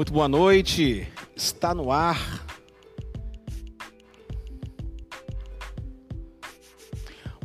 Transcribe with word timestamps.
Muito 0.00 0.14
boa 0.14 0.28
noite. 0.28 1.06
Está 1.36 1.74
no 1.74 1.92
ar. 1.92 2.46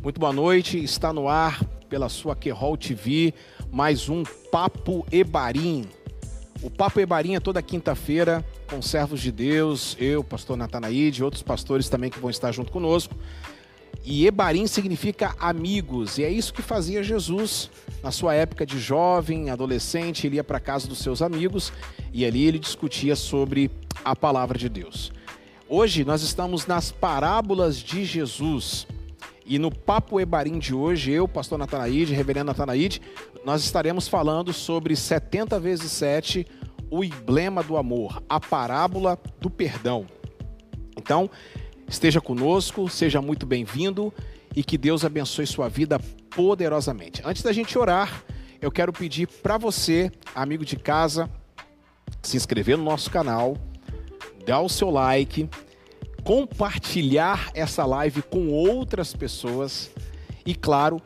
Muito 0.02 0.18
boa 0.18 0.32
noite. 0.32 0.82
Está 0.82 1.12
no 1.12 1.28
ar 1.28 1.62
pela 1.90 2.08
sua 2.08 2.34
Querol 2.34 2.78
TV 2.78 3.34
mais 3.70 4.08
um 4.08 4.22
Papo 4.50 5.06
Ebarim. 5.12 5.84
O 6.62 6.70
Papo 6.70 6.98
Ebarim 6.98 7.34
é 7.34 7.40
toda 7.40 7.60
quinta-feira 7.60 8.42
com 8.70 8.80
servos 8.80 9.20
de 9.20 9.30
Deus, 9.30 9.94
eu, 10.00 10.24
pastor 10.24 10.56
Natanaide, 10.56 11.22
outros 11.22 11.42
pastores 11.42 11.90
também 11.90 12.08
que 12.08 12.18
vão 12.18 12.30
estar 12.30 12.52
junto 12.52 12.72
conosco. 12.72 13.14
E 14.08 14.24
Ebarim 14.24 14.68
significa 14.68 15.34
amigos, 15.36 16.16
e 16.16 16.22
é 16.22 16.30
isso 16.30 16.54
que 16.54 16.62
fazia 16.62 17.02
Jesus 17.02 17.68
na 18.04 18.12
sua 18.12 18.34
época 18.34 18.64
de 18.64 18.78
jovem, 18.78 19.50
adolescente, 19.50 20.28
ele 20.28 20.36
ia 20.36 20.44
para 20.44 20.60
casa 20.60 20.86
dos 20.86 20.98
seus 20.98 21.20
amigos 21.20 21.72
e 22.12 22.24
ali 22.24 22.44
ele 22.44 22.60
discutia 22.60 23.16
sobre 23.16 23.68
a 24.04 24.14
palavra 24.14 24.56
de 24.56 24.68
Deus. 24.68 25.10
Hoje 25.68 26.04
nós 26.04 26.22
estamos 26.22 26.68
nas 26.68 26.92
parábolas 26.92 27.78
de 27.78 28.04
Jesus. 28.04 28.86
E 29.44 29.58
no 29.58 29.74
Papo 29.74 30.20
Ebarim 30.20 30.60
de 30.60 30.72
hoje, 30.72 31.10
eu, 31.10 31.26
pastor 31.26 31.58
Natanaide, 31.58 32.14
reverendo 32.14 32.46
Natanaide, 32.46 33.02
nós 33.44 33.64
estaremos 33.64 34.06
falando 34.06 34.52
sobre 34.52 34.94
70 34.94 35.58
vezes 35.58 35.90
7, 35.90 36.46
o 36.88 37.02
emblema 37.02 37.60
do 37.60 37.76
amor, 37.76 38.22
a 38.28 38.38
parábola 38.38 39.18
do 39.40 39.50
perdão. 39.50 40.06
Então, 40.96 41.28
esteja 41.88 42.20
conosco, 42.20 42.88
seja 42.88 43.22
muito 43.22 43.46
bem-vindo 43.46 44.12
e 44.54 44.62
que 44.64 44.76
Deus 44.76 45.04
abençoe 45.04 45.46
sua 45.46 45.68
vida 45.68 45.98
poderosamente. 46.30 47.22
Antes 47.24 47.42
da 47.42 47.52
gente 47.52 47.78
orar, 47.78 48.24
eu 48.60 48.70
quero 48.70 48.92
pedir 48.92 49.26
para 49.26 49.56
você, 49.56 50.10
amigo 50.34 50.64
de 50.64 50.76
casa, 50.76 51.30
se 52.22 52.36
inscrever 52.36 52.76
no 52.76 52.84
nosso 52.84 53.10
canal, 53.10 53.56
dar 54.44 54.60
o 54.60 54.68
seu 54.68 54.90
like, 54.90 55.48
compartilhar 56.24 57.50
essa 57.54 57.84
live 57.84 58.22
com 58.22 58.48
outras 58.48 59.14
pessoas 59.14 59.90
e, 60.44 60.54
claro, 60.54 61.00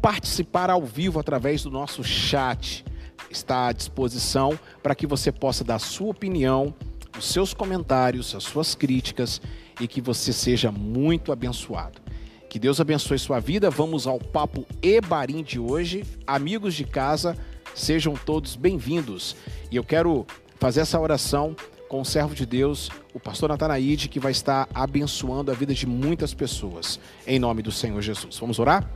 participar 0.00 0.70
ao 0.70 0.82
vivo 0.82 1.20
através 1.20 1.62
do 1.62 1.70
nosso 1.70 2.02
chat. 2.02 2.84
Está 3.30 3.68
à 3.68 3.72
disposição 3.72 4.58
para 4.82 4.94
que 4.94 5.06
você 5.06 5.30
possa 5.30 5.62
dar 5.64 5.78
sua 5.78 6.10
opinião, 6.10 6.74
os 7.18 7.26
seus 7.26 7.52
comentários, 7.52 8.34
as 8.34 8.44
suas 8.44 8.74
críticas 8.74 9.40
e 9.80 9.88
que 9.88 10.00
você 10.00 10.32
seja 10.32 10.70
muito 10.70 11.32
abençoado. 11.32 12.00
Que 12.48 12.58
Deus 12.58 12.80
abençoe 12.80 13.18
sua 13.18 13.40
vida. 13.40 13.70
Vamos 13.70 14.06
ao 14.06 14.18
papo 14.18 14.66
Ebarim 14.82 15.42
de 15.42 15.58
hoje. 15.58 16.04
Amigos 16.26 16.74
de 16.74 16.84
casa, 16.84 17.36
sejam 17.74 18.14
todos 18.14 18.56
bem-vindos. 18.56 19.34
E 19.70 19.76
eu 19.76 19.82
quero 19.82 20.26
fazer 20.58 20.80
essa 20.80 21.00
oração 21.00 21.56
com 21.88 22.00
o 22.00 22.04
servo 22.04 22.34
de 22.34 22.46
Deus, 22.46 22.90
o 23.12 23.20
pastor 23.20 23.48
Natanaide, 23.50 24.08
que 24.08 24.18
vai 24.18 24.32
estar 24.32 24.68
abençoando 24.72 25.50
a 25.50 25.54
vida 25.54 25.74
de 25.74 25.86
muitas 25.86 26.32
pessoas. 26.32 26.98
Em 27.26 27.38
nome 27.38 27.62
do 27.62 27.70
Senhor 27.70 28.00
Jesus. 28.00 28.38
Vamos 28.38 28.58
orar? 28.58 28.90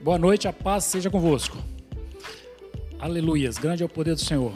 Boa 0.00 0.18
noite, 0.18 0.46
a 0.46 0.52
paz 0.52 0.84
seja 0.84 1.10
convosco. 1.10 1.56
Aleluias, 2.98 3.58
grande 3.58 3.82
é 3.82 3.86
o 3.86 3.88
poder 3.88 4.14
do 4.14 4.20
Senhor. 4.20 4.52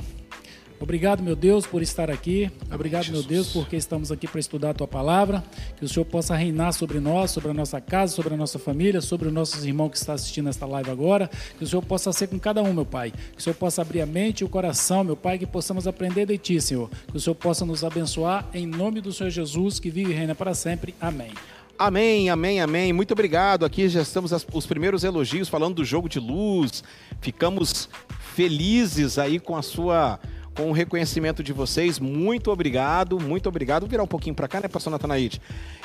Obrigado, 0.82 1.22
meu 1.22 1.36
Deus, 1.36 1.66
por 1.66 1.82
estar 1.82 2.10
aqui. 2.10 2.50
Obrigado, 2.72 3.10
meu 3.10 3.22
Deus, 3.22 3.48
porque 3.52 3.76
estamos 3.76 4.10
aqui 4.10 4.26
para 4.26 4.40
estudar 4.40 4.70
a 4.70 4.74
tua 4.74 4.88
palavra. 4.88 5.44
Que 5.76 5.84
o 5.84 5.88
Senhor 5.88 6.06
possa 6.06 6.34
reinar 6.34 6.72
sobre 6.72 6.98
nós, 6.98 7.30
sobre 7.30 7.50
a 7.50 7.54
nossa 7.54 7.80
casa, 7.82 8.14
sobre 8.14 8.32
a 8.32 8.36
nossa 8.36 8.58
família, 8.58 9.00
sobre 9.02 9.28
os 9.28 9.34
nossos 9.34 9.64
irmãos 9.66 9.90
que 9.90 9.98
estão 9.98 10.14
assistindo 10.14 10.48
esta 10.48 10.64
live 10.64 10.90
agora. 10.90 11.30
Que 11.58 11.64
o 11.64 11.66
Senhor 11.66 11.82
possa 11.82 12.10
ser 12.14 12.28
com 12.28 12.38
cada 12.38 12.62
um, 12.62 12.72
meu 12.72 12.86
Pai. 12.86 13.10
Que 13.12 13.38
o 13.38 13.42
Senhor 13.42 13.54
possa 13.56 13.82
abrir 13.82 14.00
a 14.00 14.06
mente 14.06 14.40
e 14.40 14.44
o 14.44 14.48
coração, 14.48 15.04
meu 15.04 15.16
Pai, 15.16 15.38
que 15.38 15.46
possamos 15.46 15.86
aprender 15.86 16.24
de 16.26 16.38
ti, 16.38 16.58
Senhor. 16.60 16.88
Que 17.10 17.16
o 17.18 17.20
Senhor 17.20 17.34
possa 17.34 17.66
nos 17.66 17.84
abençoar 17.84 18.48
em 18.54 18.66
nome 18.66 19.02
do 19.02 19.12
Senhor 19.12 19.28
Jesus, 19.30 19.78
que 19.78 19.90
vive 19.90 20.12
e 20.12 20.14
reina 20.14 20.34
para 20.34 20.54
sempre. 20.54 20.94
Amém. 20.98 21.30
Amém, 21.78 22.30
amém, 22.30 22.58
amém. 22.60 22.90
Muito 22.92 23.12
obrigado. 23.12 23.64
Aqui 23.66 23.86
já 23.88 24.00
estamos 24.00 24.32
as- 24.32 24.46
os 24.52 24.66
primeiros 24.66 25.04
elogios 25.04 25.48
falando 25.48 25.74
do 25.76 25.84
jogo 25.84 26.08
de 26.08 26.18
luz. 26.18 26.82
Ficamos 27.20 27.88
felizes 28.34 29.18
aí 29.18 29.38
com 29.38 29.54
a 29.56 29.62
sua 29.62 30.18
com 30.60 30.68
o 30.68 30.72
reconhecimento 30.72 31.42
de 31.42 31.54
vocês. 31.54 31.98
Muito 31.98 32.50
obrigado, 32.50 33.18
muito 33.18 33.48
obrigado. 33.48 33.82
Vou 33.82 33.88
virar 33.88 34.02
um 34.02 34.06
pouquinho 34.06 34.34
para 34.34 34.46
cá, 34.46 34.60
né, 34.60 34.68
pastor 34.68 34.90
Natanaide? 34.90 35.40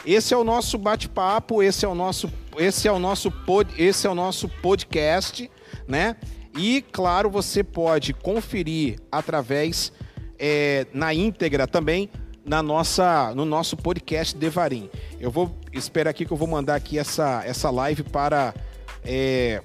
Esse 0.06 0.34
é 0.34 0.38
o 0.38 0.44
nosso 0.44 0.78
bate-papo, 0.78 1.64
esse 1.64 1.86
é 1.86 1.88
o 1.88 1.96
nosso 1.96 2.30
esse 2.58 2.86
é 2.86 2.92
o 2.92 3.00
nosso 3.00 3.32
pod, 3.32 3.72
esse 3.78 4.06
é 4.06 4.10
o 4.10 4.16
nosso 4.16 4.50
podcast, 4.50 5.50
né? 5.88 6.18
E 6.58 6.84
claro, 6.92 7.30
você 7.30 7.64
pode 7.64 8.14
conferir 8.14 8.98
através 9.10 9.94
é, 10.38 10.86
na 10.94 11.14
íntegra 11.14 11.66
também 11.66 12.10
na 12.46 12.62
nossa, 12.62 13.34
no 13.34 13.46
nosso 13.46 13.78
podcast 13.78 14.36
Devarim. 14.38 14.90
Eu 15.22 15.32
vou 15.32 15.58
esperar 15.72 16.10
aqui 16.10 16.26
que 16.26 16.34
eu 16.34 16.38
vou 16.38 16.50
mandar 16.50 16.76
aqui 16.76 17.00
essa, 17.00 17.44
essa 17.46 17.70
live 17.70 18.04
para 18.04 18.54
é, 19.06 19.62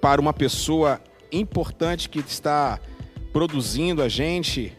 para 0.00 0.20
uma 0.20 0.32
pessoa 0.32 1.00
importante 1.32 2.08
que 2.08 2.18
está 2.20 2.80
produzindo 3.32 4.02
a 4.02 4.08
gente 4.08 4.76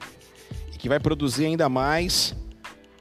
e 0.73 0.77
que 0.77 0.89
vai 0.89 0.99
produzir 0.99 1.45
ainda 1.45 1.69
mais. 1.69 2.35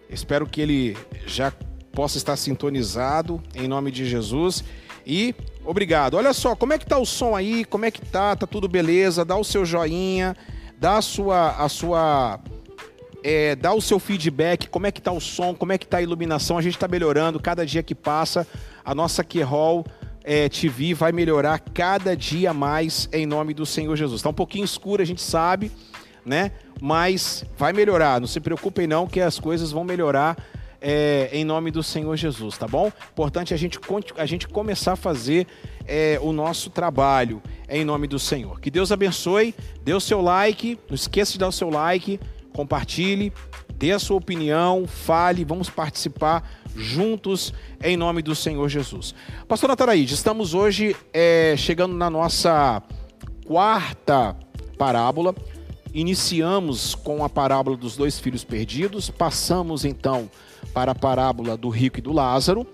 Espero 0.08 0.46
que 0.46 0.60
ele 0.60 0.96
já 1.26 1.52
possa 1.92 2.16
estar 2.16 2.36
sintonizado 2.36 3.42
em 3.54 3.66
nome 3.66 3.90
de 3.90 4.06
Jesus 4.06 4.64
e 5.06 5.34
obrigado. 5.64 6.14
Olha 6.14 6.32
só, 6.32 6.54
como 6.54 6.72
é 6.72 6.78
que 6.78 6.86
tá 6.86 6.98
o 6.98 7.04
som 7.04 7.34
aí? 7.34 7.64
Como 7.64 7.84
é 7.84 7.90
que 7.90 8.00
tá? 8.00 8.36
Tá 8.36 8.46
tudo 8.46 8.68
beleza? 8.68 9.24
Dá 9.24 9.36
o 9.36 9.44
seu 9.44 9.64
joinha, 9.64 10.36
dá 10.78 10.98
a 10.98 11.02
sua 11.02 11.50
a 11.56 11.68
sua 11.68 12.40
é, 13.22 13.56
dá 13.56 13.72
o 13.72 13.80
seu 13.80 13.98
feedback, 13.98 14.68
como 14.68 14.86
é 14.86 14.92
que 14.92 15.02
tá 15.02 15.10
o 15.12 15.20
som, 15.20 15.54
como 15.54 15.72
é 15.72 15.78
que 15.78 15.86
tá 15.86 15.98
a 15.98 16.02
iluminação, 16.02 16.56
a 16.56 16.62
gente 16.62 16.74
está 16.74 16.86
melhorando 16.86 17.40
cada 17.40 17.66
dia 17.66 17.82
que 17.82 17.94
passa, 17.94 18.46
a 18.84 18.94
nossa 18.94 19.24
Querol 19.24 19.84
é, 20.24 20.48
TV 20.48 20.94
vai 20.94 21.12
melhorar 21.12 21.58
cada 21.58 22.16
dia 22.16 22.52
mais 22.52 23.08
em 23.12 23.26
nome 23.26 23.54
do 23.54 23.64
Senhor 23.64 23.96
Jesus. 23.96 24.20
Está 24.20 24.30
um 24.30 24.34
pouquinho 24.34 24.64
escuro, 24.64 25.02
a 25.02 25.04
gente 25.04 25.22
sabe, 25.22 25.70
né? 26.24 26.52
Mas 26.80 27.44
vai 27.56 27.72
melhorar, 27.72 28.20
não 28.20 28.26
se 28.26 28.40
preocupem 28.40 28.86
não 28.86 29.06
que 29.06 29.20
as 29.20 29.38
coisas 29.38 29.72
vão 29.72 29.84
melhorar 29.84 30.36
é, 30.80 31.28
em 31.32 31.44
nome 31.44 31.70
do 31.70 31.82
Senhor 31.82 32.16
Jesus, 32.16 32.56
tá 32.56 32.66
bom? 32.66 32.92
Importante 33.12 33.52
a 33.52 33.56
gente, 33.56 33.78
a 34.16 34.26
gente 34.26 34.46
começar 34.48 34.92
a 34.92 34.96
fazer 34.96 35.46
é, 35.86 36.18
o 36.22 36.32
nosso 36.32 36.70
trabalho 36.70 37.42
em 37.68 37.84
nome 37.84 38.06
do 38.06 38.18
Senhor. 38.18 38.60
Que 38.60 38.70
Deus 38.70 38.92
abençoe, 38.92 39.54
dê 39.82 39.92
o 39.92 40.00
seu 40.00 40.20
like, 40.20 40.78
não 40.88 40.94
esqueça 40.94 41.32
de 41.32 41.38
dar 41.38 41.48
o 41.48 41.52
seu 41.52 41.70
like, 41.70 42.20
compartilhe, 42.52 43.32
dê 43.74 43.92
a 43.92 43.98
sua 43.98 44.16
opinião, 44.16 44.86
fale, 44.86 45.44
vamos 45.44 45.70
participar 45.70 46.48
juntos 46.78 47.52
em 47.82 47.96
nome 47.96 48.22
do 48.22 48.34
Senhor 48.34 48.68
Jesus. 48.68 49.14
Pastor 49.46 49.68
Nataraíde, 49.68 50.14
estamos 50.14 50.54
hoje 50.54 50.96
é, 51.12 51.54
chegando 51.58 51.94
na 51.94 52.08
nossa 52.08 52.82
quarta 53.44 54.36
parábola. 54.78 55.34
Iniciamos 55.92 56.94
com 56.94 57.24
a 57.24 57.28
parábola 57.28 57.76
dos 57.76 57.96
dois 57.96 58.20
filhos 58.20 58.44
perdidos, 58.44 59.10
passamos 59.10 59.84
então 59.84 60.30
para 60.72 60.92
a 60.92 60.94
parábola 60.94 61.56
do 61.56 61.68
rico 61.68 61.98
e 61.98 62.02
do 62.02 62.12
Lázaro, 62.12 62.66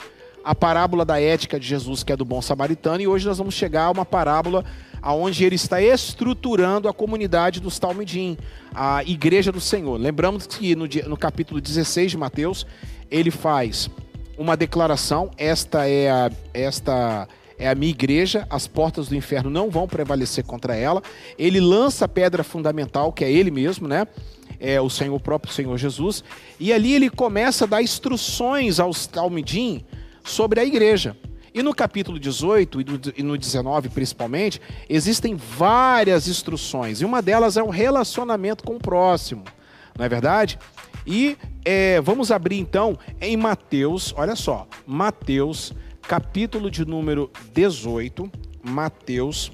a 0.45 0.55
parábola 0.55 1.05
da 1.05 1.21
ética 1.21 1.59
de 1.59 1.67
Jesus, 1.67 2.03
que 2.03 2.13
é 2.13 2.17
do 2.17 2.25
bom 2.25 2.43
samaritano, 2.43 3.01
e 3.01 3.07
hoje 3.07 3.27
nós 3.27 3.39
vamos 3.39 3.55
chegar 3.55 3.85
a 3.85 3.91
uma 3.91 4.05
parábola 4.05 4.65
aonde 5.05 5.45
ele 5.45 5.55
está 5.55 5.83
estruturando 5.83 6.89
a 6.89 6.95
comunidade 6.95 7.61
dos 7.61 7.79
Talmidim, 7.79 8.39
a 8.75 9.05
igreja 9.05 9.53
do 9.53 9.61
Senhor. 9.61 10.01
Lembramos 10.01 10.47
que 10.47 10.75
no, 10.75 10.87
no 11.07 11.17
capítulo 11.19 11.61
16 11.61 12.13
de 12.13 12.17
Mateus, 12.17 12.67
ele 13.11 13.31
faz 13.31 13.91
uma 14.39 14.57
declaração, 14.57 15.31
esta 15.37 15.87
é 15.87 16.11
a, 16.11 16.31
esta 16.55 17.29
é 17.59 17.69
a 17.69 17.75
minha 17.75 17.91
igreja, 17.91 18.47
as 18.49 18.67
portas 18.67 19.07
do 19.07 19.15
inferno 19.15 19.51
não 19.51 19.69
vão 19.69 19.87
prevalecer 19.87 20.43
contra 20.43 20.75
ela. 20.75 21.03
Ele 21.39 21.61
lança 21.61 22.07
a 22.07 22.09
pedra 22.09 22.43
fundamental, 22.43 23.13
que 23.13 23.27
é 23.27 23.31
ele 23.31 23.51
mesmo, 23.51 23.87
né? 23.87 24.07
É 24.59 24.81
o 24.81 24.89
Senhor 24.89 25.15
o 25.15 25.21
próprio 25.21 25.53
Senhor 25.53 25.77
Jesus, 25.77 26.25
e 26.59 26.73
ali 26.73 26.95
ele 26.95 27.11
começa 27.11 27.67
a 27.67 27.69
dar 27.69 27.83
instruções 27.83 28.81
aos 28.81 29.07
Talmidim 29.07 29.85
sobre 30.25 30.61
a 30.61 30.65
igreja. 30.65 31.15
E 31.55 31.63
no 31.63 31.73
capítulo 31.73 32.19
18 32.19 32.81
e 32.81 32.85
no- 32.85 33.01
e 33.17 33.23
no 33.23 33.39
19 33.39 33.89
principalmente, 33.89 34.61
existem 34.89 35.37
várias 35.37 36.27
instruções, 36.27 37.01
e 37.01 37.05
uma 37.05 37.23
delas 37.23 37.57
é 37.57 37.63
o 37.63 37.71
relacionamento 37.71 38.65
com 38.65 38.75
o 38.75 38.81
próximo, 38.81 39.45
não 39.97 40.05
é 40.05 40.09
verdade? 40.09 40.59
E 41.07 41.37
é, 41.65 42.01
vamos 42.01 42.33
abrir 42.33 42.59
então 42.59 42.99
em 43.21 43.37
Mateus, 43.37 44.13
olha 44.17 44.35
só, 44.35 44.67
Mateus 44.85 45.73
capítulo 46.03 46.71
de 46.71 46.85
número 46.85 47.31
18, 47.53 48.29
Mateus, 48.61 49.53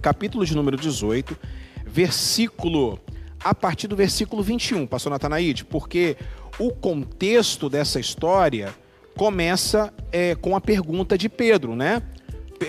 capítulo 0.00 0.46
de 0.46 0.54
número 0.54 0.76
18, 0.76 1.36
versículo, 1.84 3.00
a 3.42 3.52
partir 3.52 3.88
do 3.88 3.96
versículo 3.96 4.40
21, 4.40 4.86
pastor 4.86 5.10
Natanaide, 5.10 5.64
porque 5.64 6.16
o 6.60 6.70
contexto 6.70 7.68
dessa 7.68 7.98
história 7.98 8.72
começa 9.16 9.92
é, 10.10 10.34
com 10.34 10.56
a 10.56 10.60
pergunta 10.60 11.16
de 11.16 11.28
Pedro, 11.28 11.74
né? 11.74 12.02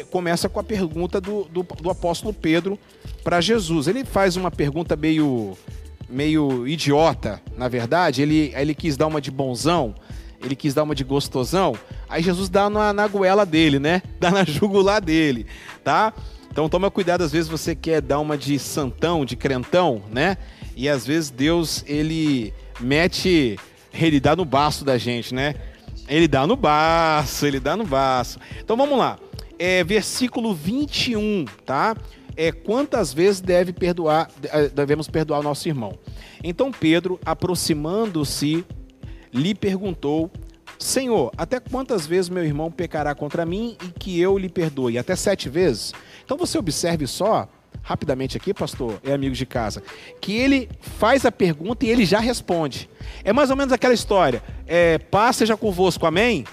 Começa 0.09 0.49
com 0.49 0.59
a 0.59 0.63
pergunta 0.63 1.21
do, 1.21 1.43
do, 1.45 1.63
do 1.63 1.89
apóstolo 1.89 2.33
Pedro 2.33 2.79
para 3.23 3.39
Jesus. 3.39 3.87
Ele 3.87 4.03
faz 4.03 4.35
uma 4.35 4.49
pergunta 4.49 4.95
meio, 4.95 5.55
meio 6.09 6.67
idiota, 6.67 7.41
na 7.55 7.67
verdade. 7.67 8.21
Ele, 8.21 8.51
ele 8.55 8.73
quis 8.73 8.97
dar 8.97 9.07
uma 9.07 9.21
de 9.21 9.29
bonzão, 9.29 9.93
ele 10.43 10.55
quis 10.55 10.73
dar 10.73 10.83
uma 10.83 10.95
de 10.95 11.03
gostosão. 11.03 11.75
Aí 12.09 12.23
Jesus 12.23 12.49
dá 12.49 12.69
na, 12.69 12.91
na 12.91 13.07
goela 13.07 13.45
dele, 13.45 13.79
né? 13.79 14.01
Dá 14.19 14.31
na 14.31 14.43
jugular 14.43 15.01
dele, 15.01 15.45
tá? 15.83 16.13
Então 16.51 16.69
toma 16.69 16.91
cuidado, 16.91 17.23
às 17.23 17.31
vezes 17.31 17.49
você 17.49 17.75
quer 17.75 17.99
dar 17.99 18.19
uma 18.19 18.37
de 18.37 18.59
santão, 18.59 19.25
de 19.25 19.35
crentão, 19.35 20.03
né? 20.11 20.37
E 20.75 20.87
às 20.87 21.05
vezes 21.05 21.31
Deus, 21.31 21.83
ele 21.87 22.53
mete, 22.79 23.57
ele 23.91 24.19
dá 24.19 24.35
no 24.35 24.45
baço 24.45 24.85
da 24.85 24.97
gente, 24.97 25.33
né? 25.33 25.55
Ele 26.13 26.27
dá 26.27 26.45
no 26.45 26.55
baço, 26.55 27.43
ele 27.47 27.59
dá 27.59 27.75
no 27.75 27.83
baço. 27.87 28.37
Então 28.63 28.77
vamos 28.77 28.99
lá. 28.99 29.17
É, 29.57 29.83
versículo 29.83 30.53
21, 30.53 31.45
tá? 31.65 31.97
É 32.37 32.51
quantas 32.51 33.11
vezes 33.11 33.41
deve 33.41 33.73
perdoar, 33.73 34.29
eh, 34.43 34.69
devemos 34.69 35.07
perdoar 35.07 35.39
o 35.39 35.43
nosso 35.43 35.67
irmão. 35.67 35.97
Então 36.43 36.71
Pedro, 36.71 37.19
aproximando-se, 37.25 38.63
lhe 39.33 39.55
perguntou: 39.55 40.29
Senhor, 40.77 41.31
até 41.35 41.59
quantas 41.59 42.05
vezes 42.05 42.29
meu 42.29 42.45
irmão 42.45 42.69
pecará 42.69 43.15
contra 43.15 43.43
mim 43.43 43.75
e 43.83 43.99
que 43.99 44.19
eu 44.19 44.37
lhe 44.37 44.49
perdoe? 44.49 44.99
Até 44.99 45.15
sete 45.15 45.49
vezes? 45.49 45.93
Então 46.23 46.37
você 46.37 46.59
observe 46.59 47.07
só, 47.07 47.49
rapidamente 47.81 48.37
aqui, 48.37 48.53
pastor 48.53 48.99
e 49.03 49.11
amigos 49.11 49.37
de 49.37 49.45
casa, 49.45 49.83
que 50.21 50.33
ele 50.33 50.69
faz 50.79 51.25
a 51.25 51.31
pergunta 51.31 51.85
e 51.85 51.89
ele 51.89 52.05
já 52.05 52.19
responde. 52.19 52.89
É 53.23 53.33
mais 53.33 53.49
ou 53.49 53.55
menos 53.55 53.73
aquela 53.73 53.93
história: 53.93 54.41
é, 54.67 54.97
paz 54.97 55.37
seja 55.37 55.57
convosco, 55.57 56.05
amém? 56.05 56.45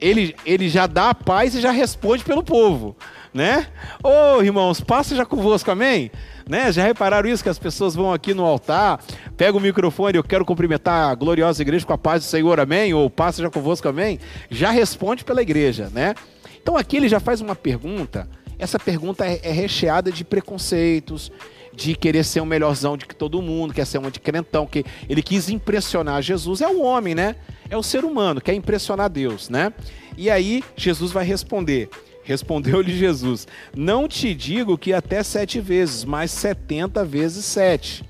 Ele, 0.00 0.34
ele 0.44 0.68
já 0.68 0.86
dá 0.86 1.10
a 1.10 1.14
paz 1.14 1.54
e 1.54 1.60
já 1.60 1.70
responde 1.70 2.24
pelo 2.24 2.42
povo, 2.42 2.96
né? 3.32 3.68
Ô 4.02 4.36
oh, 4.36 4.42
irmãos, 4.42 4.80
paz 4.80 5.06
seja 5.06 5.24
convosco, 5.24 5.70
amém? 5.70 6.10
Né? 6.46 6.70
Já 6.70 6.84
repararam 6.84 7.28
isso? 7.28 7.42
Que 7.42 7.48
as 7.48 7.58
pessoas 7.58 7.94
vão 7.94 8.12
aqui 8.12 8.34
no 8.34 8.44
altar, 8.44 9.00
pegam 9.36 9.58
o 9.58 9.62
microfone, 9.62 10.18
eu 10.18 10.24
quero 10.24 10.44
cumprimentar 10.44 11.10
a 11.10 11.14
gloriosa 11.14 11.62
igreja 11.62 11.86
com 11.86 11.92
a 11.92 11.98
paz 11.98 12.22
do 12.22 12.26
Senhor, 12.26 12.60
amém? 12.60 12.92
Ou 12.92 13.08
paz 13.08 13.36
seja 13.36 13.48
convosco, 13.48 13.88
amém? 13.88 14.20
Já 14.50 14.70
responde 14.70 15.24
pela 15.24 15.40
igreja, 15.40 15.90
né? 15.94 16.14
Então 16.60 16.76
aqui 16.76 16.96
ele 16.96 17.08
já 17.08 17.20
faz 17.20 17.40
uma 17.40 17.54
pergunta, 17.54 18.28
essa 18.58 18.78
pergunta 18.78 19.26
é, 19.26 19.40
é 19.42 19.52
recheada 19.52 20.10
de 20.10 20.24
preconceitos, 20.24 21.30
de 21.74 21.94
querer 21.94 22.24
ser 22.24 22.40
o 22.40 22.46
melhorzão 22.46 22.96
de 22.96 23.06
que 23.06 23.14
todo 23.14 23.42
mundo, 23.42 23.74
quer 23.74 23.86
ser 23.86 23.98
um 23.98 24.10
de 24.10 24.20
crentão, 24.20 24.66
que 24.66 24.84
ele 25.08 25.22
quis 25.22 25.48
impressionar 25.48 26.22
Jesus. 26.22 26.60
É 26.60 26.68
o 26.68 26.80
homem, 26.82 27.14
né? 27.14 27.36
É 27.68 27.76
o 27.76 27.82
ser 27.82 28.04
humano, 28.04 28.40
quer 28.40 28.54
impressionar 28.54 29.10
Deus, 29.10 29.48
né? 29.48 29.72
E 30.16 30.30
aí 30.30 30.62
Jesus 30.76 31.10
vai 31.10 31.24
responder. 31.24 31.88
Respondeu-lhe 32.22 32.96
Jesus: 32.96 33.46
Não 33.76 34.08
te 34.08 34.34
digo 34.34 34.78
que 34.78 34.92
até 34.92 35.22
sete 35.22 35.60
vezes, 35.60 36.04
mas 36.04 36.30
setenta 36.30 37.04
vezes 37.04 37.44
sete. 37.44 38.04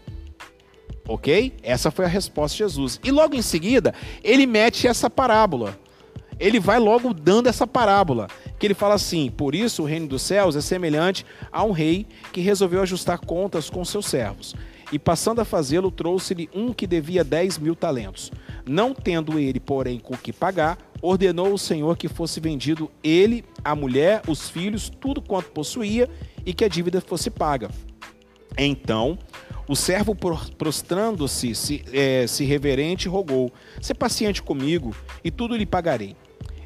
Ok? 1.06 1.52
Essa 1.62 1.90
foi 1.90 2.04
a 2.04 2.08
resposta 2.08 2.56
de 2.56 2.64
Jesus. 2.64 3.00
E 3.04 3.10
logo 3.10 3.34
em 3.34 3.42
seguida, 3.42 3.92
ele 4.22 4.46
mete 4.46 4.86
essa 4.86 5.10
parábola. 5.10 5.78
Ele 6.38 6.58
vai 6.58 6.78
logo 6.78 7.12
dando 7.12 7.48
essa 7.48 7.66
parábola 7.66 8.28
que 8.58 8.66
ele 8.66 8.74
fala 8.74 8.94
assim: 8.94 9.30
Por 9.30 9.54
isso 9.54 9.82
o 9.82 9.86
reino 9.86 10.06
dos 10.06 10.22
céus 10.22 10.56
é 10.56 10.60
semelhante 10.60 11.24
a 11.50 11.64
um 11.64 11.70
rei 11.70 12.06
que 12.32 12.40
resolveu 12.40 12.82
ajustar 12.82 13.18
contas 13.18 13.70
com 13.70 13.84
seus 13.84 14.06
servos. 14.06 14.54
E 14.92 14.98
passando 14.98 15.40
a 15.40 15.44
fazê-lo, 15.44 15.90
trouxe-lhe 15.90 16.48
um 16.54 16.72
que 16.72 16.86
devia 16.86 17.24
dez 17.24 17.58
mil 17.58 17.74
talentos. 17.74 18.30
Não 18.66 18.94
tendo 18.94 19.38
ele, 19.38 19.58
porém, 19.58 19.98
com 19.98 20.16
que 20.16 20.32
pagar, 20.32 20.78
ordenou 21.00 21.52
o 21.52 21.58
Senhor 21.58 21.96
que 21.96 22.08
fosse 22.08 22.38
vendido 22.40 22.90
ele, 23.02 23.44
a 23.64 23.74
mulher, 23.74 24.22
os 24.28 24.48
filhos, 24.48 24.88
tudo 24.88 25.20
quanto 25.20 25.50
possuía, 25.50 26.08
e 26.46 26.52
que 26.52 26.64
a 26.64 26.68
dívida 26.68 27.00
fosse 27.00 27.30
paga. 27.30 27.70
Então, 28.56 29.18
o 29.66 29.74
servo, 29.74 30.14
prostrando-se, 30.58 31.54
se, 31.54 31.84
é, 31.92 32.26
se 32.26 32.44
reverente, 32.44 33.08
rogou: 33.08 33.52
Se 33.80 33.94
paciente 33.94 34.42
comigo, 34.42 34.94
e 35.24 35.30
tudo 35.30 35.56
lhe 35.56 35.66
pagarei. 35.66 36.14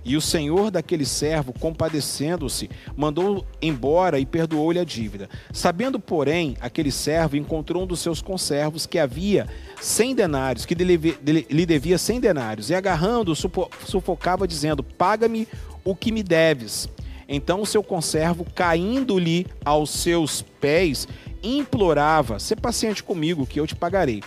E 0.09 0.17
o 0.17 0.23
senhor 0.23 0.71
daquele 0.71 1.05
servo, 1.05 1.53
compadecendo-se, 1.53 2.71
mandou 2.97 3.47
embora 3.61 4.19
e 4.19 4.25
perdoou-lhe 4.25 4.79
a 4.79 4.85
dívida. 4.85 5.29
Sabendo, 5.53 6.01
porém, 6.01 6.57
aquele 6.63 6.91
servo 6.91 7.37
encontrou 7.37 7.83
um 7.83 7.87
dos 7.87 8.01
seus 8.01 8.23
conservos 8.23 8.87
que 8.87 8.99
havia 8.99 9.47
cem 9.83 10.15
denários, 10.15 10.65
que 10.65 10.75
lhe 10.75 11.67
devia 11.67 11.99
cem 11.99 12.19
denários, 12.19 12.71
e 12.71 12.75
agarrando, 12.75 13.37
sufocava, 13.37 14.49
dizendo: 14.49 14.83
Paga-me 14.83 15.47
o 15.85 15.95
que 15.95 16.11
me 16.11 16.23
deves. 16.23 16.89
Então 17.29 17.61
o 17.61 17.67
seu 17.67 17.83
conservo, 17.83 18.47
caindo-lhe 18.55 19.47
aos 19.63 19.91
seus 19.91 20.41
pés, 20.41 21.07
implorava: 21.43 22.39
Sê 22.39 22.57
paciente 22.57 23.05
comigo, 23.05 23.47
que 23.47 23.61
eu 23.61 23.67
te 23.67 23.77
pagarei. 23.77 24.23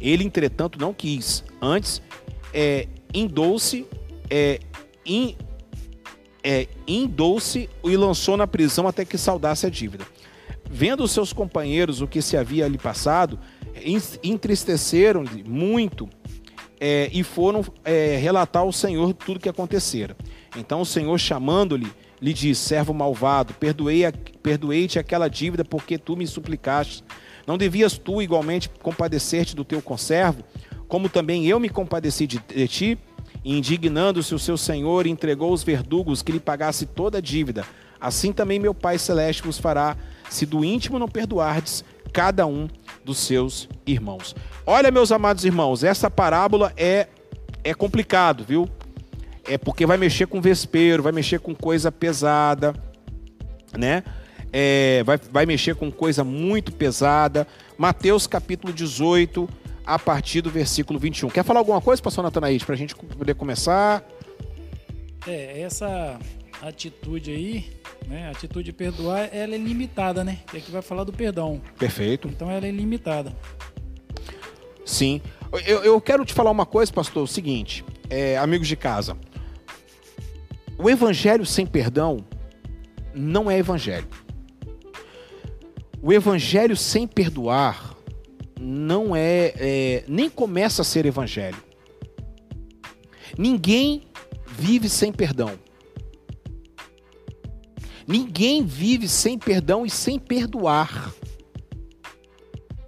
Ele, 0.00 0.22
entretanto, 0.22 0.78
não 0.78 0.94
quis. 0.94 1.42
Antes, 1.60 2.00
é, 2.52 2.86
indou-se 3.12 3.84
é, 4.30 4.60
in, 5.04 5.36
é, 6.42 6.68
indou-se 6.86 7.68
e 7.82 7.96
lançou 7.96 8.36
na 8.36 8.46
prisão 8.46 8.86
até 8.86 9.04
que 9.04 9.16
saudasse 9.16 9.66
a 9.66 9.70
dívida. 9.70 10.04
Vendo 10.70 11.06
seus 11.06 11.32
companheiros 11.32 12.00
o 12.00 12.06
que 12.06 12.20
se 12.20 12.36
havia 12.36 12.64
ali 12.64 12.78
passado, 12.78 13.38
entristeceram-lhe 14.22 15.44
muito 15.44 16.08
é, 16.80 17.08
e 17.12 17.22
foram 17.22 17.64
é, 17.84 18.16
relatar 18.16 18.62
ao 18.62 18.72
Senhor 18.72 19.14
tudo 19.14 19.36
o 19.36 19.40
que 19.40 19.48
acontecera. 19.48 20.16
Então 20.56 20.80
o 20.80 20.86
Senhor, 20.86 21.18
chamando-lhe, 21.18 21.90
lhe 22.20 22.32
disse: 22.32 22.62
Servo 22.62 22.92
malvado, 22.92 23.54
perdoei-te 23.54 24.34
perdoei 24.42 24.88
aquela 24.98 25.28
dívida 25.28 25.64
porque 25.64 25.96
tu 25.96 26.16
me 26.16 26.26
suplicaste. 26.26 27.04
Não 27.46 27.58
devias 27.58 27.98
tu 27.98 28.22
igualmente 28.22 28.68
compadecer-te 28.82 29.54
do 29.54 29.64
teu 29.64 29.80
conservo, 29.82 30.42
como 30.88 31.08
também 31.08 31.46
eu 31.46 31.60
me 31.60 31.68
compadeci 31.68 32.26
de, 32.26 32.38
de 32.38 32.68
ti? 32.68 32.98
Indignando-se 33.44 34.34
o 34.34 34.38
seu 34.38 34.56
senhor, 34.56 35.06
entregou 35.06 35.52
os 35.52 35.62
verdugos 35.62 36.22
que 36.22 36.32
lhe 36.32 36.40
pagasse 36.40 36.86
toda 36.86 37.18
a 37.18 37.20
dívida. 37.20 37.64
Assim 38.00 38.32
também 38.32 38.58
meu 38.58 38.74
Pai 38.74 38.98
Celeste 38.98 39.42
vos 39.42 39.58
fará, 39.58 39.96
se 40.30 40.46
do 40.46 40.64
íntimo 40.64 40.98
não 40.98 41.08
perdoardes 41.08 41.84
cada 42.12 42.46
um 42.46 42.68
dos 43.04 43.18
seus 43.18 43.68
irmãos. 43.86 44.34
Olha, 44.64 44.90
meus 44.90 45.12
amados 45.12 45.44
irmãos, 45.44 45.84
essa 45.84 46.10
parábola 46.10 46.72
é, 46.76 47.08
é 47.62 47.74
complicado, 47.74 48.44
viu? 48.44 48.68
É 49.46 49.58
porque 49.58 49.84
vai 49.84 49.98
mexer 49.98 50.26
com 50.26 50.40
vespeiro, 50.40 51.02
vai 51.02 51.12
mexer 51.12 51.40
com 51.40 51.54
coisa 51.54 51.92
pesada, 51.92 52.74
né? 53.76 54.02
É, 54.52 55.02
vai, 55.04 55.18
vai 55.30 55.44
mexer 55.44 55.74
com 55.74 55.90
coisa 55.90 56.22
muito 56.22 56.72
pesada. 56.72 57.46
Mateus 57.76 58.26
capítulo 58.26 58.72
18, 58.72 59.48
a 59.86 59.98
partir 59.98 60.40
do 60.40 60.50
versículo 60.50 60.98
21. 60.98 61.28
Quer 61.28 61.44
falar 61.44 61.60
alguma 61.60 61.80
coisa, 61.80 62.02
pastor 62.02 62.24
Natanaíde, 62.24 62.64
para 62.64 62.74
a 62.74 62.78
gente 62.78 62.94
poder 62.94 63.34
começar? 63.34 64.02
É, 65.26 65.60
essa 65.60 66.18
atitude 66.62 67.30
aí, 67.30 67.70
né, 68.06 68.28
a 68.28 68.30
atitude 68.30 68.64
de 68.64 68.72
perdoar, 68.72 69.28
ela 69.32 69.54
é 69.54 69.58
limitada, 69.58 70.24
né? 70.24 70.38
Que 70.50 70.58
aqui 70.58 70.70
vai 70.70 70.82
falar 70.82 71.04
do 71.04 71.12
perdão. 71.12 71.60
Perfeito. 71.78 72.28
Então 72.28 72.50
ela 72.50 72.66
é 72.66 72.70
limitada. 72.70 73.36
Sim. 74.84 75.20
Eu, 75.66 75.84
eu 75.84 76.00
quero 76.00 76.24
te 76.24 76.32
falar 76.32 76.50
uma 76.50 76.66
coisa, 76.66 76.92
pastor, 76.92 77.22
o 77.22 77.28
seguinte, 77.28 77.84
é, 78.10 78.36
amigos 78.38 78.68
de 78.68 78.76
casa. 78.76 79.16
O 80.76 80.90
evangelho 80.90 81.46
sem 81.46 81.64
perdão 81.64 82.24
não 83.14 83.50
é 83.50 83.58
evangelho. 83.58 84.08
O 86.02 86.12
evangelho 86.12 86.76
sem 86.76 87.06
perdoar 87.06 87.93
não 88.58 89.14
é, 89.14 89.52
é, 89.56 90.04
nem 90.06 90.28
começa 90.28 90.82
a 90.82 90.84
ser 90.84 91.06
evangelho. 91.06 91.62
Ninguém 93.36 94.02
vive 94.46 94.88
sem 94.88 95.12
perdão. 95.12 95.52
Ninguém 98.06 98.64
vive 98.64 99.08
sem 99.08 99.38
perdão 99.38 99.84
e 99.84 99.90
sem 99.90 100.18
perdoar. 100.18 101.12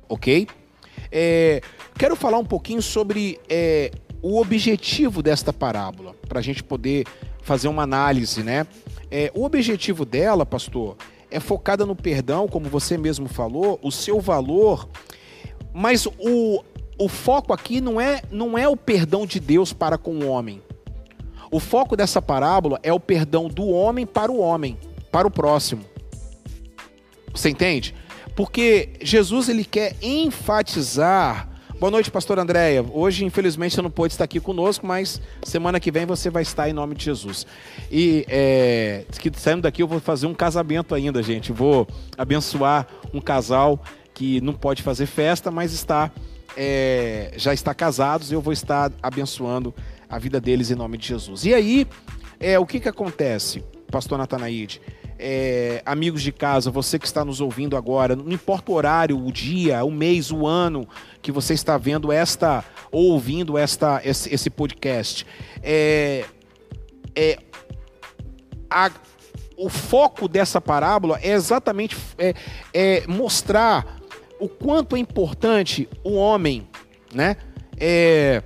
Ok? 0.09 0.47
É, 1.11 1.61
quero 1.99 2.15
falar 2.15 2.39
um 2.39 2.45
pouquinho 2.45 2.83
sobre 2.83 3.41
é, 3.49 3.91
o 4.23 4.39
objetivo 4.41 5.23
desta 5.23 5.53
parábola, 5.53 6.15
para 6.29 6.39
a 6.39 6.43
gente 6.43 6.63
poder 6.63 7.07
fazer 7.43 7.69
uma 7.69 7.83
análise, 7.83 8.43
né? 8.43 8.67
É, 9.11 9.31
o 9.35 9.45
objetivo 9.45 10.05
dela, 10.05 10.45
pastor, 10.45 10.97
é 11.31 11.41
focada 11.41 11.87
no 11.87 11.97
perdão, 11.97 12.47
como 12.49 12.69
você 12.69 12.99
mesmo 12.99 13.29
falou, 13.29 13.79
o 13.83 13.91
seu 13.91 14.21
valor 14.21 14.89
mas 15.79 16.07
o, 16.07 16.65
o 16.99 17.07
foco 17.07 17.53
aqui 17.53 17.83
não 17.83 18.01
é, 18.01 18.23
não 18.31 18.57
é 18.57 18.67
o 18.67 18.75
perdão 18.75 19.27
de 19.27 19.39
Deus 19.39 19.75
para 19.75 19.99
com 19.99 20.15
o 20.15 20.27
homem. 20.27 20.63
O 21.51 21.61
foco 21.61 21.95
dessa 21.95 22.23
parábola 22.23 22.81
é 22.83 22.91
o 22.95 22.99
perdão 22.99 23.47
do 23.47 23.69
homem 23.69 24.07
para 24.07 24.33
o 24.33 24.39
homem, 24.39 24.79
para 25.13 25.29
o 25.29 25.31
próximo. 25.31 25.85
Você 27.31 27.51
entende? 27.51 27.95
Porque 28.35 28.95
Jesus 29.03 29.51
ele 29.51 29.67
quer 29.67 29.95
enfatizar. 30.01 31.47
Boa 31.79 31.91
noite, 31.91 32.11
pastor 32.11 32.39
Andréia. 32.39 32.83
Hoje, 32.91 33.27
infelizmente, 33.27 33.75
você 33.75 33.83
não 33.83 33.91
pôde 33.91 34.15
estar 34.15 34.25
aqui 34.25 34.41
conosco, 34.41 34.87
mas 34.87 35.21
semana 35.43 35.79
que 35.79 35.91
vem 35.91 36.07
você 36.07 36.31
vai 36.31 36.43
estar 36.43 36.71
em 36.71 36.73
nome 36.73 36.95
de 36.95 37.05
Jesus. 37.05 37.47
E 37.93 38.25
é, 38.31 39.05
saindo 39.35 39.61
daqui 39.61 39.83
eu 39.83 39.87
vou 39.87 40.01
fazer 40.01 40.27
um 40.27 40.33
casamento 40.33 40.95
ainda, 40.95 41.23
gente. 41.23 41.53
Vou 41.53 41.87
abençoar 42.17 42.89
um 43.13 43.21
casal 43.21 43.79
que 44.17 44.41
não 44.41 44.55
pode 44.55 44.83
fazer 44.83 45.05
festa, 45.05 45.51
mas 45.51 45.75
está 45.75 46.11
é, 46.57 47.35
já 47.37 47.53
está 47.53 47.75
casados. 47.75 48.33
Eu 48.33 48.41
vou 48.41 48.53
estar 48.53 48.91
abençoando 49.03 49.75
a 50.09 50.19
vida 50.19 50.41
deles 50.41 50.71
em 50.71 50.75
nome 50.75 50.97
de 50.97 51.07
Jesus. 51.07 51.45
E 51.45 51.53
aí, 51.53 51.87
é, 52.41 52.59
o 52.59 52.65
que 52.65 52.81
que 52.81 52.89
acontece, 52.89 53.63
pastor 53.91 54.17
Natanaide? 54.17 54.81
É, 55.19 55.83
amigos 55.85 56.23
de 56.23 56.33
casa, 56.33 56.71
você 56.71 56.99
que 56.99 57.07
está 57.07 57.27
nos 57.27 57.43
ouvindo 57.43 57.77
agora, 57.77 58.17
não 58.17 58.33
importa 58.33 58.73
o 58.73 58.75
horário, 58.75 59.23
o 59.23 59.31
dia, 59.31 59.85
o 59.85 59.91
mês, 59.91 60.31
o 60.33 60.47
ano 60.47 60.89
que 61.21 61.31
você 61.31 61.53
está 61.53 61.77
vendo 61.77 62.11
esta 62.11 62.65
ou 62.91 63.13
ouvindo 63.13 63.59
esta, 63.59 64.01
esse, 64.03 64.33
esse 64.33 64.49
podcast, 64.49 65.27
é, 65.63 66.25
é, 67.15 67.39
a, 68.71 68.91
o 69.59 69.69
foco 69.69 70.27
dessa 70.27 70.59
parábola 70.59 71.19
é 71.23 71.33
exatamente 71.33 71.97
é, 72.19 72.35
é 72.73 73.07
mostrar 73.07 74.06
o 74.39 74.49
quanto 74.49 74.97
é 74.97 74.99
importante 74.99 75.89
o 76.05 76.15
homem, 76.15 76.67
né, 77.13 77.37
é, 77.79 78.43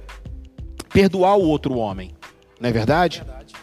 perdoar 0.93 1.37
o 1.37 1.43
outro 1.43 1.77
homem, 1.77 2.13
não 2.61 2.69
é 2.69 2.73
verdade? 2.73 3.23
Verdade. 3.25 3.55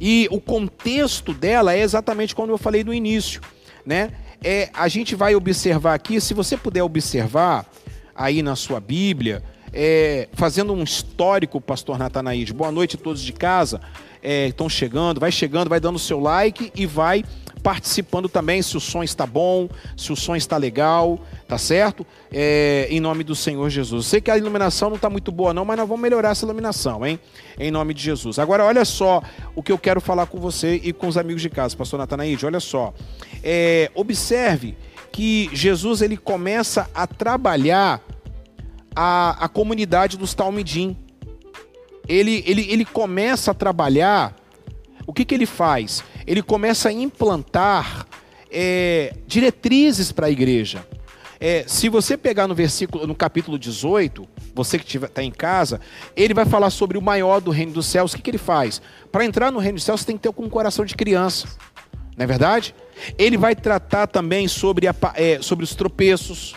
E 0.00 0.28
o 0.30 0.40
contexto 0.40 1.32
dela 1.32 1.74
é 1.74 1.80
exatamente 1.80 2.34
como 2.34 2.50
eu 2.50 2.58
falei 2.58 2.82
no 2.82 2.92
início, 2.92 3.40
né? 3.86 4.10
É, 4.42 4.68
a 4.74 4.88
gente 4.88 5.14
vai 5.14 5.34
observar 5.34 5.94
aqui, 5.94 6.20
se 6.20 6.34
você 6.34 6.56
puder 6.56 6.82
observar 6.82 7.66
aí 8.14 8.42
na 8.42 8.54
sua 8.54 8.80
Bíblia, 8.80 9.42
é, 9.72 10.28
fazendo 10.34 10.72
um 10.72 10.82
histórico, 10.82 11.60
pastor 11.60 11.98
Natanaíde. 11.98 12.52
Boa 12.52 12.70
noite 12.70 12.96
a 12.96 12.98
todos 12.98 13.22
de 13.22 13.32
casa. 13.32 13.80
É, 14.22 14.46
estão 14.48 14.68
chegando, 14.68 15.18
vai 15.18 15.32
chegando, 15.32 15.68
vai 15.68 15.80
dando 15.80 15.96
o 15.96 15.98
seu 15.98 16.20
like 16.20 16.70
e 16.74 16.86
vai 16.86 17.24
participando 17.64 18.28
também 18.28 18.60
se 18.60 18.76
o 18.76 18.80
som 18.80 19.02
está 19.02 19.24
bom, 19.24 19.70
se 19.96 20.12
o 20.12 20.16
som 20.16 20.36
está 20.36 20.58
legal, 20.58 21.18
tá 21.48 21.56
certo? 21.56 22.06
É, 22.30 22.86
em 22.90 23.00
nome 23.00 23.24
do 23.24 23.34
Senhor 23.34 23.70
Jesus. 23.70 24.06
Sei 24.06 24.20
que 24.20 24.30
a 24.30 24.36
iluminação 24.36 24.90
não 24.90 24.96
está 24.96 25.08
muito 25.08 25.32
boa, 25.32 25.54
não, 25.54 25.64
mas 25.64 25.78
nós 25.78 25.88
vamos 25.88 26.02
melhorar 26.02 26.32
essa 26.32 26.44
iluminação, 26.44 27.06
hein? 27.06 27.18
Em 27.58 27.70
nome 27.70 27.94
de 27.94 28.02
Jesus. 28.02 28.38
Agora, 28.38 28.66
olha 28.66 28.84
só 28.84 29.22
o 29.56 29.62
que 29.62 29.72
eu 29.72 29.78
quero 29.78 29.98
falar 29.98 30.26
com 30.26 30.38
você 30.38 30.78
e 30.84 30.92
com 30.92 31.08
os 31.08 31.16
amigos 31.16 31.40
de 31.40 31.48
casa, 31.48 31.74
pastor 31.74 31.98
Natanaíde. 31.98 32.44
Olha 32.44 32.60
só. 32.60 32.92
É, 33.42 33.90
observe 33.94 34.76
que 35.10 35.48
Jesus 35.54 36.02
ele 36.02 36.18
começa 36.18 36.90
a 36.94 37.06
trabalhar 37.06 38.02
a, 38.94 39.42
a 39.42 39.48
comunidade 39.48 40.18
dos 40.18 40.34
Talmidim. 40.34 40.98
Ele, 42.06 42.44
ele, 42.46 42.70
ele 42.70 42.84
começa 42.84 43.52
a 43.52 43.54
trabalhar. 43.54 44.36
O 45.06 45.12
que, 45.12 45.24
que 45.24 45.34
ele 45.34 45.46
faz? 45.46 46.02
Ele 46.26 46.42
começa 46.42 46.88
a 46.88 46.92
implantar 46.92 48.06
é, 48.50 49.14
diretrizes 49.26 50.12
para 50.12 50.26
a 50.26 50.30
igreja. 50.30 50.86
É, 51.40 51.64
se 51.66 51.88
você 51.88 52.16
pegar 52.16 52.48
no 52.48 52.54
versículo, 52.54 53.06
no 53.06 53.14
capítulo 53.14 53.58
18, 53.58 54.26
você 54.54 54.78
que 54.78 54.96
está 54.96 55.22
em 55.22 55.30
casa, 55.30 55.80
ele 56.16 56.32
vai 56.32 56.46
falar 56.46 56.70
sobre 56.70 56.96
o 56.96 57.02
maior 57.02 57.40
do 57.40 57.50
reino 57.50 57.72
dos 57.72 57.86
céus. 57.86 58.12
O 58.12 58.16
que, 58.16 58.22
que 58.22 58.30
ele 58.30 58.38
faz? 58.38 58.80
Para 59.12 59.24
entrar 59.24 59.50
no 59.50 59.58
reino 59.58 59.76
dos 59.76 59.84
céus, 59.84 60.00
você 60.00 60.06
tem 60.06 60.16
que 60.16 60.22
ter 60.22 60.42
um 60.42 60.48
coração 60.48 60.84
de 60.84 60.94
criança. 60.94 61.48
Não 62.16 62.24
é 62.24 62.26
verdade? 62.26 62.74
Ele 63.18 63.36
vai 63.36 63.54
tratar 63.54 64.06
também 64.06 64.46
sobre, 64.46 64.86
a, 64.86 64.94
é, 65.16 65.42
sobre 65.42 65.64
os 65.64 65.74
tropeços, 65.74 66.54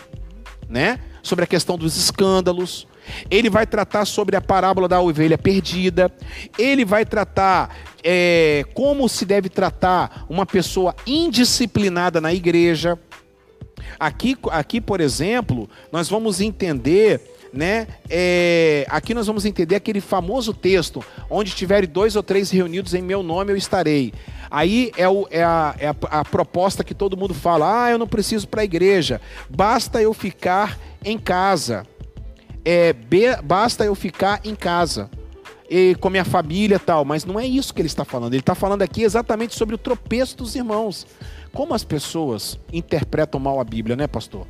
né? 0.70 1.00
sobre 1.28 1.44
a 1.44 1.48
questão 1.48 1.78
dos 1.78 1.98
escândalos. 1.98 2.88
Ele 3.30 3.50
vai 3.50 3.66
tratar 3.66 4.06
sobre 4.06 4.36
a 4.36 4.42
parábola 4.42 4.88
da 4.88 5.00
ovelha 5.02 5.38
perdida. 5.38 6.12
Ele 6.58 6.84
vai 6.86 7.06
tratar 7.06 7.76
é, 8.04 8.66
como 8.74 9.08
se 9.10 9.26
deve 9.26 9.50
tratar 9.50 10.26
uma 10.30 10.46
pessoa 10.46 10.96
indisciplinada 11.06 12.20
na 12.20 12.34
igreja. 12.34 12.98
Aqui, 14.00 14.38
aqui, 14.52 14.82
por 14.82 15.00
exemplo, 15.02 15.70
nós 15.92 16.10
vamos 16.10 16.42
entender, 16.42 17.22
né? 17.54 17.88
é, 18.10 18.86
aqui 18.90 19.14
nós 19.14 19.26
vamos 19.28 19.46
entender 19.46 19.76
aquele 19.76 20.02
famoso 20.02 20.54
texto, 20.54 21.04
onde 21.30 21.52
tiverem 21.52 21.90
dois 21.90 22.16
ou 22.16 22.22
três 22.24 22.52
reunidos 22.52 22.94
em 22.94 23.02
meu 23.02 23.24
nome, 23.24 23.52
eu 23.52 23.58
estarei. 23.58 24.14
Aí 24.52 24.92
é, 24.98 25.08
o- 25.10 25.28
é 25.32 25.44
a, 25.44 25.76
é 25.80 25.88
a- 25.88 25.96
a 26.20 26.26
proposta 26.26 26.84
que 26.84 26.94
todo 26.94 27.18
mundo 27.18 27.34
fala: 27.34 27.86
ah, 27.86 27.92
eu 27.92 27.98
não 27.98 28.08
preciso 28.08 28.48
para 28.48 28.62
a 28.62 28.66
igreja, 28.66 29.20
basta 29.50 30.02
eu 30.02 30.14
ficar 30.14 30.78
em 31.04 31.18
casa. 31.18 31.86
É, 32.70 32.94
basta 33.46 33.86
eu 33.86 33.96
ficar 33.96 34.42
em 34.44 34.54
casa 34.54 35.10
e 35.70 35.96
com 36.02 36.10
minha 36.10 36.26
família 36.26 36.78
tal, 36.78 37.06
mas 37.06 37.24
não 37.24 37.40
é 37.40 37.48
isso 37.48 37.74
que 37.74 37.80
ele 37.80 37.88
está 37.88 38.04
falando. 38.04 38.34
Ele 38.34 38.42
está 38.42 38.54
falando 38.54 38.82
aqui 38.82 39.04
exatamente 39.04 39.56
sobre 39.56 39.74
o 39.74 39.78
tropeço 39.78 40.36
dos 40.36 40.54
irmãos. 40.54 41.08
Como 41.54 41.74
as 41.74 41.86
pessoas 41.86 42.60
interpretam 42.74 43.40
mal 43.40 43.62
a 43.62 43.64
Bíblia, 43.64 43.96
né, 43.96 44.06
pastor? 44.06 44.46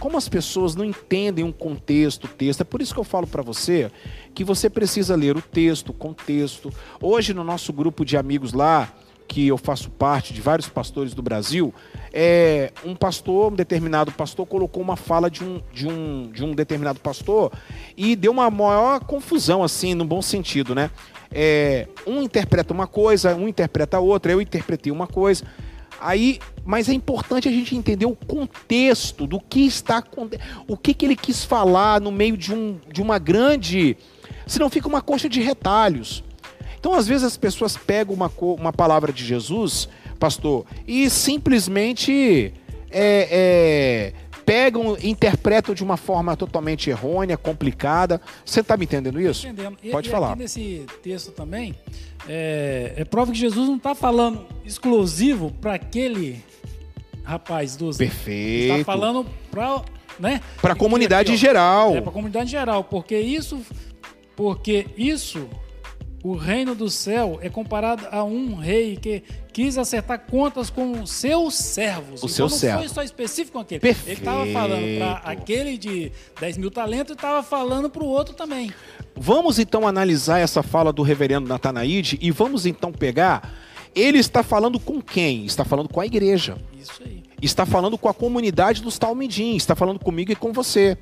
Como 0.00 0.16
as 0.16 0.28
pessoas 0.28 0.74
não 0.74 0.84
entendem 0.84 1.44
um 1.44 1.52
contexto, 1.52 2.24
o 2.24 2.28
texto. 2.28 2.62
É 2.62 2.64
por 2.64 2.82
isso 2.82 2.92
que 2.92 2.98
eu 2.98 3.04
falo 3.04 3.28
para 3.28 3.42
você 3.42 3.92
que 4.34 4.42
você 4.42 4.68
precisa 4.68 5.14
ler 5.14 5.36
o 5.36 5.40
texto, 5.40 5.90
o 5.90 5.94
contexto. 5.94 6.72
Hoje 7.00 7.32
no 7.32 7.44
nosso 7.44 7.72
grupo 7.72 8.04
de 8.04 8.16
amigos 8.16 8.52
lá, 8.52 8.92
que 9.26 9.48
eu 9.48 9.56
faço 9.56 9.90
parte 9.90 10.32
de 10.34 10.40
vários 10.40 10.68
pastores 10.68 11.14
do 11.14 11.22
Brasil, 11.22 11.72
é, 12.12 12.72
um 12.84 12.94
pastor, 12.94 13.52
um 13.52 13.56
determinado 13.56 14.12
pastor, 14.12 14.46
colocou 14.46 14.82
uma 14.82 14.96
fala 14.96 15.30
de 15.30 15.42
um, 15.42 15.62
de, 15.72 15.88
um, 15.88 16.30
de 16.30 16.44
um 16.44 16.54
determinado 16.54 17.00
pastor 17.00 17.52
e 17.96 18.14
deu 18.14 18.32
uma 18.32 18.50
maior 18.50 19.00
confusão, 19.00 19.62
assim, 19.62 19.94
no 19.94 20.04
bom 20.04 20.20
sentido, 20.20 20.74
né? 20.74 20.90
É, 21.30 21.88
um 22.06 22.22
interpreta 22.22 22.74
uma 22.74 22.86
coisa, 22.86 23.34
um 23.34 23.48
interpreta 23.48 23.98
outra, 23.98 24.32
eu 24.32 24.40
interpretei 24.40 24.92
uma 24.92 25.06
coisa. 25.06 25.44
Aí, 26.00 26.40
mas 26.64 26.88
é 26.88 26.92
importante 26.92 27.48
a 27.48 27.52
gente 27.52 27.76
entender 27.76 28.06
o 28.06 28.16
contexto 28.16 29.26
do 29.26 29.40
que 29.40 29.60
está 29.60 30.02
o 30.66 30.76
que, 30.76 30.92
que 30.92 31.06
ele 31.06 31.16
quis 31.16 31.44
falar 31.44 32.00
no 32.00 32.10
meio 32.10 32.36
de, 32.36 32.52
um, 32.52 32.78
de 32.92 33.00
uma 33.00 33.18
grande. 33.18 33.96
Senão 34.46 34.68
fica 34.68 34.88
uma 34.88 35.00
coxa 35.00 35.28
de 35.28 35.40
retalhos. 35.40 36.24
Então, 36.82 36.94
às 36.94 37.06
vezes, 37.06 37.22
as 37.22 37.36
pessoas 37.36 37.76
pegam 37.76 38.12
uma, 38.12 38.28
uma 38.40 38.72
palavra 38.72 39.12
de 39.12 39.24
Jesus, 39.24 39.88
pastor, 40.18 40.66
e 40.84 41.08
simplesmente 41.08 42.52
é, 42.90 43.28
é, 43.30 44.12
pegam, 44.44 44.98
interpretam 45.00 45.76
de 45.76 45.84
uma 45.84 45.96
forma 45.96 46.36
totalmente 46.36 46.90
errônea, 46.90 47.36
complicada. 47.36 48.20
Você 48.44 48.62
está 48.62 48.76
me 48.76 48.82
entendendo 48.82 49.20
isso? 49.20 49.46
Entendendo. 49.46 49.78
E- 49.80 49.90
Pode 49.90 50.08
e 50.08 50.10
falar. 50.10 50.34
Nesse 50.34 50.84
texto 51.04 51.30
também, 51.30 51.72
é, 52.28 52.94
é 52.96 53.04
prova 53.04 53.30
que 53.30 53.38
Jesus 53.38 53.68
não 53.68 53.76
está 53.76 53.94
falando 53.94 54.44
exclusivo 54.64 55.52
para 55.60 55.74
aquele 55.74 56.44
rapaz 57.22 57.76
dos. 57.76 57.96
Perfeito. 57.96 58.80
Está 58.80 58.92
falando 58.92 59.24
para 59.52 59.84
né? 60.18 60.40
Para 60.60 60.72
a 60.72 60.76
comunidade 60.76 61.30
aqui, 61.30 61.36
em 61.36 61.40
geral. 61.40 61.94
É 61.94 62.00
para 62.00 62.10
a 62.10 62.12
comunidade 62.12 62.46
em 62.46 62.50
geral, 62.50 62.82
porque 62.82 63.16
isso, 63.16 63.60
porque 64.34 64.88
isso, 64.96 65.48
o 66.22 66.36
reino 66.36 66.74
do 66.74 66.88
céu 66.88 67.38
é 67.42 67.48
comparado 67.48 68.06
a 68.10 68.22
um 68.22 68.54
rei 68.54 68.96
que 68.96 69.24
quis 69.52 69.76
acertar 69.76 70.20
contas 70.20 70.70
com 70.70 71.04
seus 71.04 71.54
servos. 71.54 72.22
Os 72.22 72.32
então 72.32 72.48
seus 72.48 72.52
não 72.52 72.58
servos. 72.58 72.84
foi 72.84 72.94
só 72.94 73.02
específico 73.02 73.54
com 73.54 73.58
aquele. 73.58 73.80
Perfeito. 73.80 74.08
Ele 74.08 74.20
estava 74.20 74.46
falando 74.46 74.98
para 74.98 75.12
aquele 75.30 75.76
de 75.76 76.12
10 76.40 76.58
mil 76.58 76.70
talentos 76.70 77.10
e 77.10 77.14
estava 77.14 77.42
falando 77.42 77.90
para 77.90 78.04
o 78.04 78.06
outro 78.06 78.34
também. 78.34 78.72
Vamos 79.16 79.58
então 79.58 79.86
analisar 79.86 80.38
essa 80.38 80.62
fala 80.62 80.92
do 80.92 81.02
reverendo 81.02 81.48
Natanaide 81.48 82.18
e 82.22 82.30
vamos 82.30 82.66
então 82.66 82.92
pegar. 82.92 83.52
Ele 83.94 84.18
está 84.18 84.42
falando 84.42 84.78
com 84.78 85.02
quem? 85.02 85.44
Está 85.44 85.64
falando 85.64 85.88
com 85.88 86.00
a 86.00 86.06
igreja. 86.06 86.56
Isso 86.80 87.02
aí. 87.04 87.22
Está 87.42 87.66
falando 87.66 87.98
com 87.98 88.08
a 88.08 88.14
comunidade 88.14 88.80
dos 88.80 88.96
Talmidim. 88.96 89.56
Está 89.56 89.74
falando 89.74 89.98
comigo 89.98 90.30
e 90.30 90.36
com 90.36 90.52
você. 90.52 90.96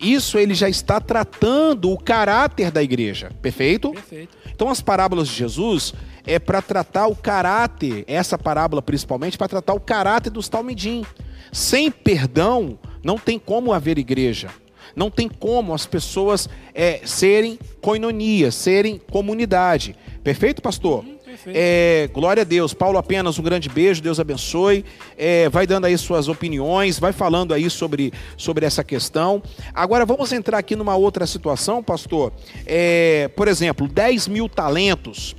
Isso 0.00 0.38
ele 0.38 0.54
já 0.54 0.68
está 0.68 1.00
tratando 1.00 1.90
o 1.90 1.98
caráter 1.98 2.70
da 2.70 2.82
igreja. 2.82 3.30
Perfeito? 3.42 3.92
Perfeito. 3.92 4.36
Então 4.52 4.68
as 4.68 4.80
parábolas 4.80 5.28
de 5.28 5.34
Jesus 5.34 5.94
é 6.26 6.38
para 6.38 6.60
tratar 6.60 7.06
o 7.06 7.16
caráter, 7.16 8.04
essa 8.06 8.36
parábola 8.36 8.82
principalmente 8.82 9.38
para 9.38 9.48
tratar 9.48 9.74
o 9.74 9.80
caráter 9.80 10.30
dos 10.30 10.48
Talmidim. 10.48 11.04
Sem 11.52 11.90
perdão 11.90 12.78
não 13.02 13.18
tem 13.18 13.38
como 13.38 13.72
haver 13.72 13.98
igreja. 13.98 14.48
Não 14.96 15.10
tem 15.10 15.28
como 15.28 15.74
as 15.74 15.86
pessoas 15.86 16.48
é, 16.74 17.00
serem 17.04 17.58
coinonia, 17.80 18.50
serem 18.50 18.98
comunidade. 19.10 19.94
Perfeito, 20.24 20.60
pastor? 20.60 21.04
É, 21.46 22.08
glória 22.12 22.42
a 22.42 22.44
Deus. 22.44 22.74
Paulo 22.74 22.98
apenas 22.98 23.38
um 23.38 23.42
grande 23.42 23.68
beijo, 23.68 24.02
Deus 24.02 24.18
abençoe. 24.18 24.84
É, 25.16 25.48
vai 25.48 25.66
dando 25.66 25.84
aí 25.84 25.96
suas 25.96 26.28
opiniões, 26.28 26.98
vai 26.98 27.12
falando 27.12 27.54
aí 27.54 27.70
sobre, 27.70 28.12
sobre 28.36 28.66
essa 28.66 28.82
questão. 28.82 29.42
Agora 29.72 30.04
vamos 30.04 30.32
entrar 30.32 30.58
aqui 30.58 30.74
numa 30.76 30.96
outra 30.96 31.26
situação, 31.26 31.82
pastor. 31.82 32.32
É, 32.66 33.28
por 33.36 33.48
exemplo, 33.48 33.88
10 33.88 34.28
mil 34.28 34.48
talentos. 34.48 35.36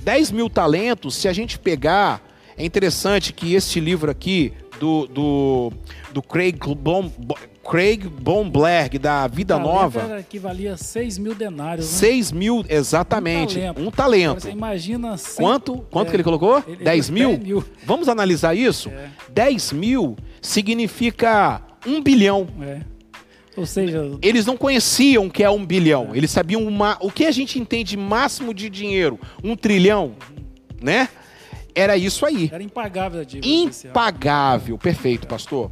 10 0.00 0.30
mil 0.32 0.50
talentos, 0.50 1.14
se 1.14 1.28
a 1.28 1.32
gente 1.32 1.58
pegar, 1.58 2.22
é 2.58 2.64
interessante 2.64 3.32
que 3.32 3.54
este 3.54 3.80
livro 3.80 4.10
aqui, 4.10 4.52
do, 4.78 5.06
do, 5.06 5.72
do 6.12 6.22
Craig, 6.22 6.58
Blom, 6.76 7.10
Craig 7.68 8.06
Blomberg, 8.08 8.98
da 8.98 9.26
Vida 9.26 9.54
Talento 9.56 9.72
Nova, 9.72 10.00
Era 10.00 10.22
que 10.22 10.38
valia 10.38 10.76
6 10.76 11.18
mil 11.18 11.34
denários, 11.34 11.90
né? 11.90 11.98
6 11.98 12.30
mil, 12.32 12.64
exatamente, 12.68 13.58
Um 13.58 13.60
talento. 13.62 13.80
um 13.80 13.90
talento. 13.90 14.40
Você 14.42 14.50
imagina... 14.50 15.16
cem- 15.16 15.44
Quanto? 15.44 15.78
Quanto 15.90 16.08
é, 16.08 16.10
que 16.10 16.16
ele 16.16 16.22
colocou? 16.24 16.58
ele- 16.66 16.76
ele 16.76 16.84
10 16.84 17.08
deu 17.08 17.14
mil? 17.14 17.28
10 17.30 17.42
mil. 17.42 17.64
Vamos 17.84 18.08
analisar 18.08 18.54
isso? 18.54 18.88
É. 18.90 19.08
10 19.30 19.72
mil 19.72 20.16
significa 20.42 21.62
um 21.86 22.02
bilhão. 22.02 22.46
É. 22.62 22.80
Ou 23.56 23.64
seja, 23.66 24.18
Eles 24.20 24.44
não 24.46 24.56
conheciam 24.56 25.26
o 25.26 25.30
que 25.30 25.42
é 25.44 25.48
um 25.50 25.64
bilhão. 25.64 26.10
Eles 26.14 26.30
sabiam 26.32 26.66
uma, 26.66 26.96
o 27.00 27.10
que 27.10 27.24
a 27.24 27.30
gente 27.30 27.58
entende 27.58 27.96
máximo 27.96 28.52
de 28.52 28.68
dinheiro, 28.68 29.18
um 29.44 29.54
trilhão, 29.54 30.12
né? 30.82 31.08
Era 31.72 31.96
isso 31.96 32.24
aí. 32.26 32.50
era 32.52 32.62
impagável 32.62 33.20
a 33.20 33.24
dívida 33.24 33.46
especial. 33.46 33.90
Impagável. 33.90 34.76
Perfeito, 34.78 35.26
pastor. 35.28 35.70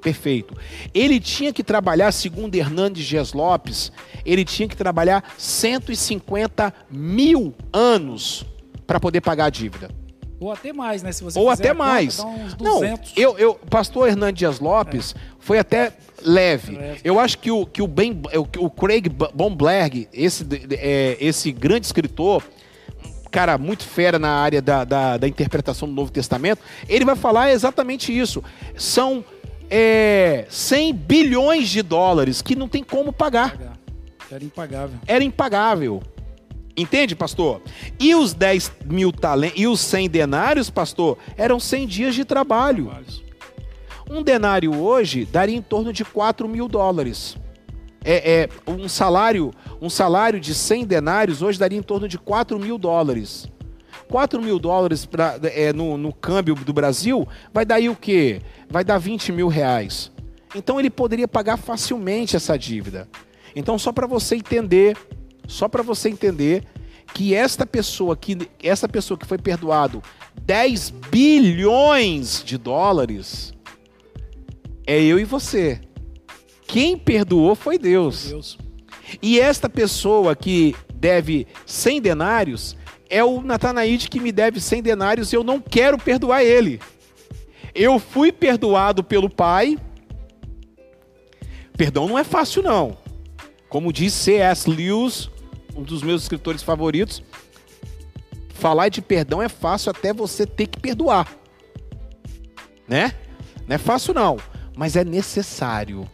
Perfeito. 0.00 0.56
Ele 0.94 1.18
tinha 1.20 1.52
que 1.52 1.62
trabalhar, 1.62 2.12
segundo 2.12 2.54
Hernandes 2.54 3.04
Dias 3.04 3.32
Lopes, 3.32 3.92
ele 4.24 4.44
tinha 4.44 4.68
que 4.68 4.76
trabalhar 4.76 5.34
150 5.36 6.72
mil 6.90 7.54
anos 7.72 8.44
para 8.86 9.00
poder 9.00 9.20
pagar 9.20 9.46
a 9.46 9.50
dívida. 9.50 9.90
Ou 10.40 10.52
até 10.52 10.72
mais, 10.72 11.02
né? 11.02 11.10
Se 11.10 11.24
você 11.24 11.38
Ou 11.38 11.50
até 11.50 11.72
mais. 11.72 12.18
Não, 12.18 12.80
200. 12.80 13.12
eu, 13.16 13.36
eu, 13.38 13.54
pastor 13.54 14.08
Hernandes 14.08 14.38
Dias 14.38 14.60
Lopes 14.60 15.14
foi 15.38 15.58
até 15.58 15.92
leve. 16.22 16.76
Leve. 16.76 17.00
Eu 17.02 17.18
acho 17.18 17.38
que 17.38 17.50
o, 17.50 17.66
que 17.66 17.82
o, 17.82 17.88
ben, 17.88 18.22
o, 18.34 18.64
o 18.64 18.70
Craig 18.70 19.08
Bomberg, 19.08 20.08
esse, 20.12 20.46
é, 20.70 21.16
esse 21.20 21.50
grande 21.50 21.86
escritor, 21.86 22.44
cara 23.28 23.58
muito 23.58 23.84
fera 23.84 24.18
na 24.18 24.30
área 24.30 24.62
da, 24.62 24.84
da, 24.84 25.16
da 25.16 25.28
interpretação 25.28 25.88
do 25.88 25.94
Novo 25.94 26.10
Testamento, 26.10 26.62
ele 26.88 27.04
vai 27.04 27.16
falar 27.16 27.50
exatamente 27.50 28.16
isso. 28.16 28.42
São 28.76 29.24
é, 29.70 30.46
100 30.48 30.94
bilhões 30.94 31.68
de 31.68 31.82
dólares 31.82 32.42
que 32.42 32.56
não 32.56 32.68
tem 32.68 32.82
como 32.82 33.12
pagar. 33.12 33.56
Era 34.30 34.44
impagável. 34.44 34.98
Era 35.06 35.24
impagável. 35.24 36.02
Entende, 36.76 37.16
pastor? 37.16 37.60
E 37.98 38.14
os 38.14 38.32
10 38.32 38.72
mil 38.84 39.10
talentos, 39.10 39.58
e 39.58 39.66
os 39.66 39.80
100 39.80 40.08
denários, 40.10 40.70
pastor, 40.70 41.18
eram 41.36 41.58
100 41.58 41.86
dias 41.86 42.14
de 42.14 42.24
trabalho. 42.24 42.92
Um 44.08 44.22
denário 44.22 44.74
hoje 44.76 45.24
daria 45.24 45.56
em 45.56 45.62
torno 45.62 45.92
de 45.92 46.04
4 46.04 46.48
mil 46.48 46.68
dólares. 46.68 47.36
É, 48.04 48.42
é, 48.42 48.48
um 48.66 48.88
salário 48.88 49.52
um 49.80 49.90
salário 49.90 50.40
de 50.40 50.54
100 50.54 50.86
denários 50.86 51.42
hoje 51.42 51.58
daria 51.58 51.78
em 51.78 51.82
torno 51.82 52.08
de 52.08 52.18
4 52.18 52.58
mil 52.58 52.78
dólares. 52.78 53.48
4 54.08 54.40
mil 54.42 54.58
dólares 54.58 55.04
pra, 55.04 55.38
é, 55.42 55.72
no, 55.72 55.96
no 55.96 56.12
câmbio 56.12 56.54
do 56.54 56.72
Brasil 56.72 57.26
vai 57.52 57.64
dar 57.64 57.76
aí 57.76 57.88
o 57.88 57.96
quê? 57.96 58.40
Vai 58.68 58.84
dar 58.84 58.98
20 58.98 59.32
mil 59.32 59.48
reais. 59.48 60.10
Então 60.54 60.78
ele 60.78 60.90
poderia 60.90 61.28
pagar 61.28 61.56
facilmente 61.56 62.36
essa 62.36 62.58
dívida. 62.58 63.08
Então 63.54 63.78
só 63.78 63.92
para 63.92 64.06
você 64.06 64.36
entender, 64.36 64.96
só 65.46 65.68
para 65.68 65.82
você 65.82 66.08
entender 66.08 66.64
que 67.14 67.34
esta 67.34 67.66
pessoa 67.66 68.16
que 68.16 68.36
essa 68.62 68.88
pessoa 68.88 69.16
que 69.16 69.26
foi 69.26 69.38
perdoado 69.38 70.02
10 70.42 70.90
bilhões 71.10 72.42
de 72.44 72.56
dólares 72.58 73.52
é 74.86 75.02
eu 75.02 75.18
e 75.18 75.24
você. 75.24 75.80
Quem 76.66 76.96
perdoou 76.96 77.54
foi 77.54 77.78
Deus. 77.78 78.28
Deus. 78.28 78.58
E 79.22 79.40
esta 79.40 79.68
pessoa 79.68 80.36
que 80.36 80.74
deve 80.94 81.46
100 81.66 82.00
denários 82.00 82.76
é 83.08 83.24
o 83.24 83.40
Natanaide 83.40 84.08
que 84.08 84.20
me 84.20 84.32
deve 84.32 84.60
100 84.60 84.82
denários 84.82 85.32
e 85.32 85.36
eu 85.36 85.42
não 85.42 85.60
quero 85.60 85.98
perdoar 85.98 86.42
ele. 86.42 86.80
Eu 87.74 87.98
fui 87.98 88.32
perdoado 88.32 89.02
pelo 89.02 89.30
Pai. 89.30 89.78
Perdão 91.76 92.08
não 92.08 92.18
é 92.18 92.24
fácil, 92.24 92.62
não. 92.62 92.98
Como 93.68 93.92
diz 93.92 94.12
C.S. 94.12 94.68
Lewis, 94.68 95.30
um 95.76 95.82
dos 95.82 96.02
meus 96.02 96.22
escritores 96.22 96.62
favoritos, 96.62 97.22
falar 98.48 98.88
de 98.88 99.00
perdão 99.00 99.40
é 99.40 99.48
fácil 99.48 99.90
até 99.90 100.12
você 100.12 100.44
ter 100.44 100.66
que 100.66 100.80
perdoar. 100.80 101.28
Né? 102.86 103.12
Não 103.66 103.74
é 103.74 103.78
fácil, 103.78 104.14
não. 104.14 104.38
Mas 104.76 104.96
é 104.96 105.04
necessário. 105.04 106.08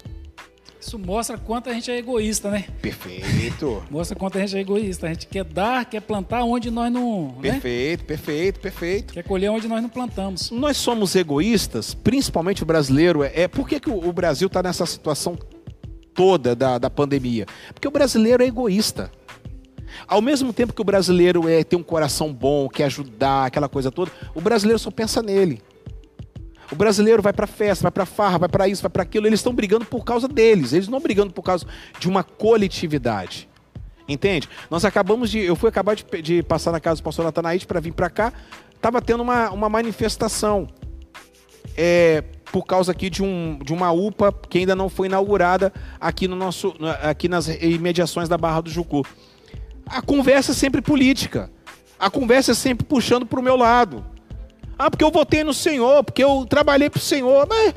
Isso 0.87 0.99
mostra 0.99 1.38
quanto 1.38 1.70
a 1.70 1.73
gente 1.73 1.90
é 1.90 1.97
egoísta, 1.97 2.51
né? 2.51 2.66
Perfeito. 2.83 3.83
Mostra 3.90 4.14
quanto 4.14 4.37
a 4.37 4.40
gente 4.42 4.55
é 4.55 4.61
egoísta. 4.61 5.07
A 5.07 5.09
gente 5.09 5.27
quer 5.27 5.42
dar, 5.42 5.87
quer 5.87 6.03
plantar 6.03 6.44
onde 6.44 6.70
nós 6.70 6.92
não. 6.92 7.37
Né? 7.37 7.53
Perfeito, 7.53 8.05
perfeito, 8.05 8.61
perfeito. 8.61 9.14
Quer 9.14 9.23
colher 9.23 9.51
onde 9.51 9.66
nós 9.66 9.81
não 9.81 9.88
plantamos. 9.88 10.51
Nós 10.51 10.77
somos 10.77 11.16
egoístas, 11.16 11.94
principalmente 11.94 12.62
o 12.62 12.66
brasileiro. 12.66 13.23
É, 13.23 13.33
é- 13.35 13.49
por 13.49 13.66
que, 13.66 13.81
que 13.81 13.88
o, 13.88 14.07
o 14.07 14.12
Brasil 14.12 14.47
está 14.47 14.62
nessa 14.62 14.85
situação 14.85 15.38
toda 16.12 16.55
da, 16.55 16.77
da 16.77 16.90
pandemia? 16.90 17.47
Porque 17.73 17.88
o 17.88 17.90
brasileiro 17.90 18.42
é 18.42 18.47
egoísta. 18.47 19.11
Ao 20.07 20.20
mesmo 20.20 20.53
tempo 20.53 20.75
que 20.75 20.83
o 20.83 20.85
brasileiro 20.85 21.49
é, 21.49 21.64
tem 21.64 21.79
um 21.79 21.83
coração 21.83 22.31
bom, 22.31 22.68
quer 22.68 22.85
ajudar, 22.85 23.47
aquela 23.47 23.70
coisa 23.70 23.90
toda, 23.90 24.12
o 24.35 24.40
brasileiro 24.40 24.79
só 24.79 24.90
pensa 24.90 25.23
nele. 25.23 25.62
O 26.74 26.76
brasileiro 26.76 27.22
vai 27.22 27.32
pra 27.32 27.46
festa, 27.46 27.84
vai 27.84 27.92
pra 27.92 28.04
farra, 28.04 28.37
vai 28.37 28.48
pra 28.48 28.66
isso, 28.66 28.82
vai 28.82 28.90
pra 28.90 29.04
aquilo. 29.04 29.28
Eles 29.28 29.38
estão 29.38 29.54
brigando 29.54 29.84
por 29.84 30.04
causa 30.04 30.26
deles. 30.26 30.72
Eles 30.72 30.88
não 30.88 30.98
brigando 30.98 31.32
por 31.32 31.42
causa 31.42 31.64
de 32.00 32.08
uma 32.08 32.24
coletividade. 32.24 33.48
Entende? 34.08 34.48
Nós 34.68 34.84
acabamos 34.84 35.30
de. 35.30 35.38
Eu 35.38 35.54
fui 35.54 35.68
acabar 35.68 35.94
de, 35.94 36.04
de 36.20 36.42
passar 36.42 36.72
na 36.72 36.80
casa 36.80 37.00
do 37.00 37.04
pastor 37.04 37.24
Natanaíde 37.24 37.64
para 37.64 37.78
vir 37.78 37.92
para 37.92 38.10
cá. 38.10 38.32
Tava 38.80 39.00
tendo 39.00 39.22
uma, 39.22 39.50
uma 39.50 39.68
manifestação. 39.68 40.66
É, 41.76 42.24
por 42.50 42.64
causa 42.64 42.90
aqui 42.90 43.08
de, 43.08 43.22
um, 43.22 43.56
de 43.62 43.72
uma 43.72 43.92
UPA 43.92 44.32
que 44.32 44.58
ainda 44.58 44.74
não 44.74 44.88
foi 44.88 45.06
inaugurada 45.06 45.72
aqui, 46.00 46.26
no 46.26 46.34
nosso, 46.34 46.74
aqui 47.02 47.28
nas 47.28 47.46
imediações 47.46 48.28
da 48.28 48.37
Barra 48.37 48.62
do 48.62 48.70
Jucu. 48.70 49.06
A 49.87 50.02
conversa 50.02 50.50
é 50.50 50.54
sempre 50.56 50.82
política. 50.82 51.48
A 52.00 52.10
conversa 52.10 52.50
é 52.50 52.54
sempre 52.54 52.84
puxando 52.84 53.24
para 53.24 53.38
o 53.38 53.42
meu 53.42 53.56
lado. 53.56 54.04
Ah, 54.78 54.90
porque 54.90 55.04
eu 55.04 55.10
votei 55.10 55.44
no 55.44 55.54
Senhor, 55.54 56.02
porque 56.04 56.22
eu 56.22 56.44
trabalhei 56.48 56.90
para 56.90 56.98
o 56.98 57.02
Senhor. 57.02 57.46
Mas 57.48 57.74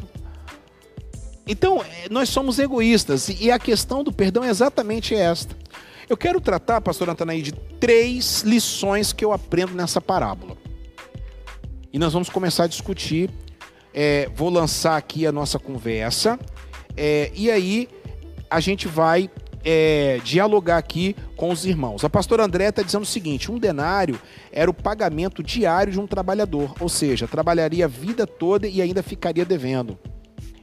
então, 1.47 1.81
eh, 1.81 2.07
nós 2.09 2.29
somos 2.29 2.59
egoístas 2.59 3.29
e 3.29 3.49
a 3.49 3.57
questão 3.57 4.03
do 4.03 4.11
perdão 4.11 4.43
é 4.43 4.49
exatamente 4.49 5.15
esta. 5.15 5.55
Eu 6.09 6.17
quero 6.17 6.39
tratar, 6.41 6.81
pastor 6.81 7.09
Antanaí, 7.09 7.41
de 7.41 7.51
três 7.51 8.41
lições 8.41 9.13
que 9.13 9.23
eu 9.23 9.31
aprendo 9.31 9.73
nessa 9.73 10.01
parábola. 10.01 10.57
E 11.91 11.99
nós 11.99 12.13
vamos 12.13 12.29
começar 12.29 12.65
a 12.65 12.67
discutir. 12.67 13.29
eh, 13.93 14.29
vou 14.35 14.49
lançar 14.49 14.95
aqui 14.97 15.25
a 15.25 15.31
nossa 15.31 15.57
conversa. 15.57 16.37
eh, 16.95 17.31
e 17.33 17.49
aí 17.49 17.87
a 18.49 18.59
gente 18.59 18.87
vai 18.87 19.29
eh, 19.63 20.19
dialogar 20.23 20.77
aqui 20.77 21.15
com 21.35 21.49
os 21.49 21.65
irmãos. 21.65 22.03
A 22.03 22.09
pastora 22.09 22.43
André 22.43 22.69
está 22.69 22.81
dizendo 22.81 23.03
o 23.03 23.05
seguinte: 23.05 23.51
um 23.51 23.57
denário 23.57 24.19
era 24.51 24.69
o 24.69 24.73
pagamento 24.73 25.41
diário 25.43 25.91
de 25.91 25.99
um 25.99 26.07
trabalhador, 26.07 26.73
ou 26.79 26.89
seja, 26.89 27.27
trabalharia 27.27 27.85
a 27.85 27.87
vida 27.87 28.25
toda 28.25 28.67
e 28.67 28.81
ainda 28.81 29.03
ficaria 29.03 29.45
devendo. 29.45 29.97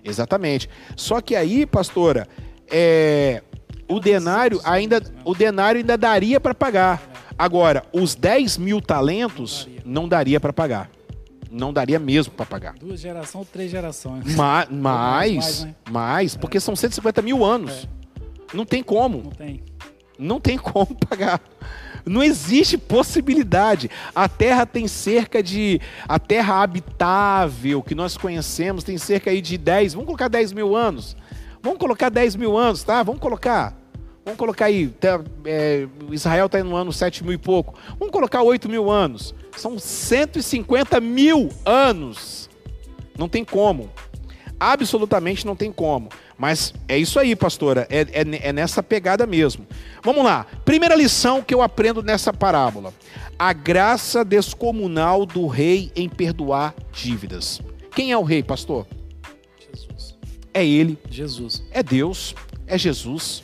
Exatamente. 0.05 0.69
Só 0.97 1.21
que 1.21 1.35
aí, 1.35 1.65
pastora, 1.65 2.29
é, 2.71 3.43
o 3.89 3.99
denário 4.01 4.61
ainda, 4.65 5.03
o 5.25 5.35
denário 5.35 5.79
ainda 5.81 5.97
daria 5.97 6.39
para 6.39 6.55
pagar. 6.55 7.03
Agora, 7.39 7.83
os 7.93 8.15
10 8.15 8.59
mil 8.59 8.81
talentos 8.81 9.69
não 9.85 10.09
daria 10.09 10.39
para 10.39 10.53
pagar. 10.53 10.91
Não 11.51 11.73
daria 11.73 11.99
mesmo 11.99 12.33
para 12.33 12.45
pagar. 12.47 12.75
Duas 12.75 13.01
gerações 13.01 13.35
ou 13.35 13.45
três 13.45 13.71
gerações. 13.71 14.35
Ma- 14.35 14.67
mais, 14.71 15.35
mais, 15.37 15.65
né? 15.65 15.75
mais, 15.91 16.37
porque 16.37 16.59
são 16.61 16.75
150 16.75 17.23
mil 17.23 17.45
anos. 17.45 17.89
Não 18.55 18.65
tem 18.65 18.83
como. 18.83 19.23
Não 19.23 19.31
tem. 19.31 19.63
Não 20.19 20.41
tem 20.41 20.57
como 20.57 20.95
pagar. 20.95 21.41
Não 22.07 22.23
existe 22.23 22.79
possibilidade. 22.79 23.91
A 24.15 24.29
Terra 24.29 24.65
tem 24.65 24.87
cerca 24.87 25.43
de. 25.43 25.81
A 26.07 26.19
Terra 26.19 26.63
habitável 26.63 27.83
que 27.83 27.95
nós 27.95 28.17
conhecemos 28.17 28.85
tem 28.85 28.97
cerca 28.97 29.31
aí 29.31 29.41
de 29.41 29.59
10. 29.59 29.95
Vamos 29.95 30.07
colocar 30.07 30.29
10 30.29 30.53
mil 30.53 30.77
anos. 30.77 31.17
Vamos 31.63 31.79
colocar 31.79 32.11
10 32.11 32.37
mil 32.37 32.57
anos, 32.57 32.85
tá? 32.85 33.03
Vamos 33.03 33.21
colocar. 33.21 33.75
Vamos 34.25 34.39
colocar 34.39 34.67
aí. 34.67 34.89
tá, 34.89 35.21
é, 35.45 35.87
Israel 36.11 36.47
está 36.47 36.63
no 36.63 36.77
ano 36.77 36.93
7 36.93 37.25
mil 37.25 37.33
e 37.33 37.39
pouco. 37.39 37.75
Vamos 37.99 38.13
colocar 38.13 38.43
8 38.43 38.69
mil 38.69 38.91
anos. 38.91 39.35
São 39.57 39.79
150 39.79 41.01
mil 41.01 41.49
anos. 41.65 42.51
Não 43.19 43.29
tem 43.29 43.45
como. 43.45 43.91
Absolutamente 44.61 45.47
não 45.47 45.57
tem 45.57 45.73
como. 45.73 46.09
Mas 46.37 46.75
é 46.89 46.99
isso 46.99 47.19
aí, 47.19 47.37
pastora. 47.37 47.87
É, 47.91 48.01
é- 48.01 48.49
é 48.49 48.53
nessa 48.53 48.83
pegada 48.83 49.27
mesmo. 49.27 49.67
Vamos 50.03 50.25
lá. 50.25 50.47
Primeira 50.65 50.95
lição 50.95 51.43
que 51.43 51.55
eu 51.55 51.63
aprendo 51.63 52.03
nessa 52.03 52.33
parábola: 52.33 52.93
a 53.39 53.53
graça 53.53 54.25
descomunal 54.25 55.25
do 55.25 55.47
rei 55.47 55.93
em 55.95 56.09
perdoar 56.09 56.75
dívidas. 56.93 57.61
Quem 57.95 58.11
é 58.11 58.19
o 58.19 58.23
rei, 58.25 58.43
pastor? 58.43 58.87
Jesus. 59.73 60.17
É 60.53 60.67
ele, 60.67 60.99
Jesus. 61.09 61.63
é 61.71 61.83
Deus, 61.83 62.35
é 62.67 62.77
Jesus. 62.77 63.43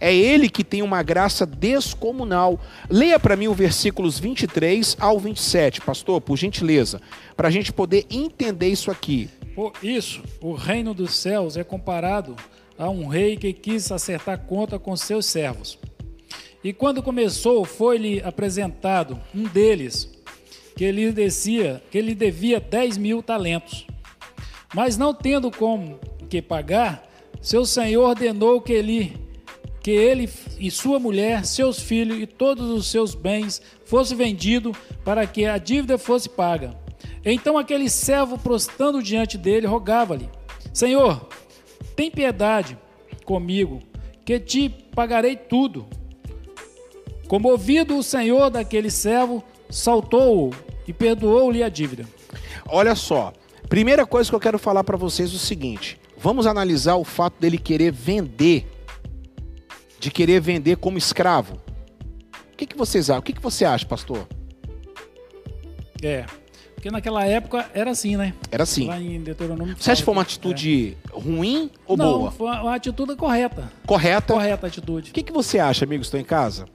É 0.00 0.14
ele 0.14 0.48
que 0.48 0.62
tem 0.62 0.82
uma 0.82 1.02
graça 1.02 1.44
descomunal. 1.44 2.60
Leia 2.88 3.18
para 3.18 3.34
mim 3.34 3.48
o 3.48 3.54
versículos 3.54 4.18
23 4.18 4.96
ao 5.00 5.18
27, 5.18 5.80
pastor, 5.80 6.20
por 6.20 6.36
gentileza, 6.36 7.00
para 7.36 7.48
a 7.48 7.50
gente 7.50 7.72
poder 7.72 8.06
entender 8.10 8.68
isso 8.68 8.90
aqui. 8.92 9.28
Por 9.58 9.72
isso, 9.82 10.22
o 10.40 10.52
reino 10.52 10.94
dos 10.94 11.16
céus 11.16 11.56
é 11.56 11.64
comparado 11.64 12.36
a 12.78 12.88
um 12.88 13.08
rei 13.08 13.36
que 13.36 13.52
quis 13.52 13.90
acertar 13.90 14.38
conta 14.46 14.78
com 14.78 14.96
seus 14.96 15.26
servos. 15.26 15.76
E 16.62 16.72
quando 16.72 17.02
começou, 17.02 17.64
foi-lhe 17.64 18.22
apresentado 18.22 19.20
um 19.34 19.42
deles, 19.42 20.08
que 20.76 20.88
lhe, 20.92 21.10
descia, 21.10 21.82
que 21.90 22.00
lhe 22.00 22.14
devia 22.14 22.60
10 22.60 22.98
mil 22.98 23.20
talentos. 23.20 23.84
Mas 24.72 24.96
não 24.96 25.12
tendo 25.12 25.50
como 25.50 25.98
que 26.30 26.40
pagar, 26.40 27.04
seu 27.42 27.66
senhor 27.66 28.10
ordenou 28.10 28.60
que 28.60 28.72
ele, 28.72 29.16
que 29.82 29.90
ele 29.90 30.30
e 30.56 30.70
sua 30.70 31.00
mulher, 31.00 31.44
seus 31.44 31.80
filhos 31.80 32.22
e 32.22 32.28
todos 32.28 32.70
os 32.70 32.86
seus 32.86 33.12
bens 33.12 33.60
fossem 33.84 34.16
vendidos 34.16 34.76
para 35.04 35.26
que 35.26 35.46
a 35.46 35.58
dívida 35.58 35.98
fosse 35.98 36.28
paga. 36.28 36.86
Então 37.24 37.58
aquele 37.58 37.88
servo, 37.90 38.38
prostando 38.38 39.02
diante 39.02 39.36
dele, 39.36 39.66
rogava-lhe: 39.66 40.28
Senhor, 40.72 41.28
tem 41.96 42.10
piedade 42.10 42.78
comigo, 43.24 43.82
que 44.24 44.38
te 44.38 44.68
pagarei 44.68 45.36
tudo. 45.36 45.86
Comovido 47.26 47.98
o 47.98 48.02
senhor 48.02 48.48
daquele 48.48 48.90
servo, 48.90 49.44
saltou-o 49.68 50.54
e 50.86 50.92
perdoou-lhe 50.92 51.62
a 51.62 51.68
dívida. 51.68 52.06
Olha 52.66 52.94
só, 52.94 53.32
primeira 53.68 54.06
coisa 54.06 54.30
que 54.30 54.34
eu 54.34 54.40
quero 54.40 54.58
falar 54.58 54.82
para 54.82 54.96
vocês 54.96 55.30
é 55.32 55.34
o 55.34 55.38
seguinte: 55.38 56.00
vamos 56.16 56.46
analisar 56.46 56.96
o 56.96 57.04
fato 57.04 57.38
dele 57.38 57.58
querer 57.58 57.92
vender, 57.92 58.66
de 59.98 60.10
querer 60.10 60.40
vender 60.40 60.76
como 60.76 60.96
escravo. 60.96 61.60
O 62.52 62.56
que, 62.56 62.66
que 62.66 62.76
vocês 62.76 63.10
acham? 63.10 63.20
O 63.20 63.22
que, 63.22 63.32
que 63.32 63.42
você 63.42 63.64
acha, 63.64 63.86
pastor? 63.86 64.26
É, 66.02 66.24
porque 66.78 66.92
naquela 66.92 67.24
época 67.26 67.68
era 67.74 67.90
assim, 67.90 68.16
né? 68.16 68.32
Era 68.52 68.62
assim. 68.62 68.86
Lá 68.86 69.00
em 69.00 69.20
Deuteronômio. 69.20 69.74
Você 69.76 69.90
acha 69.90 70.00
que 70.00 70.04
foi 70.04 70.14
uma 70.14 70.22
fala 70.22 70.28
atitude 70.28 70.96
ruim 71.10 71.72
ou 71.84 71.96
é. 71.96 71.98
Não, 71.98 72.18
boa? 72.18 72.30
foi 72.30 72.46
uma 72.46 72.72
atitude 72.76 73.16
correta. 73.16 73.72
Correta? 73.84 74.32
Correta 74.32 74.66
a 74.66 74.68
atitude. 74.68 75.10
O 75.10 75.12
que, 75.12 75.24
que 75.24 75.32
você 75.32 75.58
acha, 75.58 75.84
amigos? 75.84 76.06
Estão 76.06 76.20
em 76.20 76.24
casa? 76.24 76.66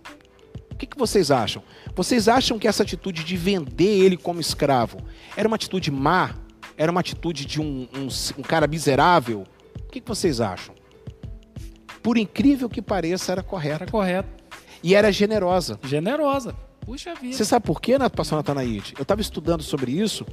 O 0.69 0.75
que, 0.75 0.85
que 0.85 0.97
vocês 0.97 1.31
acham? 1.31 1.63
Vocês 1.95 2.27
acham 2.27 2.59
que 2.59 2.67
essa 2.67 2.83
atitude 2.83 3.23
de 3.23 3.37
vender 3.37 4.03
ele 4.03 4.17
como 4.17 4.41
escravo 4.41 4.97
era 5.37 5.47
uma 5.47 5.55
atitude 5.55 5.89
má? 5.89 6.35
Era 6.75 6.91
uma 6.91 6.99
atitude 6.99 7.45
de 7.45 7.61
um, 7.61 7.87
um, 7.95 8.07
um 8.39 8.41
cara 8.41 8.67
miserável? 8.67 9.45
O 9.87 9.89
que, 9.89 10.01
que 10.01 10.07
vocês 10.09 10.41
acham? 10.41 10.75
Por 12.01 12.17
incrível 12.17 12.67
que 12.67 12.81
pareça, 12.81 13.31
era 13.31 13.39
Era 13.39 13.47
correta. 13.47 13.85
correto. 13.89 14.43
E 14.83 14.95
era 14.95 15.13
generosa. 15.13 15.79
Generosa. 15.81 16.53
Puxa 16.85 17.13
vida. 17.15 17.35
Você 17.35 17.45
sabe 17.45 17.65
por 17.65 17.81
quê, 17.81 17.97
né, 17.97 18.09
pastor 18.09 18.37
Natanaide? 18.37 18.93
Eu 18.97 19.03
estava 19.03 19.21
estudando 19.21 19.63
sobre 19.63 19.91
isso. 19.91 20.25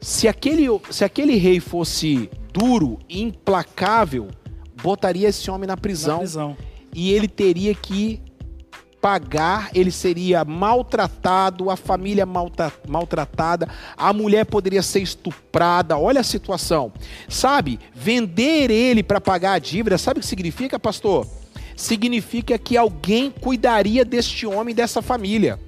Se 0.00 0.28
aquele, 0.28 0.66
se 0.90 1.04
aquele 1.04 1.36
rei 1.36 1.58
fosse 1.58 2.30
duro 2.52 2.98
e 3.08 3.22
implacável, 3.22 4.28
botaria 4.82 5.28
esse 5.28 5.50
homem 5.50 5.66
na 5.66 5.72
Na 5.74 5.76
prisão. 5.76 6.18
prisão. 6.18 6.56
e 6.94 7.12
ele 7.12 7.28
teria 7.28 7.74
que 7.74 8.20
pagar, 9.00 9.70
ele 9.74 9.90
seria 9.90 10.44
maltratado, 10.44 11.70
a 11.70 11.76
família 11.76 12.24
malta- 12.24 12.72
maltratada, 12.88 13.68
a 13.96 14.12
mulher 14.12 14.44
poderia 14.46 14.82
ser 14.82 15.00
estuprada. 15.00 15.96
Olha 15.98 16.20
a 16.20 16.24
situação. 16.24 16.92
Sabe? 17.28 17.78
Vender 17.94 18.70
ele 18.70 19.02
para 19.02 19.20
pagar 19.20 19.52
a 19.52 19.58
dívida, 19.58 19.98
sabe 19.98 20.18
o 20.18 20.20
que 20.22 20.26
significa, 20.26 20.78
pastor? 20.78 21.26
Significa 21.76 22.58
que 22.58 22.76
alguém 22.76 23.30
cuidaria 23.30 24.04
deste 24.04 24.46
homem, 24.46 24.74
dessa 24.74 25.02
família. 25.02 25.60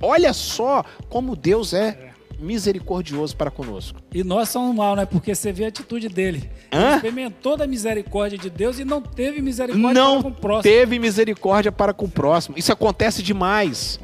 Olha 0.00 0.32
só 0.32 0.84
como 1.08 1.36
Deus 1.36 1.74
é 1.74 2.12
misericordioso 2.38 3.36
para 3.36 3.50
conosco. 3.50 4.00
E 4.12 4.24
nós 4.24 4.48
somos 4.48 4.74
mal, 4.74 4.96
né? 4.96 5.06
Porque 5.06 5.34
você 5.34 5.52
vê 5.52 5.64
a 5.64 5.68
atitude 5.68 6.08
dele. 6.08 6.50
Ele 6.72 6.82
Hã? 6.84 6.96
experimentou 6.96 7.56
da 7.56 7.66
misericórdia 7.66 8.36
de 8.36 8.50
Deus 8.50 8.78
e 8.78 8.84
não 8.84 9.00
teve 9.00 9.40
misericórdia 9.40 9.92
não 9.92 10.14
para 10.14 10.22
com 10.22 10.28
o 10.28 10.40
próximo. 10.40 10.62
teve 10.62 10.98
misericórdia 10.98 11.72
para 11.72 11.94
com 11.94 12.06
o 12.06 12.10
próximo. 12.10 12.58
Isso 12.58 12.72
acontece 12.72 13.22
demais. 13.22 14.00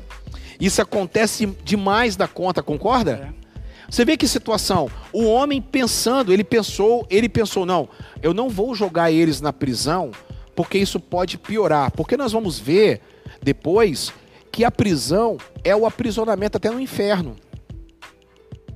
Isso 0.60 0.80
acontece 0.80 1.46
demais 1.64 2.16
da 2.16 2.28
conta, 2.28 2.62
concorda? 2.62 3.32
É. 3.34 3.47
Você 3.90 4.04
vê 4.04 4.16
que 4.16 4.28
situação? 4.28 4.90
O 5.12 5.24
homem 5.24 5.62
pensando, 5.62 6.32
ele 6.32 6.44
pensou, 6.44 7.06
ele 7.08 7.28
pensou, 7.28 7.64
não, 7.64 7.88
eu 8.22 8.34
não 8.34 8.48
vou 8.48 8.74
jogar 8.74 9.10
eles 9.10 9.40
na 9.40 9.52
prisão, 9.52 10.10
porque 10.54 10.76
isso 10.78 11.00
pode 11.00 11.38
piorar. 11.38 11.90
Porque 11.92 12.16
nós 12.16 12.32
vamos 12.32 12.58
ver 12.58 13.00
depois 13.42 14.12
que 14.52 14.64
a 14.64 14.70
prisão 14.70 15.38
é 15.64 15.74
o 15.74 15.86
aprisionamento 15.86 16.56
até 16.56 16.70
no 16.70 16.80
inferno. 16.80 17.36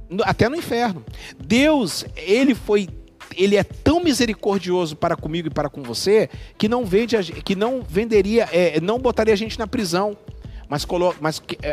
No- 0.08 0.24
Até 0.24 0.48
no 0.48 0.56
inferno. 0.56 1.04
Deus, 1.38 2.04
ele 2.16 2.54
foi 2.54 2.88
ele 3.34 3.56
é 3.56 3.64
tão 3.64 4.04
misericordioso 4.04 4.94
para 4.94 5.16
comigo 5.16 5.48
e 5.48 5.50
para 5.50 5.70
com 5.70 5.82
você 5.82 6.28
que 6.58 6.68
não 6.68 6.84
vende 6.84 7.16
que 7.42 7.56
não 7.56 7.80
venderia 7.80 8.46
é, 8.52 8.78
não 8.78 8.98
botaria 8.98 9.32
a 9.32 9.36
gente 9.36 9.58
na 9.58 9.66
prisão 9.66 10.14
mas, 10.72 10.86
colo- 10.86 11.14
mas 11.20 11.42
é, 11.62 11.70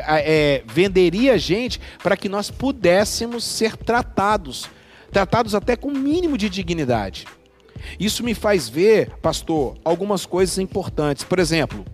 é, 0.58 0.64
venderia 0.68 1.34
a 1.34 1.38
gente 1.38 1.80
para 2.04 2.18
que 2.18 2.28
nós 2.28 2.52
pudéssemos 2.52 3.46
ser 3.46 3.78
tratados 3.78 4.70
tratados 5.10 5.56
até 5.56 5.76
com 5.78 5.88
o 5.88 5.98
mínimo 5.98 6.38
de 6.38 6.50
dignidade 6.50 7.26
isso 7.98 8.24
me 8.24 8.34
faz 8.34 8.68
ver 8.68 9.10
pastor 9.22 9.78
algumas 9.86 10.26
coisas 10.26 10.58
importantes 10.58 11.24
por 11.24 11.40
exemplo 11.40 11.86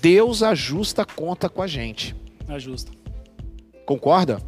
Deus 0.00 0.42
ajusta 0.42 1.02
a 1.02 1.04
conta 1.04 1.48
com 1.48 1.60
a 1.60 1.66
gente 1.66 2.16
Ajusta. 2.48 2.90
Concorda? 3.86 4.40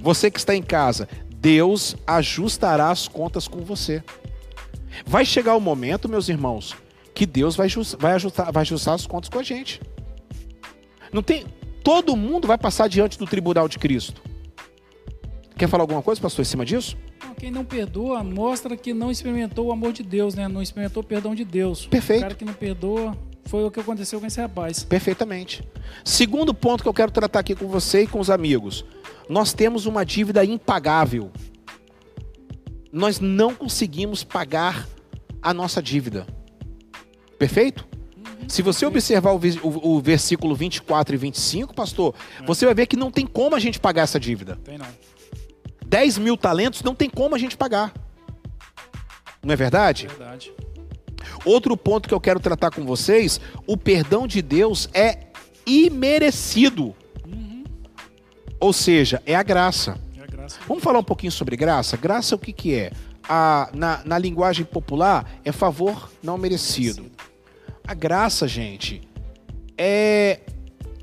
Você 0.00 0.30
que 0.30 0.38
está 0.38 0.54
em 0.54 0.62
casa, 0.62 1.08
Deus 1.36 1.96
ajustará 2.06 2.90
as 2.90 3.06
contas 3.08 3.46
com 3.46 3.60
você. 3.60 4.02
Vai 5.06 5.24
chegar 5.24 5.54
o 5.56 5.60
momento, 5.60 6.08
meus 6.08 6.28
irmãos, 6.28 6.74
que 7.14 7.24
Deus 7.26 7.54
vai, 7.54 7.68
vai 7.98 8.12
ajustar, 8.14 8.50
vai 8.52 8.60
ajustar 8.62 8.94
as 8.94 9.06
contas 9.06 9.28
com 9.30 9.38
a 9.38 9.42
gente. 9.42 9.80
Não 11.14 11.22
tem. 11.22 11.46
Todo 11.84 12.16
mundo 12.16 12.48
vai 12.48 12.58
passar 12.58 12.88
diante 12.88 13.16
do 13.16 13.24
tribunal 13.24 13.68
de 13.68 13.78
Cristo. 13.78 14.20
Quer 15.56 15.68
falar 15.68 15.84
alguma 15.84 16.02
coisa, 16.02 16.20
pastor, 16.20 16.42
em 16.42 16.44
cima 16.44 16.66
disso? 16.66 16.96
Quem 17.38 17.52
não 17.52 17.64
perdoa 17.64 18.24
mostra 18.24 18.76
que 18.76 18.92
não 18.92 19.12
experimentou 19.12 19.66
o 19.66 19.72
amor 19.72 19.92
de 19.92 20.02
Deus, 20.02 20.34
né? 20.34 20.48
Não 20.48 20.60
experimentou 20.60 21.04
o 21.04 21.06
perdão 21.06 21.32
de 21.32 21.44
Deus. 21.44 21.86
Perfeito. 21.86 22.18
O 22.18 22.22
cara 22.22 22.34
que 22.34 22.44
não 22.44 22.52
perdoa 22.52 23.16
foi 23.44 23.62
o 23.62 23.70
que 23.70 23.78
aconteceu 23.78 24.18
com 24.18 24.26
esse 24.26 24.40
rapaz. 24.40 24.82
Perfeitamente. 24.82 25.62
Segundo 26.04 26.52
ponto 26.52 26.82
que 26.82 26.88
eu 26.88 26.94
quero 26.94 27.12
tratar 27.12 27.40
aqui 27.40 27.54
com 27.54 27.68
você 27.68 28.02
e 28.02 28.06
com 28.08 28.18
os 28.18 28.28
amigos. 28.28 28.84
Nós 29.28 29.52
temos 29.52 29.86
uma 29.86 30.04
dívida 30.04 30.44
impagável. 30.44 31.30
Nós 32.92 33.20
não 33.20 33.54
conseguimos 33.54 34.24
pagar 34.24 34.88
a 35.40 35.54
nossa 35.54 35.80
dívida. 35.80 36.26
Perfeito? 37.38 37.93
Se 38.48 38.62
você 38.62 38.84
observar 38.86 39.32
o, 39.32 39.36
o- 39.62 39.96
o 39.96 40.00
versículo 40.00 40.54
24 40.54 41.14
e 41.14 41.18
25, 41.18 41.74
pastor, 41.74 42.14
você 42.46 42.64
vai 42.64 42.74
ver 42.74 42.86
que 42.86 42.96
não 42.96 43.10
tem 43.10 43.26
como 43.26 43.54
a 43.56 43.58
gente 43.60 43.80
pagar 43.80 44.02
essa 44.02 44.20
dívida. 44.20 44.58
Tem 44.64 44.78
não. 44.78 44.86
10 45.86 46.18
mil 46.18 46.36
talentos 46.36 46.82
não 46.82 46.94
tem 46.94 47.08
como 47.08 47.34
a 47.34 47.38
gente 47.38 47.56
pagar. 47.56 47.92
Não 49.42 49.52
é 49.52 49.56
verdade? 49.56 50.06
Verdade. 50.06 50.52
Outro 51.44 51.76
ponto 51.76 52.08
que 52.08 52.14
eu 52.14 52.20
quero 52.20 52.40
tratar 52.40 52.70
com 52.70 52.84
vocês: 52.84 53.40
o 53.66 53.76
perdão 53.76 54.26
de 54.26 54.40
Deus 54.42 54.88
é 54.94 55.18
imerecido. 55.66 56.94
Ou 58.60 58.72
seja, 58.72 59.22
é 59.26 59.34
a 59.34 59.42
graça. 59.42 59.98
É 60.18 60.22
a 60.22 60.26
graça. 60.26 60.58
Vamos 60.66 60.82
falar 60.82 60.98
um 60.98 61.04
pouquinho 61.04 61.32
sobre 61.32 61.56
graça? 61.56 61.96
Graça 61.96 62.34
o 62.34 62.38
que, 62.38 62.52
que 62.52 62.74
é? 62.74 62.92
A, 63.28 63.70
na, 63.74 64.02
na 64.04 64.18
linguagem 64.18 64.64
popular, 64.64 65.38
é 65.44 65.52
favor 65.52 66.10
não 66.22 66.36
merecido. 66.38 67.10
A 67.86 67.94
graça, 67.94 68.48
gente, 68.48 69.02
é, 69.76 70.40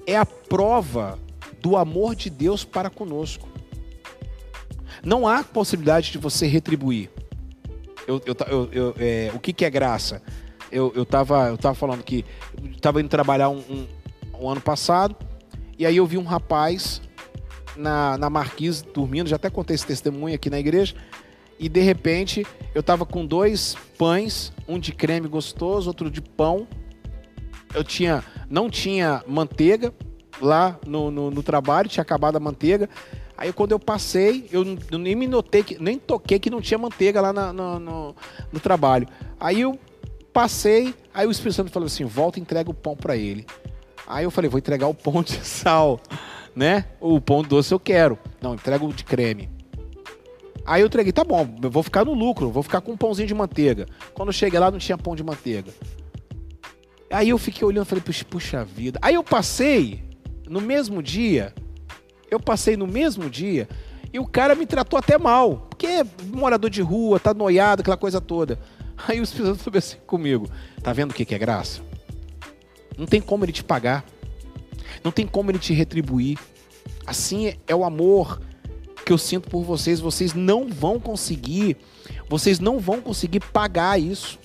é 0.08 0.18
a 0.18 0.26
prova 0.26 1.18
do 1.62 1.78
amor 1.78 2.16
de 2.16 2.30
Deus 2.30 2.64
para 2.66 2.90
conosco. 2.90 3.48
Não 5.04 5.28
há 5.28 5.44
possibilidade 5.44 6.12
de 6.12 6.18
você 6.18 6.48
retribuir. 6.48 7.10
Eu, 8.08 8.22
eu, 8.26 8.36
eu- 8.48 8.70
eu- 8.72 8.96
é, 8.98 9.32
o 9.34 9.40
que, 9.40 9.54
que 9.54 9.64
é 9.64 9.70
graça? 9.70 10.22
Eu, 10.72 10.92
eu, 10.96 11.06
tava, 11.06 11.48
eu 11.50 11.58
tava 11.58 11.76
falando 11.76 12.04
que 12.04 12.26
eu 12.64 12.80
tava 12.80 13.00
indo 13.00 13.10
trabalhar 13.10 13.50
um, 13.50 13.60
um- 13.60 13.88
um 14.40 14.50
ano 14.50 14.62
passado, 14.62 15.16
e 15.78 15.86
aí 15.86 15.98
eu 15.98 16.06
vi 16.08 16.18
um 16.18 16.24
rapaz 16.24 17.02
na, 17.76 18.18
na 18.18 18.30
marquise 18.30 18.84
dormindo, 18.84 19.28
já 19.30 19.36
até 19.36 19.50
contei 19.50 19.76
esse 19.76 19.86
testemunho 19.86 20.34
aqui 20.34 20.50
na 20.50 20.60
igreja, 20.60 20.96
e 21.62 21.70
de 21.70 21.80
repente 21.80 22.46
eu 22.74 22.82
tava 22.82 23.06
com 23.06 23.26
dois 23.26 23.76
pães, 23.98 24.52
um 24.68 24.80
de 24.80 24.92
creme 24.92 25.28
gostoso, 25.28 25.88
outro 25.90 26.10
de 26.10 26.22
pão. 26.22 26.68
Eu 27.74 27.84
tinha, 27.84 28.24
não 28.50 28.70
tinha 28.70 29.24
manteiga 29.28 29.94
lá 30.42 30.78
no, 30.86 31.12
no, 31.12 31.32
no 31.32 31.44
trabalho, 31.44 31.88
tinha 31.88 32.02
acabado 32.02 32.36
a 32.36 32.40
manteiga. 32.40 32.90
Aí 33.38 33.54
quando 33.54 33.72
eu 33.72 33.80
passei, 33.80 34.50
eu, 34.52 34.66
nem 34.98 35.16
me 35.16 35.28
notei, 35.28 35.64
que, 35.64 35.82
nem 35.82 35.98
toquei 35.98 36.40
que 36.40 36.50
não 36.50 36.60
tinha 36.60 36.78
manteiga 36.78 37.22
lá 37.22 37.32
na- 37.32 37.54
no, 37.54 37.80
no, 37.80 38.16
no 38.52 38.60
trabalho. 38.60 39.08
Aí 39.40 39.62
eu 39.62 39.80
Passei, 40.34 40.96
aí 41.14 41.28
o 41.28 41.32
Espírito 41.32 41.58
Santo 41.58 41.72
falou 41.72 41.88
assim: 41.88 42.06
volta 42.06 42.40
e 42.40 42.42
entrega 42.42 42.70
o 42.70 42.74
pão 42.74 42.96
para 42.96 43.18
ele. 43.18 43.46
Aí 44.08 44.24
eu 44.24 44.32
falei: 44.32 44.50
vou 44.50 44.58
entregar 44.58 44.88
o 44.88 44.94
pão 44.94 45.22
de 45.22 45.34
sal, 45.46 46.00
né? 46.56 46.86
O 47.02 47.20
pão 47.20 47.42
doce 47.42 47.74
eu 47.74 47.80
quero. 47.80 48.18
Não, 48.42 48.54
entrega 48.54 48.84
o 48.86 48.94
de 48.94 49.04
creme. 49.04 49.50
Aí 50.66 50.82
eu 50.82 50.88
entreguei, 50.88 51.12
tá 51.12 51.24
bom, 51.24 51.56
eu 51.62 51.72
vou 51.72 51.84
ficar 51.84 52.06
no 52.06 52.14
lucro, 52.14 52.52
vou 52.52 52.64
ficar 52.64 52.82
com 52.82 52.92
um 52.92 52.98
pãozinho 52.98 53.28
de 53.28 53.34
manteiga. 53.34 53.88
Quando 54.14 54.30
eu 54.30 54.34
cheguei 54.34 54.60
lá, 54.60 54.70
não 54.70 54.78
tinha 54.78 54.98
pão 54.98 55.16
de 55.16 55.24
manteiga. 55.24 55.72
Aí 57.10 57.30
eu 57.30 57.38
fiquei 57.38 57.68
olhando 57.68 57.86
falei, 57.86 58.04
puxa, 58.30 58.64
vida. 58.64 59.00
Aí 59.02 59.16
eu 59.16 59.24
passei 59.24 60.04
no 60.48 60.62
mesmo 60.62 61.02
dia, 61.02 61.54
eu 62.30 62.40
passei 62.40 62.78
no 62.78 62.88
mesmo 62.88 63.30
dia, 63.30 63.68
e 64.14 64.20
o 64.20 64.26
cara 64.26 64.56
me 64.56 64.66
tratou 64.66 64.98
até 64.98 65.18
mal. 65.18 65.68
Porque 65.70 65.88
é 65.88 66.06
morador 66.28 66.70
de 66.70 66.82
rua, 66.82 67.20
tá 67.20 67.34
noiado, 67.34 67.82
aquela 67.82 67.98
coisa 67.98 68.22
toda. 68.22 68.60
Aí 69.08 69.20
o 69.20 69.24
Espírito 69.24 69.56
Santo 69.56 69.78
assim 69.78 69.98
comigo: 70.06 70.50
tá 70.82 70.94
vendo 70.94 71.12
o 71.12 71.14
que 71.14 71.34
é 71.34 71.38
graça? 71.38 71.82
Não 72.98 73.06
tem 73.06 73.22
como 73.22 73.44
ele 73.44 73.52
te 73.52 73.64
pagar. 73.64 74.06
Não 75.04 75.12
tem 75.12 75.26
como 75.26 75.50
ele 75.50 75.60
te 75.60 75.74
retribuir. 75.74 76.38
Assim 77.06 77.56
é 77.68 77.76
o 77.76 77.84
amor 77.84 78.42
que 79.12 79.14
eu 79.14 79.18
sinto 79.18 79.50
por 79.50 79.62
vocês. 79.64 80.00
Vocês 80.00 80.34
não 80.34 80.70
vão 80.70 80.98
conseguir, 80.98 81.76
vocês 82.30 82.62
não 82.62 82.80
vão 82.80 83.02
conseguir 83.02 83.42
pagar 83.42 84.00
isso. 84.00 84.40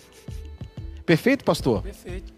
Perfeito, 1.05 1.45
pastor? 1.45 1.83
Perfeito. 1.83 2.35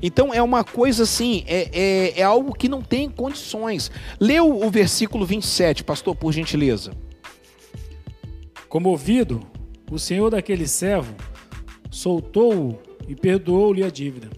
Então 0.00 0.32
é 0.32 0.40
uma 0.40 0.64
coisa 0.64 1.02
assim, 1.02 1.44
é, 1.46 1.68
é, 1.70 2.20
é 2.20 2.22
algo 2.22 2.54
que 2.54 2.66
não 2.66 2.80
tem 2.80 3.10
condições. 3.10 3.90
O, 4.18 4.66
o 4.66 4.70
versículo 4.70 5.26
27, 5.26 5.84
pastor, 5.84 6.16
por 6.16 6.32
gentileza. 6.32 6.92
Comovido, 8.66 9.42
o 9.90 9.98
senhor 9.98 10.30
daquele 10.30 10.66
servo 10.66 11.14
soltou-o 11.90 12.78
e 13.06 13.14
perdoou-lhe 13.14 13.84
a 13.84 13.90
dívida. 13.90 14.30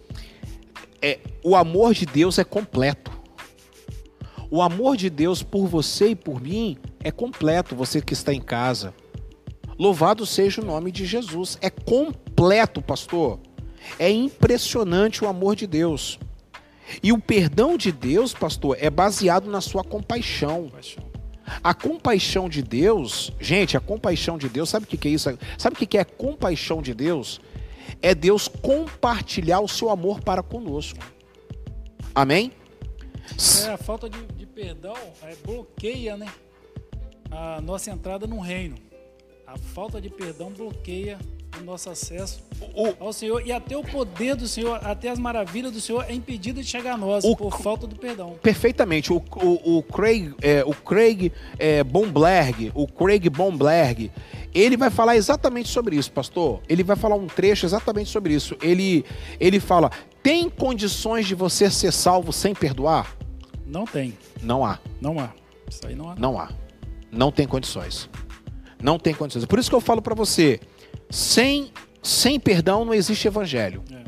É, 1.00 1.20
o 1.44 1.54
amor 1.54 1.94
de 1.94 2.04
Deus 2.04 2.36
é 2.40 2.44
completo. 2.44 3.12
O 4.50 4.60
amor 4.60 4.96
de 4.96 5.08
Deus 5.08 5.40
por 5.42 5.68
você 5.68 6.08
e 6.08 6.16
por 6.16 6.40
mim 6.40 6.76
é 7.04 7.10
completo, 7.10 7.76
você 7.76 8.00
que 8.00 8.12
está 8.12 8.32
em 8.32 8.40
casa. 8.40 8.94
Louvado 9.78 10.24
seja 10.26 10.60
o 10.60 10.64
nome 10.64 10.92
de 10.92 11.04
Jesus. 11.04 11.58
É 11.60 11.70
completo, 11.70 12.80
pastor. 12.80 13.38
É 13.98 14.10
impressionante 14.10 15.24
o 15.24 15.28
amor 15.28 15.56
de 15.56 15.66
Deus. 15.66 16.18
E 17.02 17.12
o 17.12 17.18
perdão 17.18 17.76
de 17.76 17.90
Deus, 17.90 18.32
pastor, 18.34 18.76
é 18.80 18.90
baseado 18.90 19.50
na 19.50 19.60
sua 19.60 19.82
compaixão. 19.82 20.68
Paixão. 20.68 21.12
A 21.62 21.74
compaixão 21.74 22.48
de 22.48 22.62
Deus, 22.62 23.32
gente, 23.40 23.76
a 23.76 23.80
compaixão 23.80 24.38
de 24.38 24.48
Deus, 24.48 24.68
sabe 24.68 24.84
o 24.84 24.88
que 24.88 25.08
é 25.08 25.10
isso? 25.10 25.36
Sabe 25.58 25.74
o 25.74 25.78
que 25.78 25.86
que 25.86 25.98
é 25.98 26.04
compaixão 26.04 26.80
de 26.80 26.94
Deus? 26.94 27.40
É 28.00 28.14
Deus 28.14 28.48
compartilhar 28.48 29.60
o 29.60 29.68
seu 29.68 29.90
amor 29.90 30.20
para 30.20 30.42
conosco. 30.42 31.00
Amém? 32.14 32.52
É, 33.64 33.70
a 33.70 33.76
falta 33.76 34.08
de, 34.08 34.24
de 34.26 34.46
perdão 34.46 34.96
é, 35.22 35.34
bloqueia 35.44 36.16
né, 36.16 36.26
a 37.32 37.60
nossa 37.60 37.90
entrada 37.90 38.26
no 38.26 38.38
reino. 38.40 38.76
A 39.46 39.58
falta 39.58 40.00
de 40.00 40.08
perdão 40.08 40.50
bloqueia 40.50 41.18
o 41.60 41.64
nosso 41.64 41.90
acesso 41.90 42.42
O, 42.74 42.94
ao 43.04 43.12
Senhor 43.12 43.46
e 43.46 43.52
até 43.52 43.76
o 43.76 43.82
poder 43.84 44.34
do 44.34 44.48
Senhor, 44.48 44.80
até 44.82 45.10
as 45.10 45.18
maravilhas 45.18 45.70
do 45.72 45.80
Senhor 45.82 46.06
é 46.08 46.14
impedido 46.14 46.62
de 46.62 46.66
chegar 46.66 46.94
a 46.94 46.96
nós 46.96 47.22
O- 47.24 47.36
por 47.36 47.58
falta 47.60 47.86
do 47.86 47.94
perdão. 47.96 48.38
perfeitamente. 48.42 49.12
O, 49.12 49.16
o, 49.36 49.78
o 49.78 49.82
Craig, 49.82 50.34
é, 50.40 50.64
o 50.64 50.72
Craig 50.72 51.30
é, 51.58 51.84
Bomberg, 51.84 52.72
o 52.74 52.86
Craig 52.86 53.28
Bomberg, 53.28 54.10
ele 54.54 54.76
vai 54.78 54.88
falar 54.90 55.16
exatamente 55.16 55.68
sobre 55.68 55.96
isso, 55.96 56.10
pastor. 56.12 56.60
Ele 56.68 56.82
vai 56.82 56.96
falar 56.96 57.16
um 57.16 57.26
trecho 57.26 57.66
exatamente 57.66 58.08
sobre 58.08 58.32
isso. 58.32 58.56
Ele, 58.62 59.04
ele 59.38 59.60
fala: 59.60 59.90
tem 60.22 60.48
condições 60.48 61.26
de 61.26 61.34
você 61.34 61.70
ser 61.70 61.92
salvo 61.92 62.32
sem 62.32 62.54
perdoar? 62.54 63.14
Não 63.66 63.84
tem, 63.84 64.16
Não 64.42 64.64
há. 64.64 64.78
não 65.00 65.18
há. 65.20 65.30
Isso 65.68 65.86
aí 65.86 65.94
não 65.94 66.08
há. 66.10 66.14
Não 66.16 66.38
há. 66.40 66.50
Não 67.12 67.30
tem 67.30 67.46
condições. 67.46 68.08
Não 68.82 68.98
tem 68.98 69.14
condições. 69.14 69.44
Por 69.44 69.58
isso 69.58 69.68
que 69.68 69.76
eu 69.76 69.80
falo 69.80 70.00
para 70.00 70.14
você, 70.14 70.58
sem 71.10 71.70
sem 72.02 72.40
perdão 72.40 72.84
não 72.84 72.92
existe 72.92 73.28
evangelho. 73.28 73.84
É. 73.92 74.02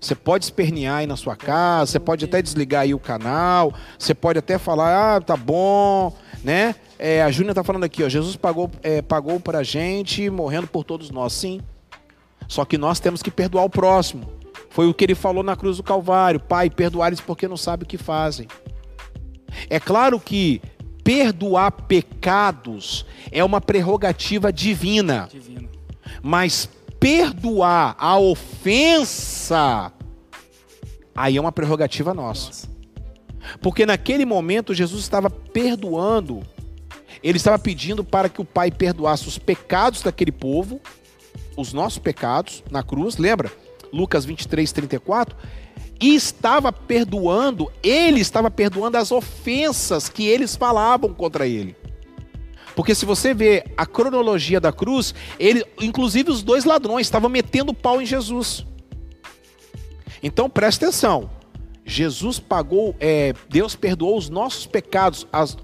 Você 0.00 0.14
pode 0.14 0.46
espernear 0.46 0.98
aí 0.98 1.06
na 1.06 1.16
sua 1.16 1.36
casa, 1.36 1.92
você 1.92 2.00
pode 2.00 2.24
até 2.24 2.40
desligar 2.40 2.82
aí 2.82 2.94
o 2.94 2.98
canal, 2.98 3.74
você 3.98 4.14
pode 4.14 4.38
até 4.38 4.56
falar, 4.56 5.16
ah, 5.16 5.20
tá 5.20 5.36
bom, 5.36 6.16
né? 6.42 6.74
É, 6.98 7.22
a 7.22 7.30
Júnia 7.30 7.52
tá 7.52 7.62
falando 7.62 7.84
aqui, 7.84 8.02
ó, 8.02 8.08
Jesus 8.08 8.34
pagou, 8.34 8.70
é, 8.82 9.02
pagou 9.02 9.38
pra 9.38 9.62
gente, 9.62 10.30
morrendo 10.30 10.66
por 10.66 10.84
todos 10.84 11.10
nós, 11.10 11.34
sim. 11.34 11.60
Só 12.48 12.64
que 12.64 12.78
nós 12.78 12.98
temos 12.98 13.22
que 13.22 13.30
perdoar 13.30 13.64
o 13.64 13.70
próximo. 13.70 14.32
Foi 14.70 14.88
o 14.88 14.94
que 14.94 15.04
ele 15.04 15.14
falou 15.14 15.42
na 15.42 15.54
cruz 15.54 15.76
do 15.76 15.82
Calvário, 15.82 16.40
Pai, 16.40 16.70
perdoar 16.70 17.08
eles 17.08 17.20
porque 17.20 17.46
não 17.46 17.56
sabem 17.56 17.84
o 17.84 17.88
que 17.88 17.98
fazem. 17.98 18.48
É 19.68 19.78
claro 19.78 20.18
que 20.18 20.62
perdoar 21.02 21.72
pecados 21.72 23.04
é 23.30 23.42
uma 23.42 23.60
prerrogativa 23.60 24.52
divina. 24.52 25.28
Divino. 25.30 25.68
Mas 26.22 26.68
perdoar 26.98 27.96
a 27.98 28.18
ofensa, 28.18 29.92
aí 31.14 31.36
é 31.36 31.40
uma 31.40 31.52
prerrogativa 31.52 32.12
nossa. 32.12 32.46
Nossa. 32.48 32.70
Porque 33.60 33.86
naquele 33.86 34.24
momento 34.24 34.74
Jesus 34.74 35.02
estava 35.02 35.30
perdoando, 35.30 36.42
ele 37.22 37.36
estava 37.36 37.58
pedindo 37.58 38.04
para 38.04 38.28
que 38.28 38.40
o 38.40 38.44
Pai 38.44 38.70
perdoasse 38.70 39.26
os 39.28 39.38
pecados 39.38 40.02
daquele 40.02 40.32
povo, 40.32 40.80
os 41.56 41.72
nossos 41.72 41.98
pecados 41.98 42.62
na 42.70 42.82
cruz, 42.82 43.16
lembra? 43.16 43.50
Lucas 43.92 44.24
23, 44.24 44.70
34. 44.70 45.36
E 46.00 46.14
estava 46.14 46.72
perdoando, 46.72 47.70
ele 47.82 48.20
estava 48.20 48.50
perdoando 48.50 48.96
as 48.96 49.12
ofensas 49.12 50.08
que 50.08 50.26
eles 50.26 50.56
falavam 50.56 51.12
contra 51.12 51.46
ele. 51.46 51.76
Porque 52.74 52.94
se 52.94 53.04
você 53.04 53.34
vê 53.34 53.64
a 53.76 53.84
cronologia 53.84 54.58
da 54.60 54.72
cruz, 54.72 55.14
ele, 55.38 55.64
inclusive 55.80 56.30
os 56.30 56.42
dois 56.42 56.64
ladrões 56.64 57.06
estavam 57.06 57.28
metendo 57.28 57.74
pau 57.74 58.00
em 58.00 58.06
Jesus. 58.06 58.64
Então 60.22 60.48
presta 60.48 60.86
atenção. 60.86 61.28
Jesus 61.84 62.38
pagou, 62.38 62.94
é, 63.00 63.34
Deus 63.48 63.74
perdoou 63.74 64.16
os 64.16 64.28
nossos 64.28 64.64
pecados, 64.66 65.26
as- 65.32 65.56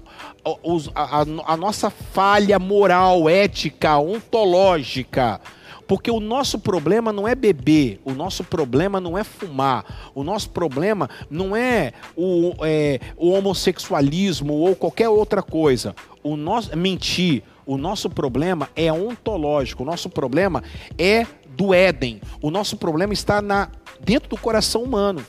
os- 0.61 0.89
a, 0.93 1.21
a- 1.21 1.53
a 1.53 1.57
nossa 1.57 1.89
falha 1.89 2.59
moral, 2.59 3.29
ética, 3.29 3.97
ontológica. 3.97 5.39
Porque 5.87 6.11
o 6.11 6.19
nosso 6.19 6.59
problema 6.59 7.13
não 7.13 7.27
é 7.27 7.33
beber, 7.33 7.99
o 8.03 8.11
nosso 8.11 8.43
problema 8.43 8.99
não 8.99 9.17
é 9.17 9.23
fumar, 9.23 10.11
o 10.13 10.23
nosso 10.23 10.49
problema 10.49 11.09
não 11.29 11.55
é 11.55 11.93
o, 12.15 12.53
é, 12.61 12.99
o 13.15 13.29
homossexualismo 13.29 14.53
ou 14.53 14.75
qualquer 14.75 15.07
outra 15.07 15.41
coisa. 15.41 15.95
O 16.21 16.35
nosso 16.35 16.75
mentir, 16.75 17.41
o 17.65 17.77
nosso 17.77 18.09
problema 18.09 18.69
é 18.75 18.91
ontológico, 18.91 19.83
o 19.83 19.85
nosso 19.85 20.09
problema 20.09 20.61
é 20.97 21.25
do 21.47 21.73
Éden. 21.73 22.21
O 22.41 22.51
nosso 22.51 22.77
problema 22.77 23.13
está 23.13 23.41
na, 23.41 23.69
dentro 23.99 24.29
do 24.29 24.37
coração 24.37 24.83
humano. 24.83 25.25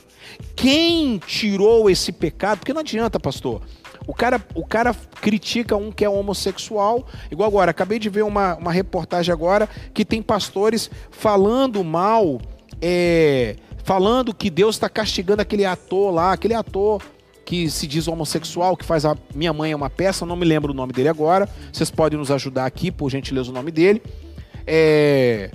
Quem 0.55 1.17
tirou 1.19 1.89
esse 1.89 2.11
pecado? 2.11 2.59
Porque 2.59 2.73
não 2.73 2.81
adianta, 2.81 3.19
pastor. 3.19 3.61
O 4.09 4.13
cara, 4.15 4.43
o 4.55 4.65
cara 4.65 4.91
critica 5.21 5.77
um 5.77 5.91
que 5.91 6.03
é 6.03 6.09
homossexual, 6.09 7.05
igual 7.29 7.47
agora. 7.47 7.69
Acabei 7.69 7.99
de 7.99 8.09
ver 8.09 8.23
uma, 8.23 8.55
uma 8.55 8.71
reportagem 8.71 9.31
agora 9.31 9.69
que 9.93 10.03
tem 10.03 10.19
pastores 10.19 10.89
falando 11.11 11.83
mal, 11.83 12.41
é, 12.81 13.55
falando 13.83 14.33
que 14.33 14.49
Deus 14.49 14.77
está 14.77 14.89
castigando 14.89 15.43
aquele 15.43 15.63
ator 15.63 16.11
lá, 16.11 16.33
aquele 16.33 16.55
ator 16.55 17.03
que 17.45 17.69
se 17.69 17.85
diz 17.85 18.07
homossexual, 18.07 18.75
que 18.75 18.83
faz 18.83 19.05
a 19.05 19.15
Minha 19.35 19.53
Mãe 19.53 19.73
é 19.73 19.75
uma 19.75 19.91
peça, 19.91 20.25
não 20.25 20.35
me 20.35 20.43
lembro 20.43 20.73
o 20.73 20.75
nome 20.75 20.91
dele 20.91 21.09
agora. 21.09 21.47
Vocês 21.71 21.91
podem 21.91 22.17
nos 22.17 22.31
ajudar 22.31 22.65
aqui, 22.65 22.91
por 22.91 23.11
gentileza, 23.11 23.51
o 23.51 23.53
nome 23.53 23.69
dele. 23.69 24.01
É, 24.65 25.51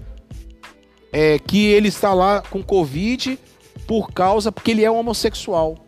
é, 1.12 1.40
que 1.40 1.67
ele 1.67 1.88
está 1.88 2.14
lá 2.14 2.40
com 2.40 2.62
Covid 2.62 3.37
por 3.85 4.12
causa, 4.12 4.53
porque 4.53 4.71
ele 4.71 4.85
é 4.85 4.90
homossexual. 4.90 5.84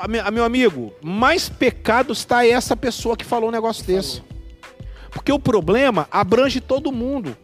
A 0.00 0.26
a 0.26 0.30
meu 0.30 0.44
amigo, 0.44 0.94
mais 1.02 1.50
pecado 1.50 2.14
está 2.14 2.46
essa 2.46 2.74
pessoa 2.74 3.14
que 3.14 3.24
falou 3.24 3.50
um 3.50 3.52
negócio 3.52 3.84
desse. 3.84 4.22
Porque 5.10 5.30
o 5.30 5.38
problema 5.38 6.08
abrange 6.10 6.58
todo 6.58 6.90
mundo. 6.90 7.36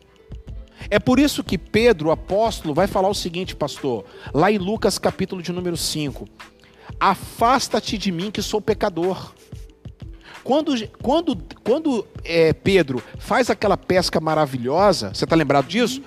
É 0.88 0.98
por 0.98 1.18
isso 1.18 1.44
que 1.44 1.58
Pedro, 1.58 2.08
o 2.08 2.12
apóstolo, 2.12 2.72
vai 2.72 2.86
falar 2.86 3.10
o 3.10 3.14
seguinte, 3.14 3.54
pastor, 3.54 4.06
lá 4.32 4.50
em 4.50 4.56
Lucas 4.56 4.98
capítulo 4.98 5.42
de 5.42 5.52
número 5.52 5.76
5. 5.76 6.26
Afasta-te 6.98 7.98
de 7.98 8.10
mim 8.10 8.30
que 8.30 8.40
sou 8.40 8.58
pecador. 8.58 9.34
Quando, 10.42 10.72
quando, 11.02 11.36
quando 11.62 12.06
é, 12.24 12.54
Pedro 12.54 13.02
faz 13.18 13.50
aquela 13.50 13.76
pesca 13.76 14.18
maravilhosa, 14.18 15.12
você 15.12 15.24
está 15.24 15.36
lembrado 15.36 15.66
disso? 15.66 16.00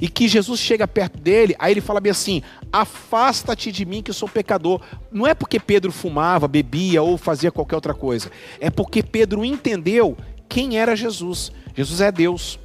E 0.00 0.08
que 0.08 0.28
Jesus 0.28 0.60
chega 0.60 0.86
perto 0.86 1.18
dele, 1.18 1.54
aí 1.58 1.72
ele 1.72 1.80
fala 1.80 2.00
bem 2.00 2.10
assim: 2.10 2.42
Afasta-te 2.72 3.72
de 3.72 3.84
mim 3.84 4.02
que 4.02 4.12
sou 4.12 4.28
pecador. 4.28 4.80
Não 5.10 5.26
é 5.26 5.34
porque 5.34 5.58
Pedro 5.58 5.90
fumava, 5.90 6.46
bebia 6.46 7.02
ou 7.02 7.16
fazia 7.16 7.50
qualquer 7.50 7.76
outra 7.76 7.94
coisa. 7.94 8.30
É 8.60 8.70
porque 8.70 9.02
Pedro 9.02 9.44
entendeu 9.44 10.16
quem 10.48 10.78
era 10.78 10.94
Jesus. 10.94 11.50
Jesus 11.74 12.00
é 12.00 12.12
Deus. 12.12 12.58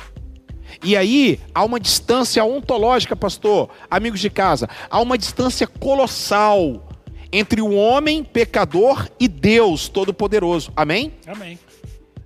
E 0.83 0.95
aí 0.95 1.39
há 1.53 1.63
uma 1.63 1.79
distância 1.79 2.43
ontológica, 2.43 3.15
pastor, 3.15 3.69
amigos 3.89 4.19
de 4.19 4.29
casa, 4.29 4.69
há 4.89 5.01
uma 5.01 5.17
distância 5.17 5.67
colossal 5.67 6.87
entre 7.31 7.61
o 7.61 7.73
homem 7.73 8.23
pecador 8.23 9.09
e 9.19 9.27
Deus 9.27 9.87
Todo-Poderoso. 9.89 10.71
Amém? 10.75 11.13
Amém. 11.27 11.59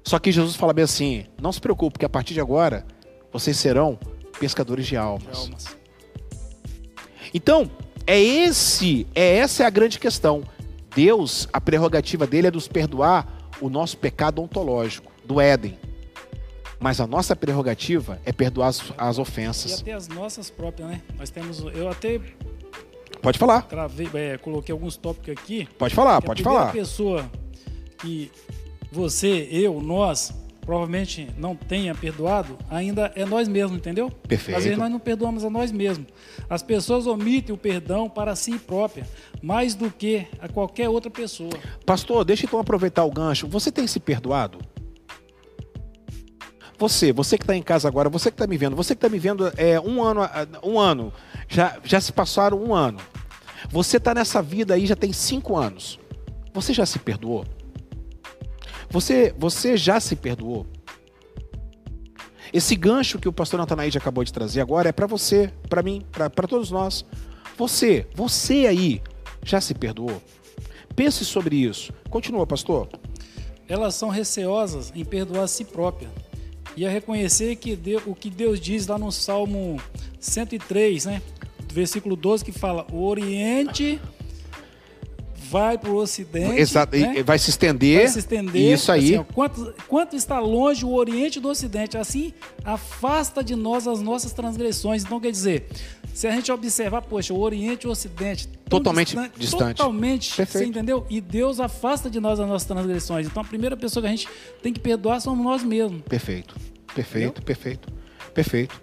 Só 0.04 0.20
que 0.20 0.32
Jesus 0.32 0.56
fala 0.56 0.74
bem 0.74 0.84
assim: 0.84 1.26
não 1.41 1.52
se 1.52 1.60
preocupe, 1.60 1.94
porque 1.94 2.06
a 2.06 2.10
partir 2.10 2.34
de 2.34 2.41
agora 2.41 2.86
vocês 3.32 3.58
serão 3.58 4.00
pescadores 4.39 4.86
de 4.86 4.91
De 4.91 4.98
almas. 4.98 5.38
almas. 5.38 5.78
Então, 7.34 7.69
é 8.08 8.19
esse, 8.19 9.06
é 9.15 9.38
essa 9.38 9.63
é 9.63 9.65
a 9.65 9.69
grande 9.69 10.00
questão. 10.00 10.43
Deus, 10.95 11.48
a 11.52 11.60
prerrogativa 11.60 12.26
dele 12.26 12.48
é 12.48 12.52
nos 12.52 12.67
perdoar 12.67 13.50
o 13.60 13.69
nosso 13.69 13.98
pecado 13.98 14.41
ontológico 14.41 15.12
do 15.26 15.41
Éden. 15.41 15.78
Mas 16.80 17.00
a 17.02 17.08
nossa 17.08 17.36
prerrogativa 17.36 18.19
é 18.26 18.32
perdoar 18.32 18.67
as, 18.67 18.84
as 18.98 19.17
E 19.17 19.21
ofensas. 19.21 19.82
até 19.82 19.93
as 19.93 20.08
nossas 20.08 20.50
próprias, 20.50 20.89
né? 20.89 21.02
Nós 21.17 21.30
temos. 21.30 21.60
Eu 21.74 21.89
até 21.89 22.19
Pode 23.21 23.39
falar, 23.39 23.63
travei, 23.63 24.08
é, 24.13 24.38
coloquei 24.38 24.71
alguns 24.71 24.95
tópicos 24.98 25.30
aqui. 25.32 25.67
pode 25.80 25.95
falar, 25.95 26.21
pode 26.21 26.41
a 26.41 26.45
falar. 26.45 26.71
pessoa 26.71 27.30
que 27.98 28.30
você, 28.91 29.48
eu, 29.52 29.82
nós, 29.82 30.32
provavelmente 30.65 31.30
não 31.38 31.56
tenha 31.56 31.93
perdoado, 31.93 32.58
ainda 32.69 33.12
é 33.15 33.23
nós 33.25 33.47
mesmos, 33.47 33.78
entendeu? 33.78 34.10
Perfeito. 34.10 34.58
Às 34.58 34.63
vezes 34.63 34.80
nós 34.80 34.91
não 34.91 34.99
perdoamos 34.99 35.45
a 35.45 35.49
nós 35.49 35.71
mesmos. 35.71 36.08
As 36.49 36.63
pessoas 36.63 37.06
omitem 37.06 37.54
o 37.54 37.58
perdão 37.58 38.10
para 38.10 38.36
si 38.36 38.58
própria, 38.58 39.08
mais 39.41 39.75
do 39.75 39.91
que 39.91 40.25
a 40.39 40.49
qualquer 40.49 40.89
outra 40.89 41.12
pessoa. 41.12 41.51
Pastor, 41.86 42.25
deixa 42.25 42.45
então 42.45 42.60
aproveitar 42.60 43.06
o 43.06 43.12
gancho. 43.12 43.47
Você 43.47 43.71
tem 43.71 43.86
se 43.86 43.99
perdoado? 43.99 44.60
Você, 46.78 47.13
você 47.13 47.38
que 47.38 47.43
está 47.43 47.56
em 47.56 47.63
casa 47.63 47.88
agora, 47.88 48.10
você 48.10 48.30
que 48.30 48.36
está 48.36 48.47
me 48.47 48.58
vendo, 48.58 48.75
você 48.75 48.93
que 48.95 48.97
está 48.97 49.08
me 49.08 49.19
vendo 49.19 49.51
é 49.56 49.80
um 49.80 50.04
ano, 50.04 50.21
um 50.62 50.78
ano, 50.78 51.13
já, 51.47 51.78
já 51.84 52.01
se 52.01 52.12
passaram 52.12 52.62
um 52.62 52.73
ano. 52.73 52.99
Você 53.69 53.97
está 53.97 54.13
nessa 54.13 54.41
vida 54.41 54.73
aí 54.73 54.86
já 54.86 54.95
tem 54.95 55.13
cinco 55.13 55.56
anos. 55.56 55.99
Você 56.54 56.73
já 56.73 56.86
se 56.86 56.99
perdoou? 56.99 57.45
Você, 58.89 59.34
você 59.38 59.76
já 59.78 60.00
se 60.00 60.15
perdoou? 60.15 60.65
Esse 62.54 62.76
gancho 62.76 63.19
que 63.19 63.28
o 63.28 63.34
pastor 63.34 63.60
Natanaide 63.60 63.98
acabou 63.98 64.24
de 64.24 64.32
trazer 64.32 64.62
agora 64.62 64.89
é 64.89 64.91
para 64.91 65.08
você, 65.08 65.52
para 65.69 65.82
mim, 65.84 66.02
para 66.12 66.48
todos 66.48 66.71
nós. 66.71 67.06
Você, 67.58 68.08
você 68.13 68.67
aí, 68.67 69.02
já 69.43 69.60
se 69.60 69.74
perdoou? 69.74 70.21
Pense 70.95 71.26
sobre 71.26 71.58
isso. 71.58 71.91
Continua, 72.10 72.48
pastor. 72.48 72.88
Elas 73.67 73.95
são 73.95 74.10
receosas 74.10 74.91
em 74.95 75.04
perdoar 75.04 75.43
a 75.43 75.48
si 75.48 75.65
própria 75.65 76.10
e 76.78 76.86
a 76.86 76.89
reconhecer 76.89 77.56
que 77.56 77.76
Deu- 77.76 78.04
o 78.06 78.15
que 78.15 78.30
Deus 78.30 78.60
diz 78.60 78.88
lá 78.88 78.98
no 78.98 79.12
Salmo 79.12 79.82
103, 80.19 81.06
né? 81.06 81.21
Versículo 81.74 82.15
12, 82.15 82.45
que 82.45 82.52
fala: 82.54 82.86
Oriente 82.93 84.00
vai 85.50 85.78
para 85.78 85.90
o 85.90 85.96
Ocidente. 85.96 86.60
Exato, 86.60 86.98
né? 86.98 87.24
vai 87.24 87.38
se 87.38 87.50
estender. 87.50 88.00
vai 88.00 88.08
se 88.08 88.20
estender. 88.20 88.74
Isso 88.74 88.92
aí. 88.92 89.16
assim, 89.16 89.18
ó, 89.18 89.24
quanto, 89.24 89.74
quanto 89.88 90.16
está 90.16 90.40
longe 90.40 90.86
o 90.86 90.94
Oriente 90.94 91.40
do 91.40 91.50
Ocidente, 91.50 91.98
assim 91.98 92.34
afasta 92.64 93.44
de 93.44 93.56
nós 93.56 93.88
as 93.88 94.02
nossas 94.02 94.32
transgressões. 94.34 95.04
Então, 95.04 95.20
quer 95.20 95.32
dizer, 95.32 95.68
se 96.14 96.28
a 96.28 96.32
gente 96.32 96.52
observar, 96.52 97.02
poxa, 97.02 97.34
o 97.34 97.40
Oriente 97.40 97.84
e 97.84 97.88
o 97.88 97.92
Ocidente. 97.92 98.48
Totalmente 98.70 99.16
distante. 99.38 99.78
Totalmente, 99.78 100.36
Perfeito. 100.36 100.64
você 100.64 100.70
entendeu? 100.70 101.06
E 101.10 101.22
Deus 101.22 101.60
afasta 101.60 102.10
de 102.10 102.20
nós 102.20 102.40
as 102.40 102.48
nossas 102.48 102.68
transgressões. 102.68 103.28
Então, 103.28 103.42
a 103.42 103.46
primeira 103.46 103.78
pessoa 103.78 104.02
que 104.02 104.08
a 104.08 104.12
gente 104.12 104.28
tem 104.62 104.74
que 104.74 104.80
perdoar 104.80 105.20
somos 105.20 105.44
nós 105.46 105.64
mesmos. 105.64 106.02
Perfeito, 106.02 106.56
perfeito, 106.94 107.42
perfeito, 107.42 107.94
perfeito. 108.34 108.82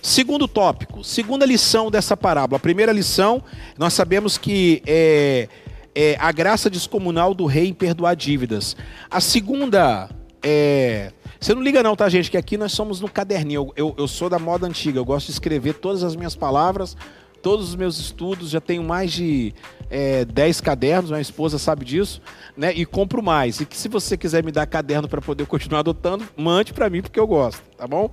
Segundo 0.00 0.46
tópico, 0.46 1.02
segunda 1.02 1.46
lição 1.46 1.90
dessa 1.90 2.14
parábola. 2.14 2.58
A 2.58 2.60
primeira 2.60 2.92
lição, 2.92 3.42
nós 3.78 3.94
sabemos 3.94 4.36
que 4.36 4.82
é, 4.86 5.48
é 5.94 6.16
a 6.18 6.32
graça 6.32 6.68
descomunal 6.68 7.34
do 7.34 7.46
rei 7.46 7.68
em 7.68 7.74
perdoar 7.74 8.14
dívidas. 8.14 8.76
A 9.10 9.20
segunda 9.20 10.08
é. 10.42 11.12
Você 11.40 11.54
não 11.54 11.62
liga 11.62 11.82
não, 11.82 11.94
tá, 11.94 12.08
gente? 12.08 12.30
Que 12.30 12.36
aqui 12.36 12.56
nós 12.56 12.72
somos 12.72 13.00
no 13.00 13.08
caderninho. 13.08 13.72
Eu, 13.76 13.88
eu, 13.88 13.94
eu 13.98 14.08
sou 14.08 14.30
da 14.30 14.38
moda 14.38 14.66
antiga, 14.66 14.98
eu 14.98 15.04
gosto 15.04 15.26
de 15.26 15.32
escrever 15.32 15.74
todas 15.74 16.02
as 16.02 16.16
minhas 16.16 16.34
palavras, 16.34 16.96
todos 17.42 17.68
os 17.68 17.74
meus 17.74 17.98
estudos, 17.98 18.48
já 18.48 18.60
tenho 18.60 18.82
mais 18.82 19.12
de 19.12 19.52
é, 19.90 20.24
10 20.24 20.62
cadernos, 20.62 21.10
minha 21.10 21.20
esposa 21.20 21.58
sabe 21.58 21.84
disso, 21.84 22.22
né? 22.56 22.72
E 22.72 22.86
compro 22.86 23.22
mais. 23.22 23.60
E 23.60 23.66
que 23.66 23.76
se 23.76 23.88
você 23.88 24.16
quiser 24.16 24.42
me 24.42 24.50
dar 24.50 24.66
caderno 24.66 25.06
para 25.06 25.20
poder 25.20 25.46
continuar 25.46 25.80
adotando, 25.80 26.26
mande 26.36 26.72
para 26.72 26.88
mim, 26.88 27.02
porque 27.02 27.20
eu 27.20 27.26
gosto, 27.26 27.62
tá 27.76 27.86
bom? 27.86 28.10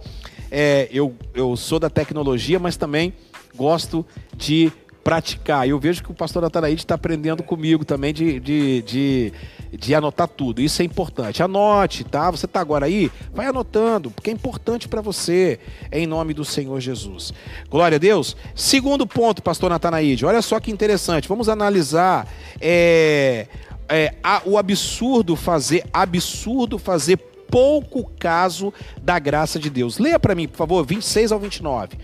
É, 0.50 0.89
eu, 0.91 1.15
eu 1.34 1.56
sou 1.56 1.80
da 1.80 1.89
tecnologia, 1.89 2.60
mas 2.60 2.76
também 2.76 3.13
gosto 3.56 4.06
de 4.36 4.72
praticar. 5.04 5.68
Eu 5.68 5.80
vejo 5.80 6.04
que 6.04 6.12
o 6.12 6.14
pastor 6.14 6.42
Natanaíde 6.42 6.82
está 6.82 6.96
aprendendo 6.96 7.42
comigo 7.44 7.84
também 7.84 8.14
de, 8.14 8.40
de, 8.40 8.82
de, 8.84 9.34
de 9.72 9.96
anotar 9.96 10.28
tudo. 10.28 10.62
Isso 10.62 10.82
é 10.82 10.86
importante. 10.86 11.42
Anote, 11.42 12.04
tá? 12.04 12.30
Você 12.30 12.46
está 12.46 12.60
agora 12.60 12.86
aí? 12.86 13.12
Vai 13.34 13.48
anotando, 13.48 14.12
porque 14.12 14.30
é 14.30 14.34
importante 14.34 14.88
para 14.88 15.02
você, 15.02 15.60
em 15.92 16.06
nome 16.06 16.34
do 16.34 16.46
Senhor 16.46 16.80
Jesus. 16.80 17.34
Glória 17.70 17.96
a 17.96 18.00
Deus. 18.00 18.36
Segundo 18.56 19.08
ponto, 19.08 19.42
pastor 19.42 19.70
Natanaíde, 19.70 20.26
olha 20.26 20.42
só 20.42 20.60
que 20.60 20.72
interessante. 20.72 21.28
Vamos 21.28 21.50
analisar 21.50 22.28
é, 22.60 23.48
é, 23.90 24.14
a- 24.24 24.42
o 24.46 24.58
absurdo 24.58 25.36
fazer, 25.36 25.84
absurdo 25.92 26.78
fazer 26.78 27.18
pouco 27.50 28.10
caso 28.18 28.74
da 29.02 29.20
graça 29.20 29.60
de 29.60 29.70
Deus. 29.70 29.98
Leia 29.98 30.18
para 30.18 30.34
mim, 30.34 30.48
por 30.48 30.56
favor, 30.58 30.86
26 30.86 31.32
ao 31.34 31.40
29. 31.40 31.98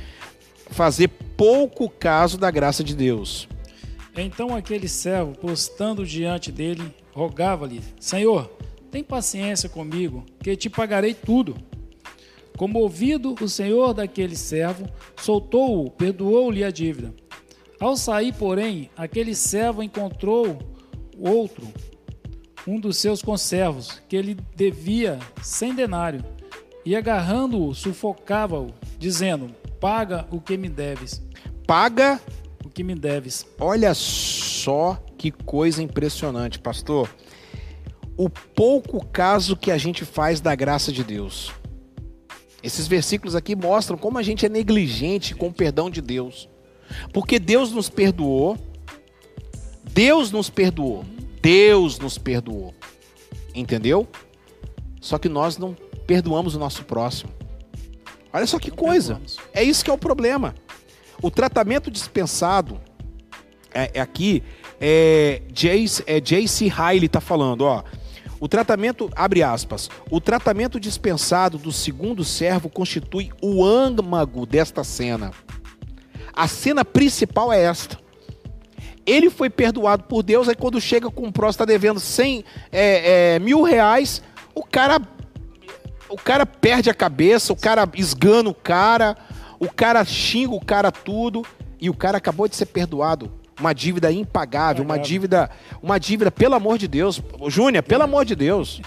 Fazer 0.69 1.07
pouco 1.35 1.89
caso 1.89 2.37
da 2.37 2.51
graça 2.51 2.83
de 2.83 2.95
Deus. 2.95 3.47
Então 4.15 4.55
aquele 4.55 4.87
servo, 4.87 5.33
postando 5.37 6.05
diante 6.05 6.51
dele, 6.51 6.93
rogava-lhe: 7.13 7.81
Senhor, 7.99 8.51
tem 8.89 9.03
paciência 9.03 9.69
comigo, 9.69 10.25
que 10.41 10.55
te 10.55 10.69
pagarei 10.69 11.13
tudo. 11.13 11.55
Comovido, 12.57 13.35
o 13.39 13.47
senhor 13.47 13.93
daquele 13.93 14.35
servo 14.35 14.87
soltou-o, 15.21 15.91
perdoou-lhe 15.91 16.63
a 16.63 16.71
dívida. 16.71 17.13
Ao 17.79 17.95
sair, 17.95 18.33
porém, 18.33 18.89
aquele 18.97 19.35
servo 19.35 19.83
encontrou 19.83 20.57
outro, 21.19 21.67
um 22.67 22.79
dos 22.79 22.97
seus 22.97 23.21
conservos, 23.21 24.01
que 24.09 24.19
lhe 24.19 24.35
devia 24.55 25.19
cem 25.43 25.75
denário, 25.75 26.25
e 26.83 26.95
agarrando-o, 26.95 27.75
sufocava-o, 27.75 28.73
dizendo: 28.97 29.53
Paga 29.79 30.27
o 30.31 30.41
que 30.41 30.57
me 30.57 30.69
deves, 30.69 31.21
Paga, 31.67 32.19
o 32.65 32.69
que 32.69 32.83
me 32.83 32.95
deves. 32.95 33.45
olha 33.59 33.93
só 33.93 35.01
que 35.17 35.31
coisa 35.31 35.83
impressionante, 35.83 36.59
pastor. 36.59 37.09
O 38.15 38.29
pouco 38.29 39.05
caso 39.05 39.55
que 39.55 39.69
a 39.69 39.77
gente 39.77 40.03
faz 40.03 40.41
da 40.41 40.55
graça 40.55 40.91
de 40.91 41.03
Deus. 41.03 41.51
Esses 42.63 42.87
versículos 42.87 43.35
aqui 43.35 43.55
mostram 43.55 43.97
como 43.97 44.17
a 44.17 44.23
gente 44.23 44.45
é 44.45 44.49
negligente 44.49 45.35
com 45.35 45.47
o 45.47 45.53
perdão 45.53 45.89
de 45.89 46.01
Deus. 46.01 46.49
Porque 47.13 47.39
Deus 47.39 47.71
nos 47.71 47.89
perdoou. 47.89 48.57
Deus 49.93 50.31
nos 50.31 50.49
perdoou. 50.49 51.05
Deus 51.41 51.99
nos 51.99 52.17
perdoou. 52.17 52.73
Entendeu? 53.53 54.07
Só 54.99 55.17
que 55.17 55.29
nós 55.29 55.57
não 55.57 55.75
perdoamos 56.07 56.55
o 56.55 56.59
nosso 56.59 56.83
próximo. 56.83 57.36
Olha 58.37 58.45
só 58.45 58.59
que 58.59 58.69
coisa. 58.69 59.19
É 59.51 59.63
isso 59.63 59.83
que 59.83 59.89
é 59.89 59.93
o 59.93 59.97
problema. 59.97 60.53
O 61.23 61.31
tratamento 61.31 61.89
dispensado 61.89 62.79
é, 63.73 63.89
é 63.95 63.99
aqui 63.99 64.43
é 64.79 65.41
J.C. 65.51 66.03
É 66.05 66.21
J.C. 66.21 66.67
Riley 66.67 67.07
está 67.07 67.19
falando, 67.19 67.61
ó. 67.61 67.83
O 68.39 68.47
tratamento, 68.47 69.09
abre 69.15 69.41
aspas, 69.41 69.89
o 70.11 70.21
tratamento 70.21 70.79
dispensado 70.79 71.57
do 71.57 71.71
segundo 71.71 72.23
servo 72.23 72.69
constitui 72.69 73.31
o 73.41 73.65
âmago 73.65 74.45
desta 74.45 74.83
cena. 74.83 75.31
A 76.31 76.47
cena 76.47 76.85
principal 76.85 77.51
é 77.51 77.63
esta. 77.63 77.97
Ele 79.03 79.31
foi 79.31 79.49
perdoado 79.49 80.03
por 80.03 80.21
Deus, 80.21 80.47
aí 80.47 80.55
quando 80.55 80.79
chega 80.79 81.09
com 81.09 81.27
o 81.27 81.31
próximo, 81.31 81.63
está 81.63 81.65
devendo 81.65 81.99
100 81.99 82.45
é, 82.71 83.33
é, 83.33 83.39
mil 83.39 83.63
reais, 83.63 84.21
o 84.53 84.63
cara, 84.63 85.01
o 86.09 86.17
cara 86.17 86.45
perde 86.45 86.89
a 86.89 86.93
cabeça, 86.93 87.53
o 87.53 87.55
cara 87.55 87.87
esgana 87.95 88.49
o 88.49 88.53
cara, 88.53 89.17
o 89.59 89.69
cara 89.69 90.03
xinga 90.05 90.53
o 90.53 90.63
cara 90.63 90.91
tudo, 90.91 91.45
e 91.79 91.89
o 91.89 91.93
cara 91.93 92.17
acabou 92.17 92.47
de 92.47 92.55
ser 92.55 92.67
perdoado. 92.67 93.31
Uma 93.59 93.73
dívida 93.73 94.11
impagável, 94.11 94.83
uma 94.83 94.97
dívida, 94.97 95.49
uma 95.81 95.97
dívida, 95.97 96.29
pelo 96.29 96.55
amor 96.55 96.77
de 96.77 96.87
Deus. 96.87 97.21
Júnior, 97.47 97.83
pelo 97.83 98.03
amor 98.03 98.23
de 98.23 98.35
Deus. 98.35 98.81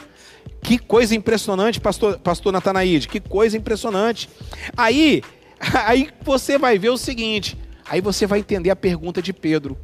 Que 0.63 0.79
coisa 0.79 1.15
impressionante, 1.15 1.81
pastor, 1.81 2.19
pastor 2.19 2.53
Natanaíde, 2.53 3.09
que 3.09 3.19
coisa 3.19 3.57
impressionante. 3.57 4.29
Aí, 4.77 5.23
aí 5.87 6.09
você 6.23 6.57
vai 6.57 6.79
ver 6.79 6.91
o 6.91 6.97
seguinte, 6.97 7.59
aí 7.89 8.01
você 8.01 8.27
vai 8.27 8.39
entender 8.39 8.71
a 8.71 8.77
pergunta 8.77 9.21
de 9.21 9.33
Pedro. 9.33 9.77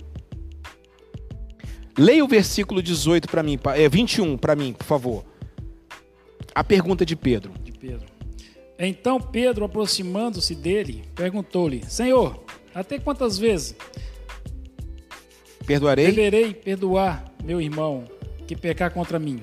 Leia 1.99 2.25
o 2.25 2.29
versículo 2.29 2.83
18 2.83 3.27
para 3.29 3.43
mim, 3.43 3.59
é, 3.75 3.89
21 3.89 4.37
para 4.37 4.55
mim, 4.55 4.73
por 4.73 4.85
favor. 4.85 5.25
A 6.55 6.65
pergunta 6.65 7.05
de 7.05 7.15
Pedro. 7.17 7.53
de 7.63 7.73
Pedro. 7.73 8.07
Então 8.79 9.21
Pedro, 9.21 9.65
aproximando-se 9.65 10.55
dele, 10.55 11.05
perguntou-lhe: 11.15 11.83
Senhor, 11.89 12.43
até 12.75 12.99
quantas 12.99 13.39
vezes 13.39 13.75
Perdoarei 15.67 16.07
deverei 16.07 16.55
perdoar 16.55 17.25
meu 17.45 17.61
irmão 17.61 18.05
que 18.47 18.55
pecar 18.55 18.91
contra 18.93 19.19
mim? 19.19 19.43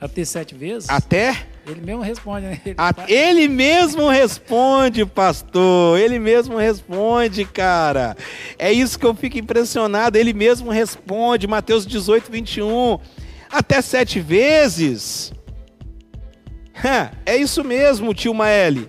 Até 0.00 0.24
sete 0.24 0.54
vezes? 0.54 0.88
até 0.90 1.46
Ele 1.66 1.80
mesmo 1.80 2.02
responde, 2.02 2.46
né? 2.46 2.60
Ele 2.64 2.74
A- 2.78 2.92
fala- 2.92 3.10
Ele 3.10 3.48
mesmo 3.48 4.08
responde, 4.08 5.04
pastor. 5.06 5.98
Ele 5.98 6.18
mesmo 6.18 6.56
responde, 6.58 7.44
cara. 7.46 8.14
É 8.58 8.70
isso 8.70 8.98
que 8.98 9.06
eu 9.06 9.14
fico 9.14 9.38
impressionado. 9.38 10.16
Ele 10.18 10.32
mesmo 10.34 10.70
responde. 10.70 11.46
Mateus 11.48 11.84
18, 11.86 12.30
21. 12.30 12.98
Até 13.50 13.80
sete 13.80 14.20
vezes. 14.20 15.32
É 17.24 17.36
isso 17.36 17.64
mesmo, 17.64 18.14
tio 18.14 18.34
Mael. 18.34 18.88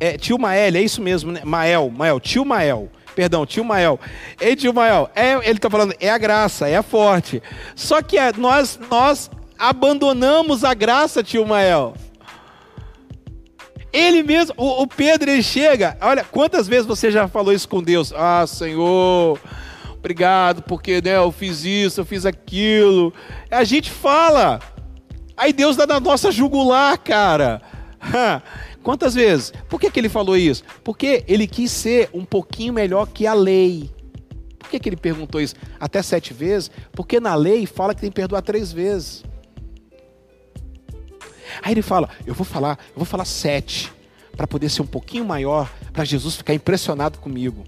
É, 0.00 0.16
tio 0.16 0.38
Mael, 0.38 0.74
é 0.76 0.80
isso 0.80 1.00
mesmo, 1.00 1.30
né? 1.30 1.42
Mael, 1.44 1.90
Mael, 1.90 2.18
tio 2.18 2.44
Mael. 2.44 2.90
Perdão, 3.14 3.44
tio 3.44 3.64
Mael. 3.64 4.00
Ei, 4.40 4.56
tio 4.56 4.72
Mael, 4.72 5.10
é, 5.14 5.34
ele 5.48 5.58
tá 5.58 5.68
falando, 5.68 5.94
é 6.00 6.10
a 6.10 6.18
graça, 6.18 6.68
é 6.68 6.76
a 6.76 6.82
forte. 6.82 7.42
Só 7.76 8.02
que 8.02 8.18
é, 8.18 8.32
nós, 8.36 8.80
nós 8.90 9.30
abandonamos 9.58 10.64
a 10.64 10.74
graça, 10.74 11.22
tio 11.22 11.46
Mael. 11.46 11.94
Ele 13.92 14.22
mesmo, 14.22 14.54
o, 14.56 14.82
o 14.82 14.86
Pedro, 14.86 15.30
ele 15.30 15.42
chega. 15.42 15.98
Olha, 16.00 16.24
quantas 16.24 16.66
vezes 16.66 16.86
você 16.86 17.10
já 17.10 17.28
falou 17.28 17.52
isso 17.52 17.68
com 17.68 17.82
Deus? 17.82 18.12
Ah, 18.16 18.46
Senhor, 18.46 19.38
obrigado, 19.92 20.62
porque 20.62 21.02
né, 21.02 21.16
eu 21.16 21.30
fiz 21.30 21.64
isso, 21.64 22.00
eu 22.00 22.04
fiz 22.06 22.24
aquilo. 22.24 23.12
A 23.50 23.64
gente 23.64 23.90
fala. 23.90 24.60
Aí 25.42 25.52
Deus 25.52 25.74
dá 25.74 25.88
na 25.88 25.98
nossa 25.98 26.30
jugular, 26.30 26.96
cara. 26.98 27.60
Quantas 28.80 29.14
vezes? 29.14 29.52
Por 29.68 29.80
que, 29.80 29.90
que 29.90 29.98
ele 29.98 30.08
falou 30.08 30.36
isso? 30.36 30.62
Porque 30.84 31.24
ele 31.26 31.48
quis 31.48 31.72
ser 31.72 32.08
um 32.14 32.24
pouquinho 32.24 32.72
melhor 32.72 33.08
que 33.08 33.26
a 33.26 33.34
lei. 33.34 33.90
Por 34.56 34.70
que, 34.70 34.78
que 34.78 34.88
ele 34.88 34.96
perguntou 34.96 35.40
isso? 35.40 35.56
Até 35.80 36.00
sete 36.00 36.32
vezes? 36.32 36.70
Porque 36.92 37.18
na 37.18 37.34
lei 37.34 37.66
fala 37.66 37.92
que 37.92 38.02
tem 38.02 38.10
que 38.10 38.14
perdoar 38.14 38.40
três 38.42 38.72
vezes. 38.72 39.24
Aí 41.60 41.72
ele 41.72 41.82
fala: 41.82 42.08
Eu 42.24 42.34
vou 42.34 42.44
falar, 42.44 42.78
eu 42.90 42.98
vou 42.98 43.04
falar 43.04 43.24
sete, 43.24 43.92
para 44.36 44.46
poder 44.46 44.68
ser 44.68 44.82
um 44.82 44.86
pouquinho 44.86 45.24
maior, 45.24 45.68
para 45.92 46.04
Jesus 46.04 46.36
ficar 46.36 46.54
impressionado 46.54 47.18
comigo. 47.18 47.64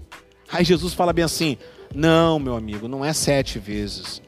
Aí 0.49 0.63
Jesus 0.63 0.93
fala 0.93 1.11
bem 1.11 1.25
assim: 1.25 1.57
Não, 1.93 2.39
meu 2.39 2.55
amigo, 2.55 2.87
não 2.87 3.03
é 3.03 3.11
sete 3.11 3.59
vezes, 3.59 4.21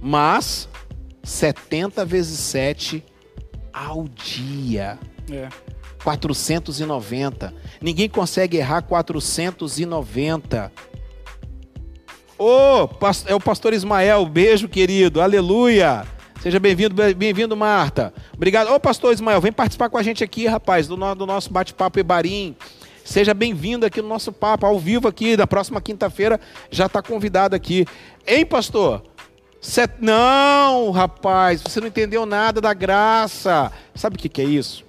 mas 0.00 0.66
70 1.24 2.04
vezes 2.04 2.38
sete 2.38 3.02
ao 3.72 4.06
dia. 4.08 4.98
É. 5.30 5.48
490. 6.02 7.54
Ninguém 7.80 8.08
consegue 8.08 8.58
errar 8.58 8.82
490. 8.82 10.70
Ô, 12.38 12.86
pas- 12.88 13.24
é 13.26 13.34
o 13.34 13.40
pastor 13.40 13.72
Ismael, 13.72 14.26
beijo 14.26 14.68
querido, 14.68 15.20
aleluia. 15.20 16.04
Seja 16.42 16.60
bem-vindo, 16.60 16.94
bem-vindo, 17.14 17.56
Marta. 17.56 18.12
Obrigado. 18.34 18.70
Ô, 18.70 18.78
pastor 18.78 19.14
Ismael, 19.14 19.40
vem 19.40 19.52
participar 19.52 19.88
com 19.88 19.96
a 19.96 20.02
gente 20.02 20.22
aqui, 20.22 20.46
rapaz, 20.46 20.86
do, 20.86 20.96
no- 20.96 21.14
do 21.14 21.24
nosso 21.24 21.50
bate-papo 21.50 21.98
Ebarim. 21.98 22.54
Seja 23.02 23.32
bem-vindo 23.32 23.86
aqui 23.86 24.02
no 24.02 24.08
nosso 24.08 24.30
papo, 24.32 24.66
ao 24.66 24.78
vivo 24.78 25.08
aqui, 25.08 25.36
na 25.36 25.46
próxima 25.46 25.80
quinta-feira, 25.80 26.38
já 26.70 26.86
está 26.86 27.00
convidado 27.02 27.54
aqui. 27.56 27.86
Hein, 28.26 28.44
pastor? 28.44 29.02
Set- 29.64 29.96
Não, 29.98 30.90
rapaz, 30.90 31.62
você 31.62 31.80
não 31.80 31.88
entendeu 31.88 32.26
nada 32.26 32.60
da 32.60 32.74
graça. 32.74 33.72
Sabe 33.94 34.16
o 34.16 34.18
que, 34.18 34.28
que 34.28 34.42
é 34.42 34.44
isso? 34.44 34.84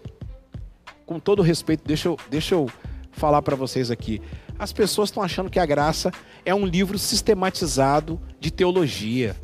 com 1.06 1.20
todo 1.20 1.44
respeito, 1.44 1.84
deixa 1.86 2.08
eu, 2.08 2.18
deixa 2.32 2.56
eu 2.56 2.68
falar 3.12 3.42
para 3.44 3.56
vocês 3.56 3.92
aqui. 3.92 4.20
As 4.58 4.74
pessoas 4.74 5.10
estão 5.10 5.22
achando 5.22 5.52
que 5.52 5.60
a 5.60 5.66
graça 5.66 6.12
é 6.44 6.54
um 6.54 6.66
livro 6.66 6.98
sistematizado 6.98 8.20
de 8.40 8.50
teologia. 8.50 9.36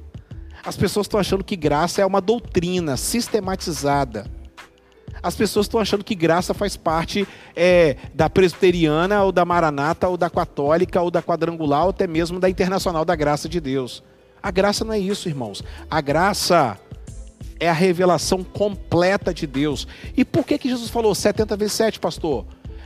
As 0.66 0.76
pessoas 0.76 1.06
estão 1.06 1.20
achando 1.20 1.44
que 1.44 1.56
graça 1.56 2.02
é 2.02 2.06
uma 2.06 2.20
doutrina 2.20 2.98
sistematizada. 2.98 4.26
As 5.22 5.36
pessoas 5.36 5.66
estão 5.68 5.80
achando 5.80 6.04
que 6.04 6.16
graça 6.16 6.52
faz 6.54 6.76
parte 6.76 7.28
é, 7.56 7.96
da 8.12 8.28
presbiteriana, 8.28 9.24
ou 9.24 9.32
da 9.32 9.46
maranata, 9.46 10.08
ou 10.08 10.18
da 10.18 10.32
católica, 10.32 11.00
ou 11.00 11.12
da 11.12 11.22
quadrangular, 11.22 11.84
ou 11.84 11.90
até 11.92 12.08
mesmo 12.08 12.40
da 12.40 12.50
internacional 12.50 13.06
da 13.06 13.16
graça 13.16 13.48
de 13.48 13.60
Deus. 13.60 14.04
A 14.42 14.52
graça 14.52 14.84
não 14.84 14.94
é 14.94 15.00
isso, 15.00 15.30
irmãos. 15.30 15.64
A 15.90 16.02
graça 16.02 16.78
é 17.60 17.70
a 17.70 17.74
revelação 17.74 18.44
completa 18.44 19.34
de 19.34 19.46
Deus. 19.46 19.88
E 20.18 20.26
por 20.26 20.46
que, 20.46 20.58
que 20.58 20.68
Jesus 20.68 20.90
falou 20.90 21.14
70 21.14 21.56
vezes 21.56 21.74
7, 21.74 22.00
pastor? 22.00 22.46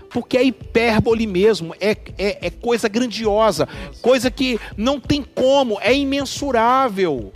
Porque 0.10 0.38
é 0.38 0.43
hipérbole 0.43 1.26
mesmo, 1.26 1.74
é, 1.80 1.91
é, 2.18 2.47
é 2.47 2.49
coisa 2.49 2.88
grandiosa, 2.88 3.68
coisa 4.01 4.30
que 4.30 4.60
não 4.78 4.99
tem 4.99 5.24
como, 5.24 5.80
é 5.82 5.93
imensurável. 5.93 7.32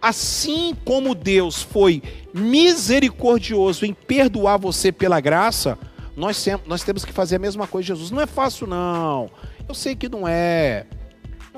Assim 0.00 0.76
como 0.84 1.14
Deus 1.14 1.62
foi 1.62 2.02
misericordioso 2.32 3.84
em 3.84 3.92
perdoar 3.92 4.58
você 4.58 4.92
pela 4.92 5.20
graça, 5.20 5.78
nós, 6.16 6.46
nós 6.66 6.82
temos 6.82 7.04
que 7.04 7.12
fazer 7.12 7.36
a 7.36 7.38
mesma 7.40 7.66
coisa, 7.66 7.88
Jesus. 7.88 8.10
Não 8.10 8.20
é 8.20 8.26
fácil, 8.26 8.66
não. 8.66 9.30
Eu 9.68 9.74
sei 9.74 9.94
que 9.94 10.08
não 10.08 10.26
é. 10.26 10.86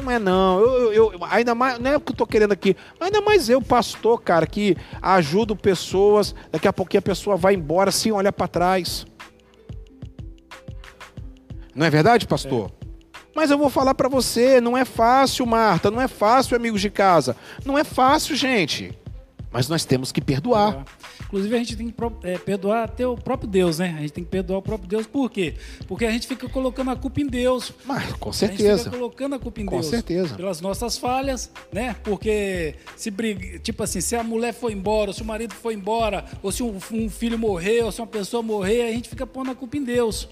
Não 0.01 0.11
é 0.11 0.18
não, 0.18 0.61
eu, 0.61 0.92
eu- 0.92 1.12
eu- 1.12 1.20
ainda 1.30 1.55
mais, 1.55 1.78
não 1.78 1.90
é 1.90 1.96
o 1.96 2.01
que 2.01 2.12
eu 2.12 2.16
tô 2.16 2.26
querendo 2.26 2.53
aqui, 2.53 2.76
ainda 2.98 3.20
mais 3.20 3.48
eu, 3.48 3.61
pastor, 3.61 4.20
cara, 4.22 4.46
que 4.46 4.76
ajudo 5.03 5.55
pessoas, 5.55 6.34
daqui 6.51 6.66
a 6.66 6.72
pouquinho 6.72 6.98
a 6.98 7.03
pessoa 7.03 7.36
vai 7.36 7.55
embora 7.55 7.90
sem 7.90 8.11
olhar 8.12 8.32
para 8.32 8.48
trás. 8.48 9.07
Não 11.74 11.86
é 11.86 11.90
verdade, 11.90 12.26
pastor? 12.26 12.70
Mas 13.34 13.51
eu 13.51 13.57
vou 13.59 13.70
falar 13.70 13.94
para 13.94 14.09
você, 14.09 14.61
não 14.61 14.76
é 14.76 14.84
fácil, 14.84 15.46
Marta, 15.46 15.90
não 15.90 16.01
é 16.01 16.09
fácil, 16.09 16.57
amigos 16.57 16.80
de 16.80 16.90
casa. 16.90 17.36
Não 17.64 17.78
é 17.78 17.84
fácil, 17.84 18.34
gente. 18.34 18.92
Mas 19.53 19.68
nós 19.68 19.84
temos 19.84 20.12
que 20.12 20.20
perdoar. 20.20 20.84
Inclusive, 21.24 21.55
a 21.55 21.59
gente 21.59 21.76
tem 21.76 21.90
que 21.90 21.94
é, 22.22 22.38
perdoar 22.38 22.84
até 22.84 23.07
o 23.07 23.16
próprio 23.16 23.48
Deus, 23.48 23.78
né? 23.78 23.94
A 23.98 24.01
gente 24.01 24.12
tem 24.12 24.24
que 24.24 24.30
perdoar 24.30 24.59
o 24.59 24.62
próprio 24.62 24.88
Deus. 24.88 25.07
Por 25.07 25.28
quê? 25.30 25.55
Porque 25.88 26.05
a 26.05 26.11
gente 26.11 26.26
fica 26.26 26.48
colocando 26.48 26.90
a 26.90 26.96
culpa 26.96 27.20
em 27.20 27.26
Deus. 27.26 27.72
Mas 27.84 28.12
com 28.12 28.30
A 28.30 28.32
gente 28.32 28.38
certeza. 28.57 28.84
fica 28.84 28.96
colocando 28.96 29.34
a 29.34 29.38
culpa 29.38 29.61
em 29.61 29.66
Com 29.66 29.76
Deus. 29.80 29.86
certeza. 29.86 30.34
Pelas 30.36 30.61
nossas 30.61 30.96
falhas, 30.96 31.51
né? 31.72 31.96
Porque 32.05 32.74
se 32.96 33.11
briga, 33.11 33.59
tipo 33.59 33.82
assim, 33.82 34.01
se 34.01 34.14
a 34.14 34.22
mulher 34.22 34.53
foi 34.55 34.72
embora, 34.72 35.11
ou 35.11 35.14
se 35.14 35.22
o 35.22 35.24
marido 35.24 35.55
foi 35.55 35.74
embora, 35.74 36.24
ou 36.42 36.53
se 36.53 36.62
um, 36.62 36.78
um 36.92 37.11
filho 37.11 37.38
morreu, 37.38 37.86
ou 37.86 37.92
se 37.92 38.01
uma 38.01 38.07
pessoa 38.07 38.42
morrer, 38.42 38.82
a 38.82 38.92
gente 38.92 39.09
fica 39.09 39.26
pondo 39.26 39.51
a 39.51 39.55
culpa 39.55 39.76
em 39.76 39.84
Deus. 39.84 40.28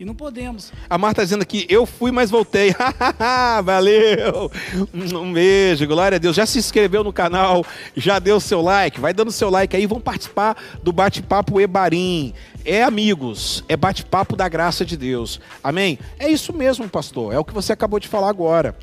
E 0.00 0.04
não 0.04 0.14
podemos. 0.14 0.72
A 0.88 0.96
Marta 0.96 1.24
dizendo 1.24 1.42
aqui, 1.42 1.66
eu 1.68 1.84
fui, 1.84 2.12
mas 2.12 2.30
voltei. 2.30 2.72
Valeu! 3.64 4.48
Um 4.94 5.32
beijo, 5.32 5.88
glória 5.88 6.16
a 6.16 6.18
Deus. 6.20 6.36
Já 6.36 6.46
se 6.46 6.56
inscreveu 6.56 7.02
no 7.02 7.12
canal, 7.12 7.66
já 7.96 8.20
deu 8.20 8.38
seu 8.38 8.62
like, 8.62 9.00
vai 9.00 9.12
dando 9.12 9.32
seu 9.32 9.50
like 9.50 9.76
aí, 9.76 9.86
vão 9.86 10.00
participar 10.00 10.56
do 10.84 10.92
bate-papo 10.92 11.60
Ebarim. 11.60 12.32
É 12.64 12.84
amigos, 12.84 13.64
é 13.68 13.76
bate-papo 13.76 14.36
da 14.36 14.48
graça 14.48 14.84
de 14.84 14.96
Deus. 14.96 15.40
Amém? 15.64 15.98
É 16.16 16.28
isso 16.28 16.52
mesmo, 16.52 16.88
pastor, 16.88 17.34
é 17.34 17.38
o 17.38 17.44
que 17.44 17.52
você 17.52 17.72
acabou 17.72 17.98
de 17.98 18.06
falar 18.06 18.28
agora. 18.28 18.76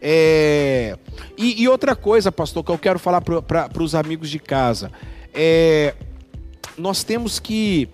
É, 0.00 0.96
E, 1.36 1.62
e 1.62 1.68
outra 1.68 1.96
coisa, 1.96 2.30
pastor, 2.30 2.62
que 2.62 2.70
eu 2.70 2.78
quero 2.78 3.00
falar 3.00 3.20
para 3.20 3.82
os 3.82 3.96
amigos 3.96 4.30
de 4.30 4.38
casa. 4.38 4.92
É, 5.34 5.94
nós 6.76 7.02
temos 7.02 7.40
que 7.40 7.88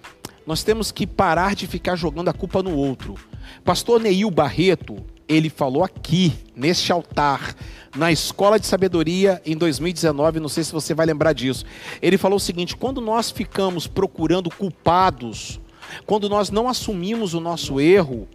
nós 0.48 0.62
temos 0.62 0.90
que 0.90 1.06
parar 1.06 1.54
de 1.54 1.66
ficar 1.66 1.94
jogando 1.94 2.30
a 2.30 2.32
culpa 2.32 2.62
no 2.62 2.74
outro. 2.74 3.16
Pastor 3.62 4.00
Neil 4.00 4.30
Barreto, 4.30 4.96
ele 5.28 5.50
falou 5.50 5.84
aqui, 5.84 6.32
neste 6.56 6.90
altar, 6.90 7.54
na 7.94 8.10
Escola 8.10 8.58
de 8.58 8.66
Sabedoria 8.66 9.42
em 9.44 9.54
2019, 9.54 10.40
não 10.40 10.48
sei 10.48 10.64
se 10.64 10.72
você 10.72 10.94
vai 10.94 11.04
lembrar 11.04 11.34
disso. 11.34 11.66
Ele 12.00 12.16
falou 12.16 12.38
o 12.38 12.40
seguinte: 12.40 12.74
quando 12.74 12.98
nós 12.98 13.30
ficamos 13.30 13.86
procurando 13.86 14.48
culpados, 14.48 15.60
quando 16.06 16.30
nós 16.30 16.48
não 16.48 16.66
assumimos 16.66 17.34
o 17.34 17.40
nosso 17.40 17.78
erro, 17.78 18.26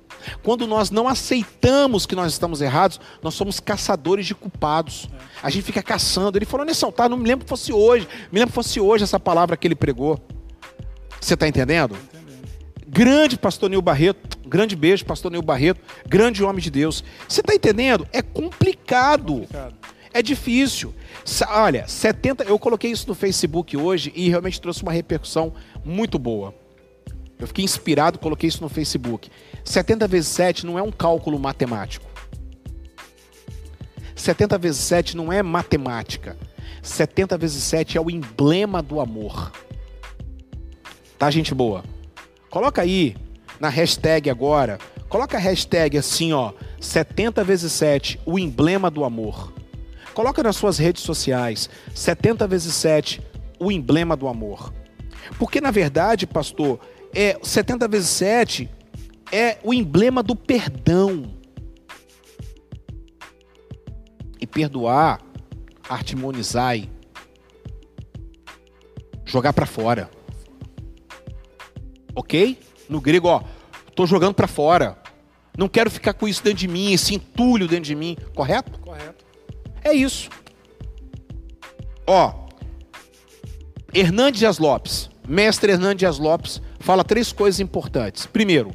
quando 0.43 0.67
nós 0.67 0.91
não 0.91 1.07
aceitamos 1.07 2.05
que 2.05 2.15
nós 2.15 2.31
estamos 2.31 2.61
errados, 2.61 3.01
nós 3.23 3.33
somos 3.33 3.59
caçadores 3.59 4.27
de 4.27 4.35
culpados. 4.35 5.09
A 5.41 5.49
gente 5.49 5.63
fica 5.63 5.81
caçando. 5.81 6.37
Ele 6.37 6.45
falou 6.45 6.63
nesse 6.63 6.85
altar, 6.85 7.09
não 7.09 7.17
me 7.17 7.27
lembro 7.27 7.43
que 7.43 7.49
fosse 7.49 7.73
hoje, 7.73 8.07
me 8.31 8.37
lembro 8.37 8.51
que 8.51 8.55
fosse 8.55 8.79
hoje 8.79 9.03
essa 9.03 9.19
palavra 9.19 9.57
que 9.57 9.67
ele 9.67 9.73
pregou. 9.73 10.21
Você 11.23 11.35
está 11.35 11.47
entendendo? 11.47 11.95
Grande 12.85 13.37
pastor 13.37 13.69
Nil 13.69 13.81
Barreto, 13.81 14.37
grande 14.45 14.75
beijo, 14.75 15.05
pastor 15.05 15.31
Nil 15.31 15.41
Barreto, 15.41 15.79
grande 16.05 16.43
homem 16.43 16.61
de 16.61 16.69
Deus. 16.69 17.01
Você 17.29 17.39
está 17.39 17.55
entendendo? 17.55 18.05
É 18.11 18.21
complicado. 18.21 19.33
Complicado. 19.33 19.73
É 20.13 20.21
difícil. 20.21 20.93
Olha, 21.47 21.87
70. 21.87 22.43
Eu 22.43 22.59
coloquei 22.59 22.91
isso 22.91 23.07
no 23.07 23.15
Facebook 23.15 23.77
hoje 23.77 24.11
e 24.13 24.27
realmente 24.27 24.59
trouxe 24.59 24.83
uma 24.83 24.91
repercussão 24.91 25.53
muito 25.83 26.19
boa. 26.19 26.53
Eu 27.39 27.47
fiquei 27.47 27.63
inspirado, 27.63 28.19
coloquei 28.19 28.49
isso 28.49 28.61
no 28.61 28.67
Facebook. 28.67 29.31
70 29.63 30.05
vezes 30.09 30.27
7 30.27 30.65
não 30.65 30.77
é 30.77 30.81
um 30.81 30.91
cálculo 30.91 31.39
matemático. 31.39 32.05
70 34.13 34.57
vezes 34.57 34.81
7 34.81 35.15
não 35.15 35.31
é 35.31 35.41
matemática. 35.41 36.35
70 36.81 37.37
vezes 37.37 37.63
7 37.63 37.97
é 37.97 38.01
o 38.01 38.11
emblema 38.11 38.83
do 38.83 38.99
amor. 38.99 39.53
Tá, 41.23 41.31
gente 41.31 41.55
boa? 41.55 41.85
Coloca 42.49 42.81
aí 42.81 43.15
na 43.57 43.69
hashtag 43.69 44.29
agora. 44.29 44.77
Coloca 45.07 45.37
a 45.37 45.39
hashtag 45.39 45.97
assim, 45.97 46.33
ó, 46.33 46.51
70 46.81 47.41
vezes 47.45 47.71
7, 47.71 48.19
o 48.25 48.37
emblema 48.37 48.91
do 48.91 49.05
amor. 49.05 49.53
Coloca 50.13 50.43
nas 50.43 50.57
suas 50.57 50.77
redes 50.77 51.01
sociais, 51.01 51.69
70 51.95 52.45
vezes 52.45 52.73
7, 52.73 53.21
o 53.57 53.71
emblema 53.71 54.17
do 54.17 54.27
amor. 54.27 54.73
Porque 55.39 55.61
na 55.61 55.71
verdade, 55.71 56.27
pastor, 56.27 56.77
é 57.15 57.39
70 57.41 57.87
vezes 57.87 58.09
7 58.09 58.69
é 59.31 59.59
o 59.63 59.73
emblema 59.73 60.21
do 60.21 60.35
perdão. 60.35 61.23
E 64.41 64.45
perdoar, 64.45 65.21
artimonizai, 65.87 66.89
jogar 69.23 69.53
para 69.53 69.65
fora. 69.65 70.11
OK? 72.15 72.57
No 72.89 73.01
grego, 73.01 73.27
ó, 73.27 73.41
tô 73.95 74.05
jogando 74.05 74.33
para 74.33 74.47
fora. 74.47 74.97
Não 75.57 75.67
quero 75.67 75.91
ficar 75.91 76.13
com 76.13 76.27
isso 76.27 76.43
dentro 76.43 76.59
de 76.59 76.67
mim, 76.67 76.93
esse 76.93 77.13
entulho 77.13 77.67
dentro 77.67 77.85
de 77.85 77.95
mim, 77.95 78.17
correto? 78.35 78.79
Correto. 78.79 79.23
É 79.83 79.93
isso. 79.93 80.29
Ó, 82.07 82.43
Hernandes 83.93 84.39
Dias 84.39 84.57
Lopes, 84.57 85.09
mestre 85.27 85.71
Hernandes 85.71 85.99
Dias 85.99 86.17
Lopes, 86.17 86.61
fala 86.79 87.03
três 87.03 87.31
coisas 87.31 87.59
importantes. 87.59 88.25
Primeiro, 88.25 88.71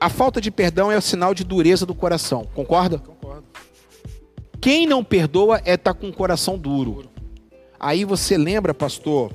a 0.00 0.08
falta 0.08 0.40
de 0.40 0.50
perdão 0.50 0.90
é 0.90 0.98
o 0.98 1.02
sinal 1.02 1.32
de 1.32 1.44
dureza 1.44 1.86
do 1.86 1.94
coração. 1.94 2.44
Concorda? 2.52 2.98
Concordo. 2.98 3.44
Quem 4.60 4.86
não 4.86 5.04
perdoa 5.04 5.62
é 5.64 5.74
estar 5.74 5.94
tá 5.94 5.94
com 5.94 6.08
o 6.08 6.12
coração 6.12 6.58
duro. 6.58 7.08
Aí 7.78 8.04
você 8.04 8.36
lembra, 8.36 8.74
pastor? 8.74 9.32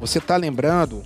Você 0.00 0.18
está 0.18 0.36
lembrando? 0.36 1.02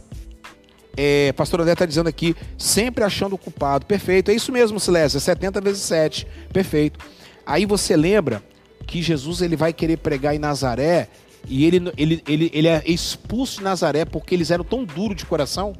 É, 0.97 1.32
pastor 1.32 1.61
André 1.61 1.72
está 1.72 1.86
dizendo 1.86 2.09
aqui, 2.09 2.36
sempre 2.59 3.03
achando 3.05 3.34
o 3.34 3.38
culpado. 3.38 3.86
Perfeito. 3.86 4.30
É 4.30 4.34
isso 4.34 4.53
mesmo, 4.53 4.78
Silésia. 4.78 5.18
70 5.18 5.61
vezes 5.61 5.82
7. 5.82 6.26
Perfeito. 6.53 6.99
Aí 7.47 7.66
você 7.66 7.97
lembra 7.97 8.43
que 8.86 9.03
Jesus 9.03 9.40
ele 9.43 9.57
vai 9.57 9.72
querer 9.72 9.99
pregar 9.99 10.34
em 10.34 10.38
Nazaré 10.38 11.09
e 11.49 11.64
ele, 11.64 11.93
ele, 11.97 12.22
ele, 12.26 12.51
ele 12.53 12.68
é 12.68 12.82
expulso 12.86 13.59
de 13.59 13.64
Nazaré 13.64 14.05
porque 14.05 14.34
eles 14.34 14.51
eram 14.51 14.64
tão 14.64 14.84
duros 14.84 15.16
de 15.16 15.26
coração. 15.26 15.74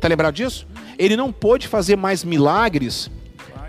Tá 0.00 0.08
lembrado 0.08 0.34
disso? 0.34 0.66
Ele 0.98 1.16
não 1.16 1.32
pôde 1.32 1.68
fazer 1.68 1.96
mais 1.96 2.24
milagres 2.24 3.10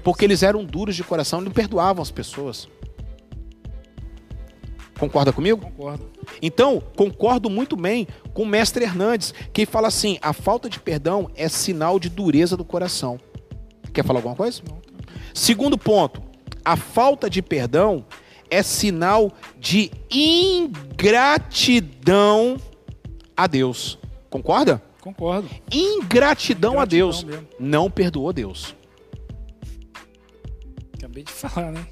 porque 0.04 0.24
eles 0.24 0.43
eram 0.43 0.64
duros 0.64 0.95
de 0.95 1.04
coração, 1.04 1.41
não 1.41 1.52
perdoavam 1.52 2.02
as 2.02 2.12
pessoas. 2.12 2.70
Concorda 5.00 5.32
comigo? 5.32 5.62
Concordo. 5.62 6.10
Então, 6.41 6.82
concordo 6.95 7.50
muito 7.50 7.76
bem 7.76 8.08
com 8.34 8.43
o 8.43 8.48
mestre 8.48 8.84
Hernandes, 8.84 9.34
que 9.54 9.66
fala 9.66 9.88
assim: 9.88 10.18
a 10.22 10.34
falta 10.34 10.70
de 10.70 10.80
perdão 10.80 11.30
é 11.36 11.48
sinal 11.48 12.00
de 12.00 12.10
dureza 12.10 12.58
do 12.58 12.66
coração. 12.66 13.20
Quer 13.93 14.04
falar 14.04 14.20
alguma 14.20 14.36
coisa? 14.36 14.62
Não. 14.68 14.78
Segundo 15.34 15.78
ponto, 15.78 16.22
a 16.64 16.76
falta 16.76 17.30
de 17.30 17.41
perdão 17.41 18.06
é 18.50 18.64
sinal 18.64 19.32
de 19.60 19.91
ingratidão 21.18 22.58
a 23.36 23.45
Deus. 23.48 24.00
Concorda? 24.30 24.82
Concordo. 25.02 25.50
Ingratidão, 25.72 26.80
a 26.80 26.86
Deus. 26.86 27.24
mesmo. 27.24 27.48
Não 27.60 27.89
perdoou 27.89 28.34
Deus. 28.34 28.76
Acabei 30.98 31.24
de 31.24 31.32
falar, 31.34 31.72
né? 31.72 31.86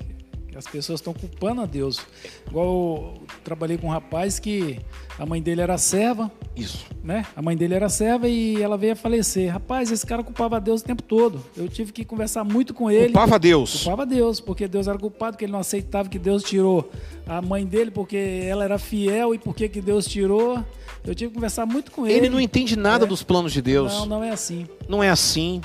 As 0.55 0.65
pessoas 0.65 0.99
estão 1.01 1.13
culpando 1.13 1.61
a 1.61 1.65
Deus. 1.65 1.99
Igual 2.47 2.65
eu 2.65 3.23
trabalhei 3.43 3.77
com 3.77 3.87
um 3.87 3.89
rapaz 3.89 4.39
que 4.39 4.79
a 5.19 5.25
mãe 5.25 5.41
dele 5.41 5.59
era 5.61 5.77
serva, 5.77 6.31
Isso. 6.55 6.85
né? 7.03 7.25
A 7.35 7.41
mãe 7.41 7.57
dele 7.57 7.73
era 7.73 7.89
serva 7.89 8.27
e 8.27 8.61
ela 8.61 8.77
veio 8.77 8.93
a 8.93 8.95
falecer. 8.95 9.51
Rapaz, 9.51 9.91
esse 9.91 10.05
cara 10.05 10.23
culpava 10.23 10.55
a 10.55 10.59
Deus 10.59 10.81
o 10.81 10.83
tempo 10.85 11.03
todo. 11.03 11.43
Eu 11.57 11.67
tive 11.67 11.91
que 11.91 12.05
conversar 12.05 12.43
muito 12.45 12.73
com 12.73 12.89
ele. 12.89 13.05
Culpava 13.11 13.37
Deus. 13.37 13.83
Culpava 13.83 14.05
Deus, 14.05 14.39
porque 14.39 14.67
Deus 14.67 14.87
era 14.87 14.97
culpado, 14.97 15.35
que 15.37 15.43
ele 15.45 15.51
não 15.51 15.59
aceitava 15.59 16.07
que 16.07 16.17
Deus 16.19 16.41
tirou 16.43 16.89
a 17.27 17.41
mãe 17.41 17.65
dele, 17.65 17.91
porque 17.91 18.15
ela 18.47 18.63
era 18.63 18.79
fiel 18.79 19.33
e 19.35 19.37
por 19.37 19.53
que 19.53 19.67
que 19.67 19.81
Deus 19.81 20.05
tirou. 20.05 20.63
Eu 21.03 21.13
tive 21.13 21.29
que 21.29 21.35
conversar 21.35 21.65
muito 21.65 21.91
com 21.91 22.05
ele. 22.07 22.15
Ele 22.15 22.29
não 22.29 22.39
entende 22.39 22.75
nada 22.75 23.05
É. 23.05 23.07
dos 23.07 23.21
planos 23.21 23.51
de 23.53 23.61
Deus. 23.61 23.91
Não, 23.93 24.05
não 24.05 24.23
é 24.23 24.31
assim. 24.31 24.65
Não 24.87 25.03
é 25.03 25.09
assim. 25.09 25.61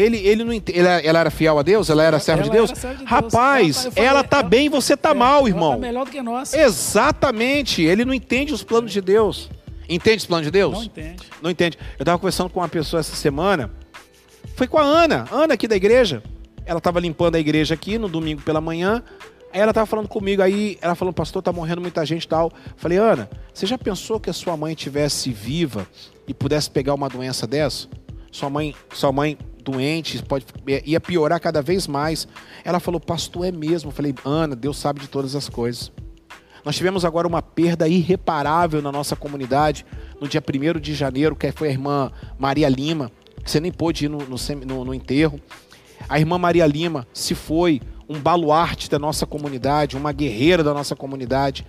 Ele, 0.00 0.16
ele 0.18 0.44
não 0.44 0.52
ente- 0.52 0.76
ela, 0.78 0.90
ela 1.00 1.18
era 1.20 1.30
fiel 1.30 1.58
a 1.58 1.62
Deus? 1.62 1.90
Ela 1.90 2.02
era 2.02 2.18
serva 2.18 2.42
de 2.42 2.48
Ela 2.48 2.56
Deus? 2.66 2.70
serva 2.78 2.94
de 2.96 2.98
Deus. 3.00 3.10
Rapaz, 3.10 3.84
Ela- 3.84 3.90
falei, 3.92 4.08
ela 4.08 4.24
tá 4.24 4.38
ela- 4.40 4.48
bem 4.48 4.66
e 4.66 4.68
você 4.68 4.96
tá 4.96 5.10
É, 5.10 5.14
mal, 5.14 5.40
ela 5.40 5.48
irmão. 5.48 5.72
Tá 5.72 5.78
melhor 5.78 6.04
do 6.04 6.10
que 6.10 6.22
nós. 6.22 6.54
Exatamente. 6.54 7.82
Ele 7.82 8.04
não 8.04 8.14
entende 8.14 8.52
os 8.52 8.62
planos 8.62 8.92
de 8.92 9.00
Deus. 9.00 9.50
Entende 9.88 10.18
os 10.18 10.26
planos 10.26 10.46
de 10.46 10.50
Deus? 10.50 10.72
Não 10.72 10.82
entende. 10.84 11.22
Não 11.42 11.50
entende. 11.50 11.78
Eu 11.98 12.02
estava 12.02 12.18
conversando 12.18 12.48
com 12.50 12.60
uma 12.60 12.68
pessoa 12.68 13.00
essa 13.00 13.14
semana. 13.16 13.70
Foi 14.54 14.66
com 14.66 14.78
a 14.78 14.82
Ana, 14.82 15.26
Ana 15.30 15.54
aqui 15.54 15.66
da 15.66 15.76
igreja. 15.76 16.22
Ela 16.64 16.78
estava 16.78 17.00
limpando 17.00 17.34
a 17.34 17.40
igreja 17.40 17.74
aqui 17.74 17.98
no 17.98 18.08
domingo 18.08 18.42
pela 18.42 18.60
manhã. 18.60 19.02
Aí 19.52 19.60
ela 19.60 19.72
estava 19.72 19.86
falando 19.86 20.06
comigo, 20.06 20.42
aí 20.42 20.78
ela 20.80 20.94
falou, 20.94 21.12
pastor, 21.12 21.42
tá 21.42 21.52
morrendo 21.52 21.80
muita 21.80 22.06
gente 22.06 22.22
e 22.22 22.28
tal. 22.28 22.52
Falei, 22.76 22.98
Ana, 22.98 23.28
você 23.52 23.66
já 23.66 23.76
pensou 23.76 24.20
que 24.20 24.30
a 24.30 24.32
sua 24.32 24.56
mãe 24.56 24.74
tivesse 24.76 25.32
viva 25.32 25.86
e 26.28 26.32
pudesse 26.32 26.70
pegar 26.70 26.94
uma 26.94 27.08
doença 27.08 27.46
dessa? 27.48 27.88
Sua 28.30 28.48
mãe, 28.48 28.72
sua 28.94 29.10
mãe 29.10 29.36
doente, 29.60 30.22
pode, 30.22 30.44
ia 30.84 31.00
piorar 31.00 31.40
cada 31.40 31.60
vez 31.62 31.86
mais. 31.86 32.26
Ela 32.64 32.80
falou, 32.80 33.00
pastor, 33.00 33.46
é 33.46 33.52
mesmo. 33.52 33.88
Eu 33.90 33.94
falei, 33.94 34.14
Ana, 34.24 34.54
Deus 34.56 34.78
sabe 34.78 35.00
de 35.00 35.08
todas 35.08 35.34
as 35.36 35.48
coisas. 35.48 35.92
Nós 36.64 36.76
tivemos 36.76 37.04
agora 37.04 37.26
uma 37.26 37.40
perda 37.40 37.88
irreparável 37.88 38.82
na 38.82 38.92
nossa 38.92 39.16
comunidade 39.16 39.86
no 40.20 40.28
dia 40.28 40.42
1 40.42 40.78
de 40.78 40.94
janeiro, 40.94 41.34
que 41.34 41.50
foi 41.52 41.68
a 41.68 41.70
irmã 41.70 42.12
Maria 42.38 42.68
Lima, 42.68 43.10
que 43.42 43.50
você 43.50 43.58
nem 43.60 43.72
pôde 43.72 44.04
ir 44.04 44.08
no, 44.08 44.18
no- 44.18 44.84
no 44.84 44.94
enterro. 44.94 45.40
A 46.08 46.18
irmã 46.18 46.36
Maria 46.38 46.66
Lima 46.66 47.06
se 47.14 47.34
foi, 47.34 47.80
um 48.08 48.18
baluarte 48.18 48.90
da 48.90 48.98
nossa 48.98 49.24
comunidade, 49.24 49.96
uma 49.96 50.12
guerreira 50.12 50.62
da 50.64 50.74
nossa 50.74 50.94
comunidade. 50.96 51.64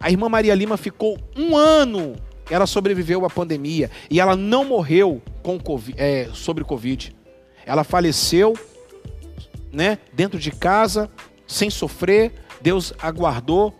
A 0.00 0.10
irmã 0.10 0.28
Maria 0.28 0.54
Lima 0.54 0.76
ficou 0.76 1.16
um 1.36 1.56
ano, 1.56 2.16
ela 2.50 2.66
sobreviveu 2.66 3.24
à 3.24 3.30
pandemia 3.30 3.90
e 4.10 4.20
ela 4.20 4.36
não 4.36 4.64
morreu 4.64 5.20
com 5.42 5.58
Covid, 5.58 6.00
é, 6.00 6.28
sobre 6.32 6.64
Covid. 6.64 7.14
Ela 7.64 7.84
faleceu 7.84 8.54
né, 9.72 9.98
dentro 10.12 10.38
de 10.38 10.50
casa, 10.50 11.10
sem 11.46 11.68
sofrer, 11.68 12.32
Deus 12.60 12.92
aguardou. 13.00 13.74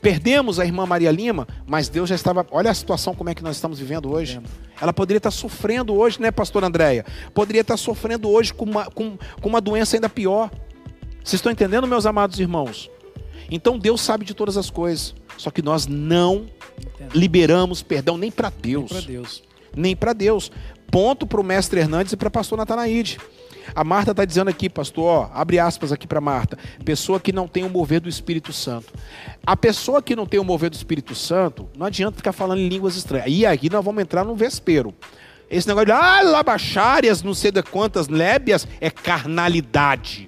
Perdemos 0.00 0.60
a 0.60 0.64
irmã 0.64 0.86
Maria 0.86 1.10
Lima, 1.10 1.46
mas 1.66 1.88
Deus 1.88 2.08
já 2.08 2.14
estava. 2.14 2.46
Olha 2.50 2.70
a 2.70 2.74
situação 2.74 3.14
como 3.14 3.30
é 3.30 3.34
que 3.34 3.42
nós 3.42 3.56
estamos 3.56 3.78
vivendo 3.78 4.10
hoje. 4.10 4.40
Ela 4.80 4.92
poderia 4.92 5.18
estar 5.18 5.32
sofrendo 5.32 5.94
hoje, 5.94 6.20
né, 6.20 6.30
pastor 6.30 6.62
Andréia? 6.62 7.04
Poderia 7.34 7.62
estar 7.62 7.76
sofrendo 7.76 8.28
hoje 8.28 8.54
com 8.54 8.64
uma, 8.64 8.84
com, 8.86 9.18
com 9.40 9.48
uma 9.48 9.60
doença 9.60 9.96
ainda 9.96 10.08
pior. 10.08 10.50
Vocês 11.24 11.34
estão 11.34 11.50
entendendo, 11.50 11.86
meus 11.86 12.06
amados 12.06 12.38
irmãos? 12.38 12.88
Então 13.50 13.78
Deus 13.78 14.00
sabe 14.00 14.24
de 14.24 14.34
todas 14.34 14.56
as 14.56 14.70
coisas. 14.70 15.14
Só 15.36 15.50
que 15.50 15.62
nós 15.62 15.86
não 15.86 16.46
Entendo. 16.78 17.14
liberamos 17.14 17.82
perdão 17.82 18.16
nem 18.16 18.30
para 18.30 18.50
Deus 18.50 18.90
Para 18.90 19.00
Deus. 19.00 19.42
nem 19.76 19.96
para 19.96 20.12
Deus. 20.12 20.50
Ponto 20.90 21.26
para 21.26 21.40
o 21.40 21.44
mestre 21.44 21.80
Hernandes 21.80 22.12
e 22.12 22.16
para 22.16 22.30
pastor 22.30 22.56
Natanaide. 22.56 23.18
A 23.74 23.84
Marta 23.84 24.12
está 24.12 24.24
dizendo 24.24 24.48
aqui, 24.48 24.70
pastor, 24.70 25.04
ó, 25.04 25.30
abre 25.34 25.58
aspas 25.58 25.92
aqui 25.92 26.06
para 26.06 26.22
Marta, 26.22 26.56
pessoa 26.84 27.20
que 27.20 27.32
não 27.32 27.46
tem 27.46 27.64
o 27.64 27.68
mover 27.68 28.00
do 28.00 28.08
Espírito 28.08 28.50
Santo. 28.52 28.92
A 29.46 29.54
pessoa 29.54 30.02
que 30.02 30.16
não 30.16 30.24
tem 30.24 30.40
o 30.40 30.44
mover 30.44 30.70
do 30.70 30.76
Espírito 30.76 31.14
Santo, 31.14 31.68
não 31.76 31.86
adianta 31.86 32.16
ficar 32.16 32.32
falando 32.32 32.60
em 32.60 32.68
línguas 32.68 32.96
estranhas. 32.96 33.26
E 33.28 33.44
aqui 33.44 33.68
nós 33.68 33.84
vamos 33.84 34.00
entrar 34.02 34.24
no 34.24 34.34
vespeiro. 34.34 34.94
Esse 35.50 35.68
negócio 35.68 35.86
de, 35.86 35.92
ah, 35.92 36.22
labacharias, 36.22 37.22
não 37.22 37.34
sei 37.34 37.50
de 37.50 37.62
quantas 37.62 38.08
lébias, 38.08 38.66
é 38.80 38.90
carnalidade. 38.90 40.26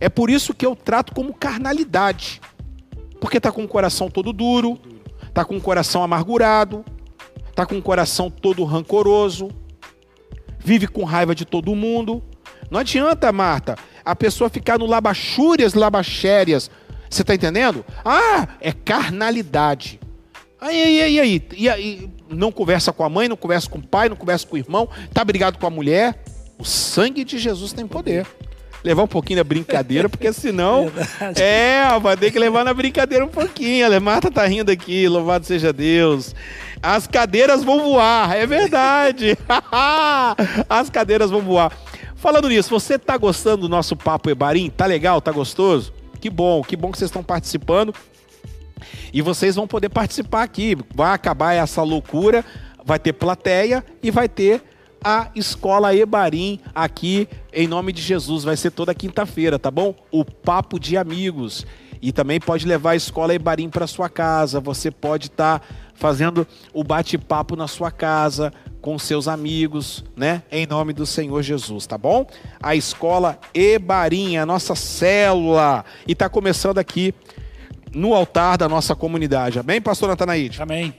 É 0.00 0.08
por 0.08 0.30
isso 0.30 0.54
que 0.54 0.64
eu 0.64 0.76
trato 0.76 1.12
como 1.12 1.34
carnalidade. 1.34 2.40
Porque 3.20 3.40
tá 3.40 3.50
com 3.52 3.64
o 3.64 3.68
coração 3.68 4.08
todo 4.08 4.32
duro, 4.32 4.78
tá 5.32 5.44
com 5.44 5.56
o 5.56 5.60
coração 5.60 6.02
amargurado, 6.02 6.84
tá 7.54 7.66
com 7.66 7.78
o 7.78 7.82
coração 7.82 8.30
todo 8.30 8.64
rancoroso, 8.64 9.48
vive 10.58 10.86
com 10.86 11.04
raiva 11.04 11.34
de 11.34 11.44
todo 11.44 11.74
mundo. 11.74 12.22
Não 12.70 12.80
adianta, 12.80 13.32
Marta, 13.32 13.76
a 14.04 14.14
pessoa 14.14 14.48
ficar 14.48 14.78
no 14.78 14.86
labachúrias, 14.86 15.74
labachérias. 15.74 16.70
Você 17.08 17.24
tá 17.24 17.34
entendendo? 17.34 17.84
Ah, 18.04 18.46
é 18.60 18.72
carnalidade. 18.72 19.98
Aí, 20.60 21.00
aí, 21.00 21.20
aí, 21.20 21.42
e 21.56 21.68
aí, 21.68 22.10
não 22.28 22.52
conversa 22.52 22.92
com 22.92 23.02
a 23.02 23.08
mãe, 23.08 23.28
não 23.28 23.36
conversa 23.36 23.68
com 23.68 23.78
o 23.78 23.86
pai, 23.86 24.08
não 24.08 24.16
conversa 24.16 24.46
com 24.46 24.56
o 24.56 24.58
irmão, 24.58 24.88
tá 25.12 25.24
brigado 25.24 25.58
com 25.58 25.66
a 25.66 25.70
mulher. 25.70 26.22
O 26.58 26.64
sangue 26.64 27.24
de 27.24 27.38
Jesus 27.38 27.72
tem 27.72 27.86
poder. 27.86 28.26
Levar 28.82 29.02
um 29.02 29.06
pouquinho 29.06 29.38
da 29.38 29.44
brincadeira, 29.44 30.08
porque 30.08 30.32
senão. 30.34 30.88
Verdade. 30.88 31.42
É, 31.42 31.98
vai 32.00 32.16
ter 32.16 32.30
que 32.30 32.38
levar 32.38 32.64
na 32.64 32.72
brincadeira 32.72 33.24
um 33.24 33.28
pouquinho. 33.28 33.94
A 33.94 34.00
Marta 34.00 34.30
tá 34.30 34.46
rindo 34.46 34.70
aqui, 34.70 35.06
louvado 35.08 35.44
seja 35.44 35.72
Deus. 35.72 36.34
As 36.82 37.06
cadeiras 37.06 37.62
vão 37.62 37.82
voar, 37.82 38.34
é 38.34 38.46
verdade. 38.46 39.36
As 40.68 40.88
cadeiras 40.88 41.30
vão 41.30 41.42
voar. 41.42 41.72
Falando 42.16 42.48
nisso, 42.48 42.70
você 42.70 42.98
tá 42.98 43.16
gostando 43.16 43.62
do 43.62 43.68
nosso 43.68 43.96
papo 43.96 44.30
Ebarim? 44.30 44.70
Tá 44.70 44.86
legal? 44.86 45.20
Tá 45.20 45.32
gostoso? 45.32 45.92
Que 46.20 46.28
bom, 46.28 46.62
que 46.62 46.76
bom 46.76 46.90
que 46.90 46.98
vocês 46.98 47.08
estão 47.08 47.22
participando. 47.22 47.94
E 49.12 49.20
vocês 49.22 49.56
vão 49.56 49.66
poder 49.66 49.88
participar 49.88 50.42
aqui. 50.42 50.76
Vai 50.94 51.12
acabar 51.12 51.54
essa 51.54 51.82
loucura, 51.82 52.44
vai 52.84 52.98
ter 52.98 53.12
plateia 53.12 53.84
e 54.02 54.10
vai 54.10 54.28
ter 54.28 54.62
a 55.02 55.30
Escola 55.34 55.94
Ebarim 55.94 56.60
aqui 56.74 57.28
em 57.52 57.66
nome 57.66 57.92
de 57.92 58.02
Jesus. 58.02 58.44
Vai 58.44 58.56
ser 58.56 58.70
toda 58.70 58.94
quinta-feira, 58.94 59.58
tá 59.58 59.70
bom? 59.70 59.94
O 60.10 60.24
Papo 60.24 60.78
de 60.78 60.96
Amigos. 60.96 61.66
E 62.02 62.12
também 62.12 62.40
pode 62.40 62.66
levar 62.66 62.92
a 62.92 62.96
Escola 62.96 63.34
Ebarim 63.34 63.68
para 63.68 63.86
sua 63.86 64.08
casa. 64.08 64.60
Você 64.60 64.90
pode 64.90 65.26
estar 65.26 65.58
tá 65.58 65.66
fazendo 65.94 66.46
o 66.72 66.82
bate-papo 66.82 67.56
na 67.56 67.68
sua 67.68 67.90
casa 67.90 68.52
com 68.80 68.98
seus 68.98 69.28
amigos, 69.28 70.02
né? 70.16 70.42
Em 70.50 70.66
nome 70.66 70.94
do 70.94 71.04
Senhor 71.04 71.42
Jesus, 71.42 71.86
tá 71.86 71.98
bom? 71.98 72.26
A 72.62 72.74
Escola 72.74 73.38
Ebarim, 73.52 74.38
a 74.38 74.46
nossa 74.46 74.74
célula. 74.74 75.84
E 76.06 76.12
está 76.12 76.28
começando 76.28 76.78
aqui 76.78 77.14
no 77.94 78.14
altar 78.14 78.56
da 78.56 78.68
nossa 78.68 78.94
comunidade. 78.94 79.58
Amém, 79.58 79.80
pastor 79.80 80.08
Natanaide? 80.08 80.62
Amém. 80.62 80.94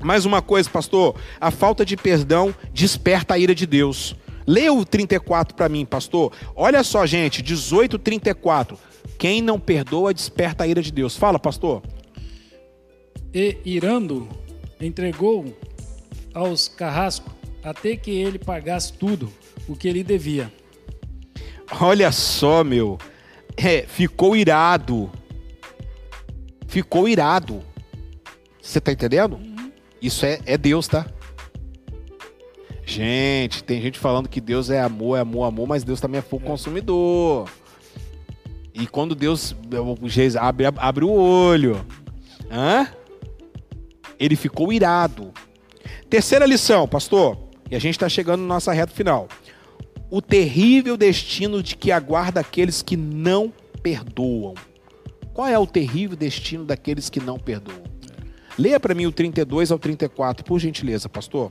Mais 0.00 0.24
uma 0.24 0.42
coisa, 0.42 0.68
pastor, 0.68 1.14
a 1.40 1.50
falta 1.50 1.84
de 1.84 1.96
perdão 1.96 2.54
desperta 2.72 3.34
a 3.34 3.38
ira 3.38 3.54
de 3.54 3.66
Deus. 3.66 4.16
Leia 4.46 4.72
o 4.72 4.84
34 4.84 5.54
para 5.54 5.68
mim, 5.68 5.84
pastor. 5.84 6.32
Olha 6.56 6.82
só, 6.82 7.06
gente, 7.06 7.40
18, 7.42 7.98
34. 7.98 8.76
Quem 9.18 9.40
não 9.40 9.60
perdoa 9.60 10.12
desperta 10.12 10.64
a 10.64 10.66
ira 10.66 10.82
de 10.82 10.90
Deus. 10.90 11.16
Fala, 11.16 11.38
pastor. 11.38 11.82
E 13.32 13.58
irando, 13.64 14.28
entregou 14.80 15.56
aos 16.34 16.66
carrascos 16.66 17.32
até 17.62 17.96
que 17.96 18.10
ele 18.10 18.38
pagasse 18.38 18.92
tudo 18.92 19.32
o 19.68 19.76
que 19.76 19.86
ele 19.86 20.02
devia. 20.02 20.52
Olha 21.80 22.10
só, 22.10 22.64
meu. 22.64 22.98
É, 23.56 23.82
ficou 23.82 24.34
irado. 24.34 25.10
Ficou 26.66 27.08
irado. 27.08 27.62
Você 28.60 28.80
tá 28.80 28.92
entendendo? 28.92 29.51
Isso 30.02 30.26
é, 30.26 30.40
é 30.44 30.58
Deus, 30.58 30.88
tá? 30.88 31.06
Gente, 32.84 33.62
tem 33.62 33.80
gente 33.80 33.98
falando 33.98 34.28
que 34.28 34.40
Deus 34.40 34.68
é 34.68 34.80
amor, 34.80 35.16
é 35.16 35.20
amor, 35.20 35.44
amor, 35.44 35.68
mas 35.68 35.84
Deus 35.84 36.00
também 36.00 36.18
é 36.18 36.22
fogo 36.22 36.44
consumidor. 36.44 37.48
E 38.74 38.86
quando 38.86 39.14
Deus 39.14 39.54
abre, 40.40 40.66
abre 40.66 41.04
o 41.04 41.10
olho, 41.10 41.86
hã? 42.50 42.88
ele 44.18 44.36
ficou 44.36 44.72
irado. 44.72 45.32
Terceira 46.08 46.46
lição, 46.46 46.86
pastor, 46.86 47.38
e 47.70 47.76
a 47.76 47.78
gente 47.78 47.94
está 47.94 48.08
chegando 48.08 48.40
na 48.40 48.46
nossa 48.46 48.72
reta 48.72 48.92
final. 48.92 49.28
O 50.10 50.20
terrível 50.20 50.96
destino 50.96 51.62
de 51.62 51.76
que 51.76 51.90
aguarda 51.90 52.40
aqueles 52.40 52.82
que 52.82 52.96
não 52.96 53.52
perdoam. 53.82 54.54
Qual 55.32 55.48
é 55.48 55.58
o 55.58 55.66
terrível 55.66 56.16
destino 56.16 56.64
daqueles 56.64 57.08
que 57.08 57.18
não 57.18 57.38
perdoam? 57.38 57.91
Leia 58.58 58.78
para 58.78 58.94
mim 58.94 59.06
o 59.06 59.12
32 59.12 59.70
ao 59.70 59.78
34, 59.78 60.44
por 60.44 60.58
gentileza, 60.58 61.08
pastor. 61.08 61.50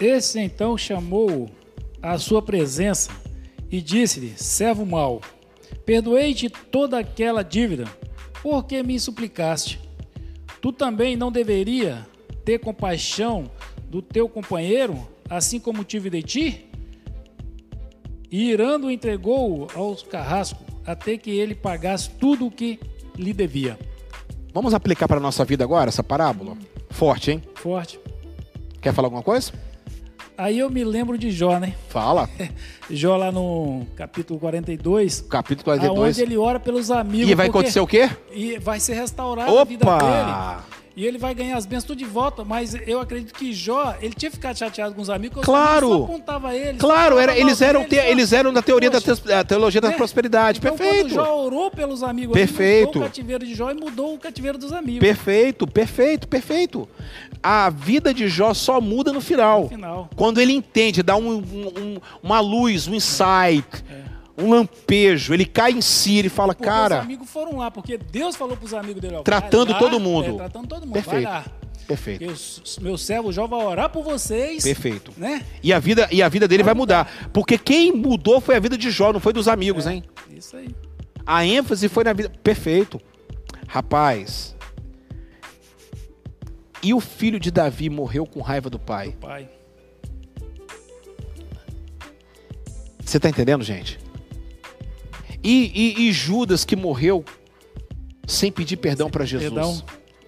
Esse 0.00 0.40
então 0.40 0.76
chamou 0.76 1.50
à 2.02 2.18
sua 2.18 2.42
presença 2.42 3.10
e 3.70 3.80
disse-lhe: 3.80 4.34
Servo 4.36 4.84
mau, 4.84 5.20
perdoei-te 5.84 6.48
toda 6.48 6.98
aquela 6.98 7.42
dívida, 7.42 7.84
porque 8.42 8.82
me 8.82 8.98
suplicaste. 8.98 9.80
Tu 10.60 10.72
também 10.72 11.16
não 11.16 11.32
deveria 11.32 12.06
ter 12.44 12.58
compaixão 12.58 13.50
do 13.88 14.02
teu 14.02 14.28
companheiro, 14.28 15.06
assim 15.28 15.58
como 15.58 15.84
tive 15.84 16.10
de 16.10 16.22
ti? 16.22 16.66
E 18.30 18.50
irando 18.50 18.90
entregou-o 18.90 19.66
aos 19.74 20.02
carrascos, 20.02 20.66
até 20.84 21.16
que 21.16 21.30
ele 21.30 21.54
pagasse 21.54 22.10
tudo 22.10 22.46
o 22.46 22.50
que 22.50 22.78
lhe 23.20 23.32
devia. 23.32 23.78
Vamos 24.52 24.74
aplicar 24.74 25.06
para 25.06 25.18
a 25.18 25.20
nossa 25.20 25.44
vida 25.44 25.62
agora 25.62 25.88
essa 25.88 26.02
parábola? 26.02 26.56
Forte, 26.90 27.30
hein? 27.30 27.42
Forte. 27.54 28.00
Quer 28.80 28.92
falar 28.92 29.06
alguma 29.06 29.22
coisa? 29.22 29.52
Aí 30.36 30.58
eu 30.58 30.70
me 30.70 30.82
lembro 30.82 31.18
de 31.18 31.30
Jó, 31.30 31.58
né? 31.58 31.74
Fala. 31.90 32.28
Jó 32.88 33.16
lá 33.16 33.30
no 33.30 33.86
capítulo 33.94 34.40
42. 34.40 35.20
Capítulo 35.28 35.64
42. 35.64 35.98
Onde 35.98 36.22
ele 36.22 36.36
ora 36.38 36.58
pelos 36.58 36.90
amigos. 36.90 37.30
E 37.30 37.34
vai 37.34 37.48
acontecer 37.48 37.78
o 37.78 37.86
quê? 37.86 38.08
E 38.32 38.58
vai 38.58 38.80
ser 38.80 38.94
restaurada 38.94 39.52
Opa! 39.52 39.60
a 39.60 39.64
vida 39.64 39.84
dele. 39.84 40.79
E 41.00 41.06
ele 41.06 41.16
vai 41.16 41.34
ganhar 41.34 41.56
as 41.56 41.64
bênçãos 41.64 41.84
tudo 41.84 41.96
de 41.96 42.04
volta, 42.04 42.44
mas 42.44 42.76
eu 42.86 43.00
acredito 43.00 43.32
que 43.32 43.54
Jó, 43.54 43.96
ele 44.02 44.12
tinha 44.12 44.30
ficado 44.30 44.58
chateado 44.58 44.94
com 44.94 45.00
os 45.00 45.08
amigos, 45.08 45.42
claro. 45.42 45.88
só 45.88 46.04
apontava 46.04 46.54
ele. 46.54 46.76
Claro, 46.76 47.18
era, 47.18 47.34
eles, 47.38 47.62
eram 47.62 47.86
eles 47.90 48.34
eram 48.34 48.52
da 48.52 48.60
teoria 48.60 48.90
Poxa, 48.90 49.16
da 49.16 49.42
teologia 49.42 49.80
da 49.80 49.92
é. 49.92 49.96
prosperidade. 49.96 50.58
Então, 50.58 50.76
perfeito. 50.76 51.08
Quando 51.08 51.14
Jó 51.14 51.42
orou 51.42 51.70
pelos 51.70 52.02
amigos, 52.02 52.34
perfeito. 52.34 52.88
mudou 52.88 53.02
o 53.02 53.04
cativeiro 53.06 53.46
de 53.46 53.54
Jó 53.54 53.70
e 53.70 53.74
mudou 53.74 54.14
o 54.14 54.18
cativeiro 54.18 54.58
dos 54.58 54.74
amigos. 54.74 55.00
Perfeito, 55.00 55.66
perfeito, 55.66 56.28
perfeito. 56.28 56.86
A 57.42 57.70
vida 57.70 58.12
de 58.12 58.28
Jó 58.28 58.52
só 58.52 58.78
muda 58.78 59.10
no 59.10 59.22
final. 59.22 59.62
No 59.62 59.68
final. 59.70 60.10
Quando 60.14 60.38
ele 60.38 60.52
entende, 60.52 61.02
dá 61.02 61.16
um, 61.16 61.38
um, 61.38 61.98
uma 62.22 62.40
luz, 62.40 62.86
um 62.86 62.94
insight. 62.94 63.64
É 63.90 64.09
um 64.40 64.50
lampejo, 64.50 65.34
ele 65.34 65.44
cai 65.44 65.72
em 65.72 65.80
si, 65.80 66.18
ele 66.18 66.28
fala, 66.28 66.54
porque 66.54 66.68
cara. 66.68 66.96
Os 66.96 67.04
amigos 67.04 67.30
foram 67.30 67.58
lá, 67.58 67.70
porque 67.70 67.98
Deus 67.98 68.36
falou 68.36 68.56
para 68.56 68.66
os 68.66 68.74
amigos 68.74 69.00
dele, 69.00 69.16
ó, 69.16 69.22
tratando 69.22 69.72
lá, 69.72 69.78
todo 69.78 70.00
mundo. 70.00 70.34
É, 70.34 70.36
tratando 70.36 70.66
todo 70.66 70.82
mundo. 70.82 70.92
Perfeito. 70.92 71.24
Vai 71.24 71.32
lá. 71.32 71.44
Perfeito. 71.86 72.22
Eu, 72.22 72.34
meu 72.82 72.96
servo 72.96 73.32
Jó 73.32 73.46
vai 73.48 73.64
orar 73.64 73.90
por 73.90 74.04
vocês. 74.04 74.62
Perfeito. 74.62 75.12
Né? 75.16 75.44
E 75.62 75.72
a 75.72 75.78
vida, 75.80 76.08
e 76.12 76.22
a 76.22 76.28
vida 76.28 76.46
dele 76.46 76.62
vai, 76.62 76.72
vai 76.72 76.78
mudar. 76.78 77.06
mudar. 77.06 77.30
Porque 77.32 77.58
quem 77.58 77.92
mudou 77.92 78.40
foi 78.40 78.54
a 78.54 78.60
vida 78.60 78.78
de 78.78 78.90
Jó, 78.90 79.12
não 79.12 79.18
foi 79.18 79.32
dos 79.32 79.48
amigos, 79.48 79.86
é, 79.86 79.94
hein? 79.94 80.04
Isso 80.30 80.56
aí. 80.56 80.68
A 81.26 81.44
ênfase 81.44 81.88
foi 81.88 82.04
na 82.04 82.12
vida. 82.12 82.30
Perfeito. 82.42 83.00
Rapaz. 83.66 84.56
E 86.82 86.94
o 86.94 87.00
filho 87.00 87.38
de 87.38 87.50
Davi 87.50 87.90
morreu 87.90 88.24
com 88.24 88.40
raiva 88.40 88.70
do 88.70 88.78
pai. 88.78 89.08
Do 89.08 89.16
pai. 89.16 89.48
Você 93.04 93.16
está 93.16 93.28
entendendo, 93.28 93.64
gente? 93.64 93.98
E, 95.42 95.72
e, 95.74 96.08
e, 96.08 96.12
Judas 96.12 96.64
que 96.64 96.76
morreu 96.76 97.24
sem 98.26 98.52
pedir 98.52 98.76
perdão 98.76 99.10
para 99.10 99.24
Jesus. 99.24 99.52
Perdão, 99.52 99.82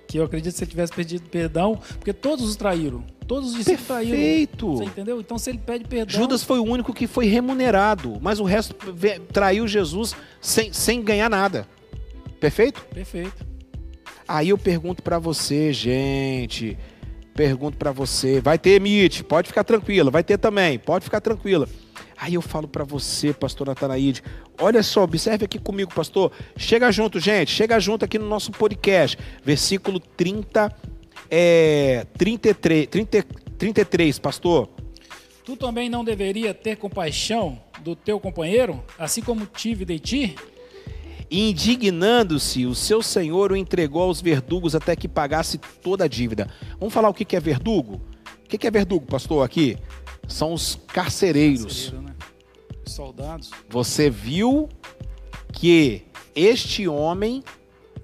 que 0.09 0.19
eu 0.19 0.25
acredito 0.25 0.53
que 0.53 0.59
se 0.59 0.65
ele 0.65 0.71
tivesse 0.71 0.93
pedido 0.93 1.29
perdão, 1.29 1.81
porque 1.99 2.13
todos 2.13 2.49
os 2.49 2.57
traíram. 2.57 3.05
Todos 3.27 3.51
os 3.51 3.57
discípulos 3.57 3.87
traíram. 3.87 4.17
Perfeito. 4.17 4.77
Você 4.77 4.85
entendeu? 4.85 5.21
Então 5.21 5.39
se 5.39 5.51
ele 5.51 5.59
pede 5.59 5.85
perdão. 5.85 6.21
Judas 6.21 6.43
foi 6.43 6.59
o 6.59 6.65
único 6.65 6.93
que 6.93 7.07
foi 7.07 7.27
remunerado, 7.27 8.19
mas 8.21 8.41
o 8.41 8.45
resto 8.45 8.75
traiu 9.33 9.67
Jesus 9.67 10.15
sem, 10.41 10.73
sem 10.73 11.03
ganhar 11.03 11.31
nada. 11.31 11.67
Perfeito? 12.41 12.85
Perfeito. 12.93 13.47
Aí 14.27 14.49
eu 14.49 14.59
pergunto 14.59 15.03
para 15.03 15.19
você, 15.19 15.73
gente. 15.73 16.77
Pergunto 17.35 17.79
para 17.79 17.93
você. 17.93 18.41
Vai 18.41 18.59
ter 18.59 18.73
MIT, 18.73 19.25
pode 19.25 19.49
ficar 19.49 19.65
tranquila. 19.65 20.11
Vai 20.11 20.23
ter 20.23 20.39
também, 20.39 20.79
pode 20.79 21.05
ficar 21.05 21.21
tranquila. 21.21 21.69
Aí 22.23 22.35
eu 22.35 22.41
falo 22.41 22.69
para 22.69 22.85
você, 22.85 23.33
pastor 23.33 23.67
Natanaide, 23.67 24.23
olha 24.57 24.81
só, 24.81 25.03
observe 25.03 25.45
aqui 25.45 25.59
comigo, 25.59 25.93
pastor. 25.93 26.31
Chega 26.57 26.93
junto, 26.93 27.19
gente, 27.19 27.51
chega 27.51 27.81
junto 27.81 28.05
aqui 28.05 28.17
no 28.17 28.29
nosso 28.29 28.53
podcast. 28.53 29.19
Versículo 29.45 29.99
30, 29.99 30.73
é, 31.29 32.07
33, 32.17 32.87
30, 32.87 33.27
33, 33.59 34.21
pastor. 34.21 34.69
Tu 35.45 35.57
também 35.57 35.91
não 35.91 36.05
deveria 36.05 36.55
ter 36.55 36.77
compaixão 36.77 37.61
do 37.81 37.97
teu 37.97 38.21
companheiro, 38.21 38.81
assim 38.97 39.21
como 39.21 39.45
tive 39.45 39.85
de 39.85 39.99
ti? 39.99 40.37
Indignando-se, 41.29 42.67
o 42.67 42.75
seu 42.77 43.03
senhor 43.03 43.51
o 43.51 43.57
entregou 43.57 44.03
aos 44.03 44.21
verdugos 44.21 44.77
até 44.77 44.95
que 44.95 45.09
pagasse 45.09 45.59
toda 45.59 46.05
a 46.05 46.09
dívida. 46.09 46.49
Vamos 46.79 46.95
falar 46.95 47.09
o 47.09 47.15
que 47.15 47.35
é 47.35 47.41
verdugo? 47.41 48.01
O 48.45 48.49
que 48.49 48.65
é 48.65 48.71
verdugo, 48.71 49.07
pastor, 49.07 49.45
aqui? 49.45 49.77
São 50.29 50.53
os 50.53 50.79
carcereiros. 50.87 51.91
Carcereiro, 51.91 52.07
né? 52.07 52.12
Soldados. 52.87 53.51
Você 53.69 54.11
viu 54.11 54.69
que 55.53 56.03
este 56.35 56.89
homem 56.89 57.43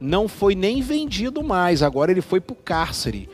não 0.01 0.29
foi 0.29 0.55
nem 0.55 0.81
vendido 0.81 1.43
mais, 1.43 1.83
agora 1.83 2.11
ele 2.11 2.21
foi 2.21 2.41
para 2.41 2.53
o 2.53 2.57
cárcere. 2.57 3.29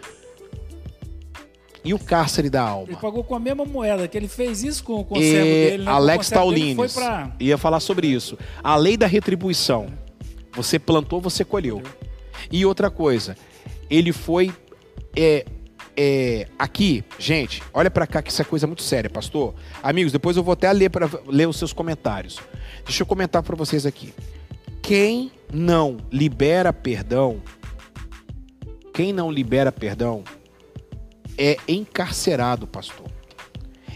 E 1.85 1.93
o 1.93 1.99
cárcere 1.99 2.49
da 2.49 2.63
alma? 2.63 2.89
Ele 2.89 2.97
pagou 2.97 3.23
com 3.23 3.35
a 3.35 3.39
mesma 3.39 3.67
moeda, 3.67 4.09
que 4.09 4.17
ele 4.17 4.29
fez 4.29 4.65
isso 4.65 4.83
com 4.83 4.95
o 4.95 5.05
conservo 5.05 5.47
e 5.47 5.71
dele. 5.71 5.85
Né? 5.85 5.91
Alex 5.91 6.31
Taulines 6.31 6.95
pra... 6.95 7.37
ia 7.39 7.59
falar 7.59 7.81
sobre 7.81 8.07
isso. 8.07 8.39
A 8.63 8.75
lei 8.75 8.97
da 8.97 9.07
retribuição. 9.07 9.87
Você 10.55 10.79
plantou, 10.79 11.21
você 11.21 11.45
colheu. 11.45 11.83
E 12.51 12.65
outra 12.65 12.91
coisa, 12.91 13.37
ele 13.91 14.13
foi 14.13 14.51
é, 15.15 15.45
é, 15.97 16.49
aqui, 16.59 17.05
gente, 17.19 17.63
olha 17.73 17.91
para 17.91 18.07
cá 18.07 18.23
que 18.23 18.31
isso 18.31 18.43
é 18.43 18.45
coisa 18.45 18.67
muito 18.67 18.83
séria, 18.83 19.09
pastor. 19.09 19.55
Amigos, 19.83 20.13
depois 20.13 20.37
eu 20.37 20.43
vou 20.43 20.53
até 20.53 20.73
ler 20.73 20.91
para 20.91 21.09
ler 21.27 21.49
os 21.49 21.57
seus 21.57 21.73
comentários. 21.73 22.39
Deixa 22.85 23.03
eu 23.03 23.07
comentar 23.07 23.43
para 23.43 23.57
vocês 23.57 23.87
aqui. 23.87 24.13
Quem 24.83 25.31
não 25.53 25.99
libera 26.11 26.73
perdão, 26.73 27.43
quem 28.93 29.13
não 29.13 29.31
libera 29.31 29.73
perdão 29.73 30.25
é 31.39 31.57
encarcerado, 31.67 32.67
pastor. 32.67 33.07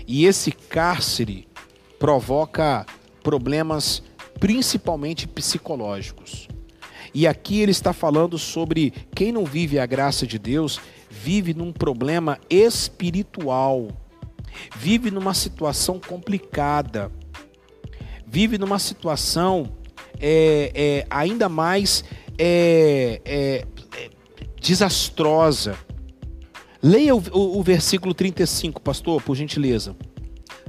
E 0.06 0.24
esse 0.24 0.52
cárcere 0.52 1.46
provoca 1.98 2.86
problemas 3.22 4.02
principalmente 4.40 5.26
psicológicos. 5.26 6.48
E 7.12 7.26
aqui 7.26 7.60
ele 7.60 7.72
está 7.72 7.92
falando 7.92 8.38
sobre 8.38 8.92
quem 9.14 9.32
não 9.32 9.44
vive 9.44 9.78
a 9.78 9.86
graça 9.86 10.26
de 10.26 10.38
Deus 10.38 10.80
vive 11.22 11.52
num 11.52 11.72
problema 11.72 12.38
espiritual, 12.48 13.88
vive 14.76 15.10
numa 15.10 15.34
situação 15.34 16.00
complicada, 16.00 17.10
vive 18.26 18.56
numa 18.56 18.78
situação 18.78 19.72
é, 20.20 20.70
é, 20.74 21.06
ainda 21.10 21.48
mais 21.48 22.04
é, 22.38 23.20
é, 23.24 23.66
desastrosa. 24.60 25.76
Leia 26.80 27.14
o, 27.14 27.22
o, 27.32 27.58
o 27.58 27.62
versículo 27.62 28.14
35, 28.14 28.80
pastor, 28.80 29.20
por 29.22 29.34
gentileza. 29.34 29.96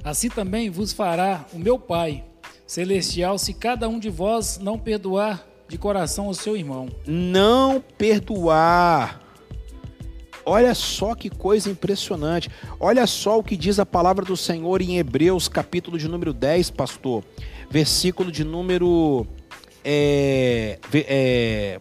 Assim 0.04 0.30
também 0.30 0.70
vos 0.70 0.92
fará 0.92 1.46
o 1.54 1.60
meu 1.60 1.78
Pai 1.78 2.24
celestial 2.66 3.38
se 3.38 3.54
cada 3.54 3.88
um 3.88 4.00
de 4.00 4.10
vós 4.10 4.58
não 4.58 4.80
perdoar 4.80 5.46
de 5.68 5.78
coração 5.78 6.28
o 6.28 6.34
seu 6.34 6.58
irmão. 6.58 6.90
Não 7.06 7.84
perdoar. 7.98 9.29
Olha 10.50 10.74
só 10.74 11.14
que 11.14 11.30
coisa 11.30 11.70
impressionante. 11.70 12.50
Olha 12.80 13.06
só 13.06 13.38
o 13.38 13.44
que 13.44 13.56
diz 13.56 13.78
a 13.78 13.86
palavra 13.86 14.26
do 14.26 14.36
Senhor 14.36 14.82
em 14.82 14.98
Hebreus, 14.98 15.48
capítulo 15.48 15.96
de 15.96 16.08
número 16.08 16.34
10, 16.34 16.72
pastor. 16.72 17.24
Versículo 17.70 18.32
de 18.32 18.44
número. 18.44 19.28
É, 19.86 20.80
é, 20.92 21.80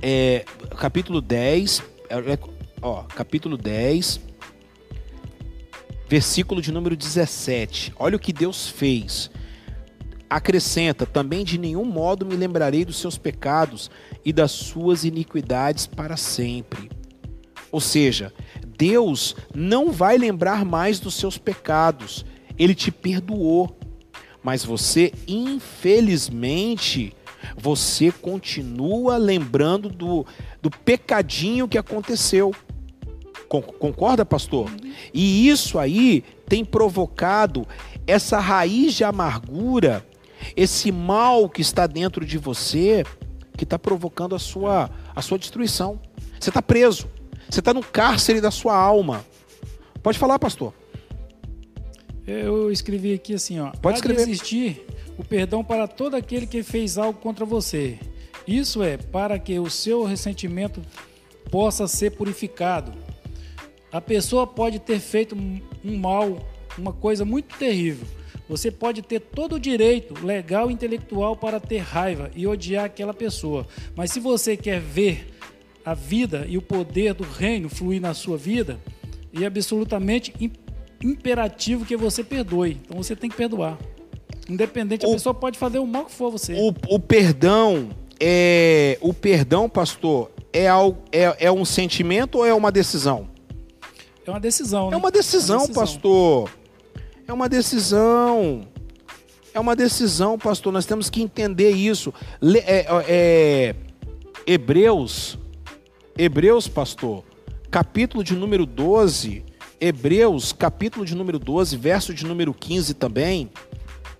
é, 0.00 0.44
capítulo 0.78 1.20
10. 1.20 1.82
É, 2.08 2.38
ó, 2.80 3.02
capítulo 3.02 3.56
10. 3.56 4.20
Versículo 6.08 6.62
de 6.62 6.70
número 6.70 6.94
17. 6.96 7.94
Olha 7.98 8.14
o 8.14 8.20
que 8.20 8.32
Deus 8.32 8.68
fez. 8.68 9.28
Acrescenta: 10.30 11.04
também 11.04 11.44
de 11.44 11.58
nenhum 11.58 11.84
modo 11.84 12.24
me 12.24 12.36
lembrarei 12.36 12.84
dos 12.84 13.00
seus 13.00 13.18
pecados 13.18 13.90
e 14.24 14.32
das 14.32 14.52
suas 14.52 15.02
iniquidades 15.02 15.84
para 15.84 16.16
sempre. 16.16 16.99
Ou 17.72 17.80
seja, 17.80 18.32
Deus 18.76 19.36
não 19.54 19.92
vai 19.92 20.16
lembrar 20.18 20.64
mais 20.64 20.98
dos 20.98 21.14
seus 21.14 21.38
pecados. 21.38 22.24
Ele 22.58 22.74
te 22.74 22.90
perdoou. 22.90 23.76
Mas 24.42 24.64
você, 24.64 25.12
infelizmente, 25.28 27.12
você 27.56 28.10
continua 28.10 29.16
lembrando 29.16 29.88
do, 29.88 30.26
do 30.62 30.70
pecadinho 30.70 31.68
que 31.68 31.78
aconteceu. 31.78 32.54
Concorda, 33.48 34.24
pastor? 34.24 34.70
E 35.12 35.48
isso 35.48 35.78
aí 35.78 36.22
tem 36.48 36.64
provocado 36.64 37.66
essa 38.06 38.38
raiz 38.38 38.94
de 38.94 39.04
amargura, 39.04 40.06
esse 40.56 40.90
mal 40.92 41.48
que 41.48 41.60
está 41.60 41.86
dentro 41.86 42.24
de 42.24 42.38
você, 42.38 43.04
que 43.56 43.64
está 43.64 43.78
provocando 43.78 44.34
a 44.34 44.38
sua, 44.38 44.88
a 45.14 45.20
sua 45.20 45.38
destruição. 45.38 46.00
Você 46.38 46.50
está 46.50 46.62
preso. 46.62 47.08
Você 47.50 47.58
está 47.58 47.74
no 47.74 47.82
cárcere 47.82 48.40
da 48.40 48.50
sua 48.50 48.76
alma. 48.76 49.24
Pode 50.02 50.18
falar, 50.18 50.38
pastor. 50.38 50.72
Eu 52.24 52.70
escrevi 52.70 53.12
aqui 53.12 53.34
assim, 53.34 53.58
ó. 53.58 53.72
Pode 53.72 53.98
escrever. 53.98 54.22
existir 54.22 54.86
o 55.18 55.24
perdão 55.24 55.64
para 55.64 55.88
todo 55.88 56.14
aquele 56.14 56.46
que 56.46 56.62
fez 56.62 56.96
algo 56.96 57.18
contra 57.18 57.44
você. 57.44 57.98
Isso 58.46 58.84
é 58.84 58.96
para 58.96 59.36
que 59.38 59.58
o 59.58 59.68
seu 59.68 60.04
ressentimento 60.04 60.80
possa 61.50 61.88
ser 61.88 62.12
purificado. 62.12 62.92
A 63.90 64.00
pessoa 64.00 64.46
pode 64.46 64.78
ter 64.78 65.00
feito 65.00 65.34
um 65.34 65.96
mal, 65.98 66.38
uma 66.78 66.92
coisa 66.92 67.24
muito 67.24 67.56
terrível. 67.58 68.06
Você 68.48 68.70
pode 68.70 69.02
ter 69.02 69.20
todo 69.20 69.56
o 69.56 69.60
direito 69.60 70.14
legal 70.24 70.70
e 70.70 70.74
intelectual 70.74 71.36
para 71.36 71.58
ter 71.58 71.78
raiva 71.78 72.30
e 72.34 72.46
odiar 72.46 72.84
aquela 72.84 73.12
pessoa. 73.12 73.66
Mas 73.96 74.12
se 74.12 74.20
você 74.20 74.56
quer 74.56 74.80
ver 74.80 75.39
a 75.84 75.94
vida 75.94 76.46
e 76.48 76.58
o 76.58 76.62
poder 76.62 77.14
do 77.14 77.24
reino 77.24 77.68
fluir 77.68 78.00
na 78.00 78.14
sua 78.14 78.36
vida, 78.36 78.78
é 79.32 79.44
absolutamente 79.44 80.32
imperativo 81.02 81.84
que 81.84 81.96
você 81.96 82.22
perdoe. 82.22 82.78
Então 82.84 82.96
você 82.96 83.16
tem 83.16 83.30
que 83.30 83.36
perdoar. 83.36 83.78
Independente, 84.48 85.06
o, 85.06 85.10
a 85.10 85.12
pessoa 85.12 85.34
pode 85.34 85.58
fazer 85.58 85.78
o 85.78 85.86
mal 85.86 86.04
que 86.04 86.12
for 86.12 86.30
você. 86.30 86.54
O, 86.54 86.74
o 86.94 86.98
perdão 86.98 87.90
é. 88.18 88.98
O 89.00 89.14
perdão, 89.14 89.68
pastor, 89.68 90.30
é, 90.52 90.68
algo, 90.68 90.98
é, 91.12 91.46
é 91.46 91.52
um 91.52 91.64
sentimento 91.64 92.38
ou 92.38 92.46
é 92.46 92.52
uma 92.52 92.70
decisão? 92.70 93.28
É 94.26 94.30
uma 94.30 94.40
decisão. 94.40 94.90
Né? 94.90 94.94
É 94.94 94.96
uma 94.96 95.10
decisão, 95.10 95.56
é 95.56 95.58
uma 95.58 95.66
decisão. 95.66 95.82
pastor. 95.82 96.50
É 97.26 97.32
uma 97.32 97.48
decisão. 97.48 98.68
É 99.54 99.60
uma 99.60 99.74
decisão, 99.74 100.38
pastor. 100.38 100.72
Nós 100.72 100.84
temos 100.84 101.08
que 101.08 101.22
entender 101.22 101.70
isso. 101.70 102.12
É, 102.64 102.86
é, 103.08 103.74
Hebreus 104.46 105.38
Hebreus, 106.18 106.68
pastor, 106.68 107.24
capítulo 107.70 108.22
de 108.22 108.34
número 108.34 108.66
12, 108.66 109.44
Hebreus, 109.80 110.52
capítulo 110.52 111.06
de 111.06 111.14
número 111.14 111.38
12, 111.38 111.76
verso 111.76 112.12
de 112.12 112.26
número 112.26 112.52
15 112.52 112.94
também. 112.94 113.50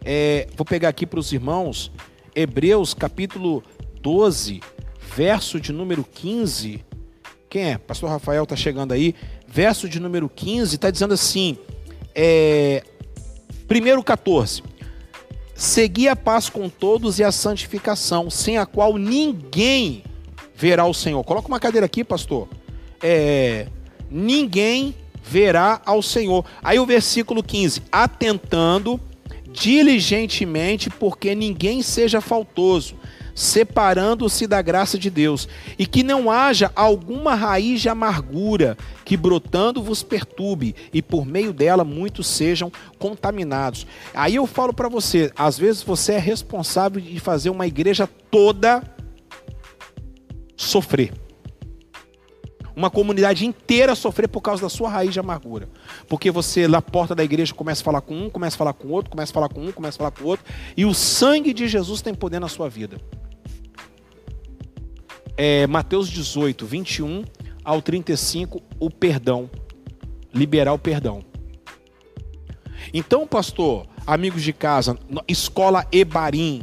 É, 0.03 0.47
vou 0.57 0.65
pegar 0.65 0.89
aqui 0.89 1.05
para 1.05 1.21
os 1.21 1.33
irmãos. 1.33 1.93
Hebreus, 2.35 2.95
capítulo 2.95 3.63
12, 4.01 4.61
verso 5.15 5.61
de 5.61 5.73
número 5.73 6.03
15. 6.03 6.83
Quem 7.51 7.73
é? 7.73 7.79
Pastor 7.79 8.09
Rafael 8.09 8.45
está 8.45 8.57
chegando 8.57 8.93
aí. 8.93 9.15
Verso 9.47 9.89
de 9.89 10.01
número 10.01 10.29
15 10.29 10.77
está 10.77 10.91
dizendo 10.91 11.13
assim: 11.13 11.59
é, 12.15 12.83
primeiro 13.69 14.03
14. 14.03 14.63
Segui 15.55 16.09
a 16.09 16.17
paz 16.17 16.49
com 16.49 16.71
todos 16.71 17.19
e 17.19 17.25
a 17.25 17.31
santificação, 17.31 18.31
sem 18.31 18.57
a 18.57 18.65
qual 18.65 18.97
ninguém 18.97 20.05
verá 20.61 20.85
o 20.85 20.93
Senhor. 20.93 21.25
Coloca 21.25 21.49
uma 21.49 21.59
cadeira 21.59 21.87
aqui, 21.87 22.05
pastor. 22.05 22.47
É, 23.03 23.67
ninguém 24.11 24.95
verá 25.25 25.81
ao 25.87 26.03
Senhor. 26.03 26.45
Aí 26.63 26.79
o 26.79 26.85
versículo 26.85 27.43
15: 27.43 27.83
atentando 27.91 29.01
diligentemente, 29.51 30.91
porque 30.91 31.35
ninguém 31.35 31.83
seja 31.83 32.21
faltoso, 32.21 32.95
separando-se 33.35 34.47
da 34.47 34.61
graça 34.61 34.99
de 34.99 35.09
Deus, 35.09 35.49
e 35.79 35.87
que 35.87 36.03
não 36.03 36.31
haja 36.31 36.71
alguma 36.77 37.35
raiz 37.35 37.81
de 37.81 37.89
amargura 37.89 38.77
que 39.03 39.17
brotando 39.17 39.83
vos 39.83 40.03
perturbe, 40.03 40.77
e 40.93 41.01
por 41.01 41.25
meio 41.25 41.55
dela 41.55 41.85
muitos 41.85 42.27
sejam 42.29 42.71
contaminados. 42.99 43.87
Aí 44.15 44.37
eu 44.37 44.47
falo 44.47 44.75
para 44.75 44.91
você, 44.91 45.33
às 45.35 45.59
vezes 45.59 45.83
você 45.83 46.13
é 46.13 46.19
responsável 46.19 47.01
de 47.01 47.19
fazer 47.19 47.49
uma 47.49 47.67
igreja 47.67 48.09
toda 48.31 48.85
sofrer. 50.61 51.13
Uma 52.77 52.91
comunidade 52.91 53.47
inteira 53.47 53.95
sofrer 53.95 54.29
por 54.29 54.41
causa 54.41 54.63
da 54.63 54.69
sua 54.69 54.89
raiz 54.89 55.13
de 55.13 55.19
amargura. 55.19 55.69
Porque 56.07 56.31
você, 56.31 56.69
na 56.69 56.81
porta 56.81 57.15
da 57.15 57.25
igreja, 57.25 57.55
começa 57.55 57.83
a 57.83 57.85
falar 57.85 58.01
com 58.01 58.15
um, 58.15 58.31
começa 58.31 58.57
a 58.57 58.59
falar 58.59 58.73
com 58.73 58.89
outro, 58.89 59.11
começa 59.11 59.33
a 59.33 59.35
falar 59.35 59.49
com 59.49 59.67
um, 59.67 59.73
começa 59.73 59.97
a 59.97 59.99
falar 59.99 60.11
com 60.11 60.25
outro. 60.25 60.45
E 60.77 60.85
o 60.85 60.95
sangue 60.95 61.53
de 61.53 61.67
Jesus 61.67 62.01
tem 62.03 62.15
poder 62.15 62.39
na 62.39 62.49
sua 62.49 62.69
vida. 62.69 62.99
É, 65.37 65.67
Mateus 65.67 66.09
18, 66.09 66.67
21 66.67 67.25
ao 67.65 67.83
35, 67.83 68.63
o 68.79 68.91
perdão. 68.91 69.51
Liberar 70.33 70.73
o 70.73 70.79
perdão. 70.79 71.25
Então, 72.95 73.27
pastor, 73.27 73.87
amigos 74.07 74.43
de 74.43 74.53
casa, 74.53 74.97
escola 75.27 75.87
Ebarim, 75.91 76.63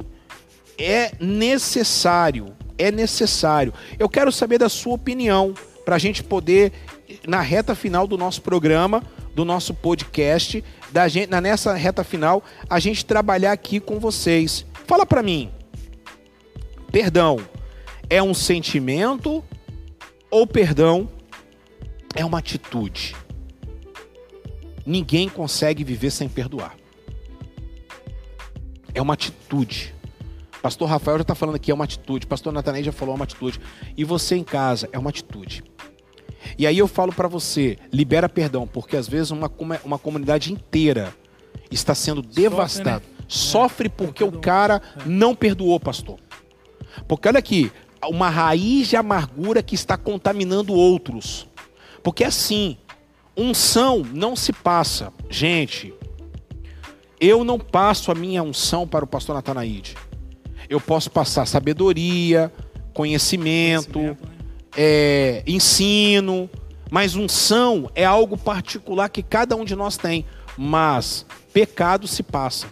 é 0.77 1.11
necessário 1.19 2.56
é 2.77 2.91
necessário. 2.91 3.73
Eu 3.97 4.07
quero 4.09 4.31
saber 4.31 4.57
da 4.57 4.69
sua 4.69 4.93
opinião 4.93 5.53
para 5.85 5.95
a 5.95 5.99
gente 5.99 6.23
poder, 6.23 6.71
na 7.27 7.41
reta 7.41 7.73
final 7.73 8.05
do 8.05 8.17
nosso 8.17 8.41
programa, 8.41 9.03
do 9.33 9.45
nosso 9.45 9.73
podcast, 9.73 10.63
da 10.91 11.07
gente, 11.07 11.29
nessa 11.29 11.73
reta 11.73 12.03
final, 12.03 12.43
a 12.69 12.79
gente 12.79 13.05
trabalhar 13.05 13.51
aqui 13.51 13.79
com 13.79 13.99
vocês. 13.99 14.65
Fala 14.85 15.05
para 15.05 15.23
mim. 15.23 15.51
Perdão 16.91 17.39
é 18.09 18.23
um 18.23 18.33
sentimento 18.33 19.43
ou 20.29 20.47
perdão 20.47 21.09
é 22.15 22.23
uma 22.23 22.39
atitude? 22.39 23.15
Ninguém 24.85 25.27
consegue 25.27 25.83
viver 25.83 26.11
sem 26.11 26.29
perdoar. 26.29 26.75
É 28.93 29.01
uma 29.01 29.13
atitude. 29.13 29.93
Pastor 30.61 30.89
Rafael 30.89 31.17
já 31.17 31.21
está 31.21 31.35
falando 31.35 31.55
aqui, 31.55 31.71
é 31.71 31.73
uma 31.73 31.83
atitude. 31.83 32.25
Pastor 32.25 32.51
Natanael 32.51 32.83
já 32.83 32.91
falou, 32.91 33.13
é 33.13 33.17
uma 33.17 33.23
atitude. 33.23 33.59
E 33.95 34.03
você 34.03 34.35
em 34.35 34.43
casa, 34.43 34.89
é 34.91 34.97
uma 34.97 35.09
atitude. 35.09 35.63
E 36.57 36.65
aí 36.65 36.77
eu 36.77 36.87
falo 36.87 37.13
para 37.13 37.27
você, 37.27 37.77
libera 37.91 38.29
perdão, 38.29 38.67
porque 38.67 38.95
às 38.95 39.07
vezes 39.07 39.31
uma, 39.31 39.51
uma 39.83 39.99
comunidade 39.99 40.51
inteira 40.51 41.13
está 41.69 41.93
sendo 41.93 42.21
devastada. 42.21 43.03
Sofre, 43.03 43.17
né? 43.17 43.25
Sofre 43.27 43.89
porque 43.89 44.23
o 44.23 44.31
cara 44.31 44.81
não 45.05 45.35
perdoou, 45.35 45.79
pastor. 45.79 46.19
Porque 47.07 47.27
olha 47.27 47.39
aqui, 47.39 47.71
uma 48.07 48.29
raiz 48.29 48.87
de 48.87 48.95
amargura 48.95 49.61
que 49.61 49.75
está 49.75 49.97
contaminando 49.97 50.73
outros. 50.73 51.47
Porque 52.01 52.23
assim, 52.23 52.77
unção 53.35 54.03
não 54.13 54.35
se 54.35 54.53
passa. 54.53 55.11
Gente, 55.29 55.93
eu 57.19 57.43
não 57.43 57.59
passo 57.59 58.11
a 58.11 58.15
minha 58.15 58.41
unção 58.41 58.87
para 58.87 59.03
o 59.03 59.07
pastor 59.07 59.35
Natanaide 59.35 59.95
eu 60.69 60.79
posso 60.79 61.09
passar 61.09 61.45
sabedoria, 61.45 62.51
conhecimento, 62.93 63.93
conhecimento 63.93 64.23
né? 64.23 64.37
é, 64.75 65.43
ensino, 65.47 66.49
mas 66.89 67.15
unção 67.15 67.89
é 67.95 68.05
algo 68.05 68.37
particular 68.37 69.09
que 69.09 69.23
cada 69.23 69.55
um 69.55 69.65
de 69.65 69.75
nós 69.75 69.97
tem. 69.97 70.25
Mas 70.57 71.25
pecado 71.53 72.07
se 72.07 72.23
passa. 72.23 72.67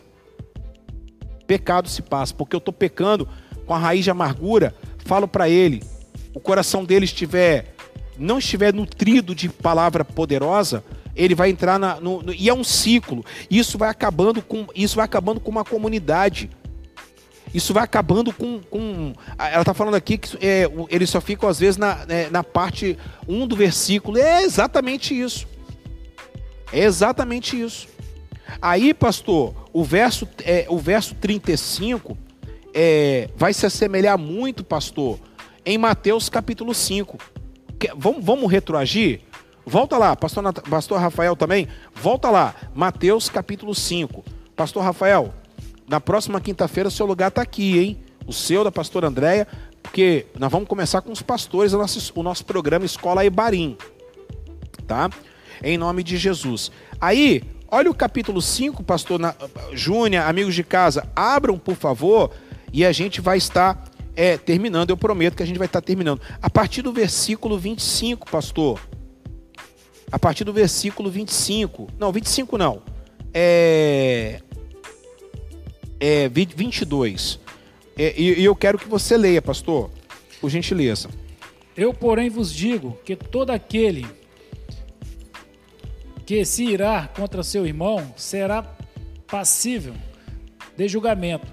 Pecado 1.48 1.90
se 1.90 2.02
passa, 2.02 2.34
porque 2.34 2.56
eu 2.56 2.60
estou 2.60 2.74
pecando 2.74 3.28
com 3.66 3.74
a 3.74 3.78
raiz 3.78 4.04
de 4.04 4.12
amargura. 4.12 4.74
Falo 5.00 5.28
para 5.28 5.48
ele, 5.48 5.84
o 6.34 6.40
coração 6.40 6.84
dele 6.84 7.06
estiver 7.06 7.76
não 8.18 8.40
estiver 8.40 8.74
nutrido 8.74 9.36
de 9.36 9.50
palavra 9.50 10.06
poderosa, 10.06 10.84
ele 11.16 11.36
vai 11.36 11.50
entrar 11.50 11.78
na, 11.78 12.00
no, 12.00 12.22
no, 12.22 12.34
e 12.34 12.50
é 12.50 12.54
um 12.54 12.64
ciclo. 12.64 13.26
Isso 13.50 13.78
vai 13.78 13.90
acabando 13.90 14.42
com 14.42 14.66
isso 14.74 14.96
vai 14.96 15.06
acabando 15.06 15.40
com 15.40 15.52
uma 15.52 15.66
comunidade. 15.66 16.50
Isso 17.56 17.74
vai 17.74 17.86
acabando 17.86 18.34
com. 18.34 18.60
com 18.60 19.14
ela 19.40 19.62
está 19.62 19.74
falando 19.74 19.96
aqui 19.96 20.18
que 20.18 20.38
é, 20.46 20.70
eles 20.90 21.10
só 21.10 21.22
ficam, 21.22 21.48
às 21.48 21.58
vezes, 21.58 21.78
na, 21.78 22.06
é, 22.10 22.30
na 22.30 22.44
parte 22.44 22.98
1 23.30 23.48
do 23.48 23.56
versículo. 23.56 24.18
É 24.18 24.44
exatamente 24.44 25.18
isso. 25.18 25.48
É 26.74 26.84
exatamente 26.84 27.58
isso. 27.58 27.88
Aí, 28.62 28.94
pastor, 28.94 29.56
o 29.72 29.86
verso, 29.86 30.28
é, 30.44 30.66
o 30.68 30.78
verso 30.78 31.16
35 31.16 32.18
é, 32.74 33.30
vai 33.38 33.54
se 33.54 33.66
assemelhar 33.66 34.18
muito, 34.18 34.62
pastor, 34.62 35.18
em 35.66 35.78
Mateus 35.78 36.28
capítulo 36.28 36.74
5. 36.74 37.18
Que, 37.80 37.90
vamos, 37.96 38.22
vamos 38.22 38.52
retroagir? 38.52 39.22
Volta 39.66 39.98
lá, 39.98 40.14
pastor, 40.14 40.52
pastor 40.52 41.00
Rafael 41.00 41.38
também. 41.38 41.70
Volta 41.94 42.30
lá, 42.30 42.54
Mateus 42.74 43.30
capítulo 43.30 43.74
5. 43.74 44.26
Pastor 44.58 44.84
Rafael, 44.84 45.34
na 45.88 46.00
próxima 46.00 46.42
quinta-feira, 46.42 46.90
seu 46.90 47.06
lugar 47.06 47.30
está 47.30 47.42
aqui, 47.42 47.78
hein? 47.78 48.00
O 48.26 48.34
seu, 48.34 48.64
da 48.64 48.72
pastora 48.72 49.08
Andréia, 49.08 49.48
porque 49.84 50.26
nós 50.38 50.52
vamos 50.52 50.68
começar 50.68 51.02
com 51.02 51.12
os 51.12 51.22
pastores, 51.22 51.74
o 51.74 51.78
nosso, 51.78 52.12
o 52.16 52.24
nosso 52.24 52.46
programa 52.46 52.86
Escola 52.86 53.24
Ibarim, 53.24 53.78
tá? 54.88 55.10
Em 55.64 55.78
nome 55.78 56.04
de 56.04 56.18
Jesus. 56.18 56.72
Aí, 57.00 57.44
olha 57.70 57.90
o 57.90 57.94
capítulo 57.94 58.42
5, 58.42 58.84
pastor 58.84 59.20
Júnior, 59.74 60.26
amigos 60.26 60.56
de 60.56 60.64
casa, 60.64 61.08
abram, 61.16 61.58
por 61.58 61.76
favor, 61.76 62.32
e 62.74 62.84
a 62.84 62.92
gente 62.92 63.22
vai 63.22 63.38
estar 63.38 63.84
é, 64.16 64.38
terminando, 64.38 64.90
eu 64.90 64.98
prometo 64.98 65.36
que 65.36 65.44
a 65.44 65.46
gente 65.46 65.58
vai 65.58 65.68
estar 65.68 65.82
terminando. 65.82 66.22
A 66.42 66.50
partir 66.50 66.82
do 66.82 66.92
versículo 66.92 67.58
25, 67.58 68.30
pastor. 68.30 68.80
A 70.12 70.18
partir 70.18 70.44
do 70.44 70.54
versículo 70.54 71.10
25. 71.10 71.88
Não, 72.00 72.12
25 72.12 72.58
não. 72.58 72.82
É, 73.34 74.42
é, 76.06 76.30
22. 76.30 77.40
É, 77.98 78.14
e, 78.16 78.42
e 78.42 78.46
eu 78.46 78.56
quero 78.56 78.78
que 78.78 78.88
você 78.88 79.18
leia, 79.18 79.42
pastor, 79.42 79.90
por 80.40 80.52
gentileza. 80.52 81.10
Eu, 81.76 81.96
porém, 81.96 82.30
vos 82.30 82.54
digo 82.54 82.96
que 83.04 83.16
todo 83.16 83.50
aquele 83.50 84.06
que 86.24 86.46
se 86.46 86.64
irá 86.64 87.08
contra 87.08 87.42
seu 87.42 87.66
irmão 87.66 88.14
será 88.16 88.62
passível 89.26 89.96
de 90.78 90.88
julgamento. 90.88 91.48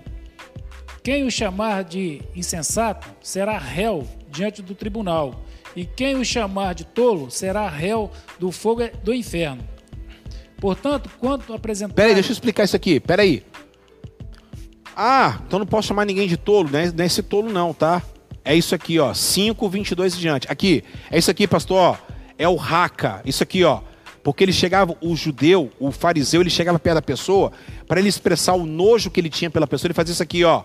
Quem 1.03 1.24
o 1.24 1.30
chamar 1.30 1.82
de 1.84 2.20
insensato 2.36 3.09
será 3.22 3.57
réu 3.59 4.07
diante 4.28 4.61
do 4.61 4.74
tribunal, 4.74 5.44
e 5.74 5.86
quem 5.86 6.16
o 6.16 6.24
chamar 6.24 6.74
de 6.74 6.84
tolo 6.84 7.30
será 7.30 7.68
réu 7.68 8.11
do 8.38 8.53
fogo 8.53 8.82
do 9.03 9.14
inferno. 9.14 9.66
Portanto, 10.59 11.11
quanto 11.18 11.53
apresentar. 11.55 11.94
Peraí, 11.94 12.14
deixa 12.14 12.30
eu 12.30 12.34
explicar 12.34 12.64
isso 12.64 12.76
aqui. 12.76 13.00
Peraí. 13.00 13.42
Ah, 14.97 15.40
então 15.47 15.59
não 15.59 15.66
posso 15.66 15.88
chamar 15.88 16.05
ninguém 16.05 16.28
de 16.28 16.36
tolo, 16.36 16.70
né? 16.70 16.93
Não 16.95 17.03
é 17.03 17.07
esse 17.07 17.22
tolo, 17.22 17.51
não, 17.51 17.72
tá? 17.72 18.03
É 18.45 18.55
isso 18.55 18.74
aqui, 18.74 18.99
ó. 18.99 19.14
5, 19.14 19.68
22 19.68 20.14
e 20.14 20.18
diante. 20.18 20.47
Aqui, 20.51 20.84
é 21.11 21.18
isso 21.18 21.30
aqui, 21.30 21.47
pastor, 21.47 21.78
ó. 21.78 21.97
É 22.38 22.49
o 22.49 22.57
raca. 22.57 23.22
Isso 23.24 23.43
aqui, 23.43 23.64
ó. 23.64 23.80
Porque 24.22 24.45
ele 24.45 24.53
chegava, 24.53 24.97
o 25.01 25.16
judeu, 25.16 25.70
o 25.80 25.90
fariseu, 25.90 26.40
ele 26.40 26.51
chegava 26.51 26.78
perto 26.78 26.97
da 26.97 27.03
pessoa, 27.03 27.51
para 27.88 27.99
ele 27.99 28.09
expressar 28.09 28.55
o 28.55 28.64
nojo 28.64 29.11
que 29.11 29.20
ele 29.20 29.28
tinha 29.28 29.51
pela 29.51 29.66
pessoa, 29.66 29.88
ele 29.88 29.95
fazia 29.95 30.12
isso 30.12 30.22
aqui, 30.22 30.45
ó. 30.45 30.62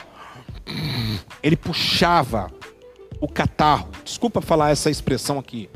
Ele 1.42 1.56
puxava 1.56 2.52
o 3.20 3.28
catarro. 3.28 3.90
Desculpa 4.04 4.42
falar 4.42 4.72
essa 4.72 4.90
expressão 4.90 5.40
aqui. 5.40 5.70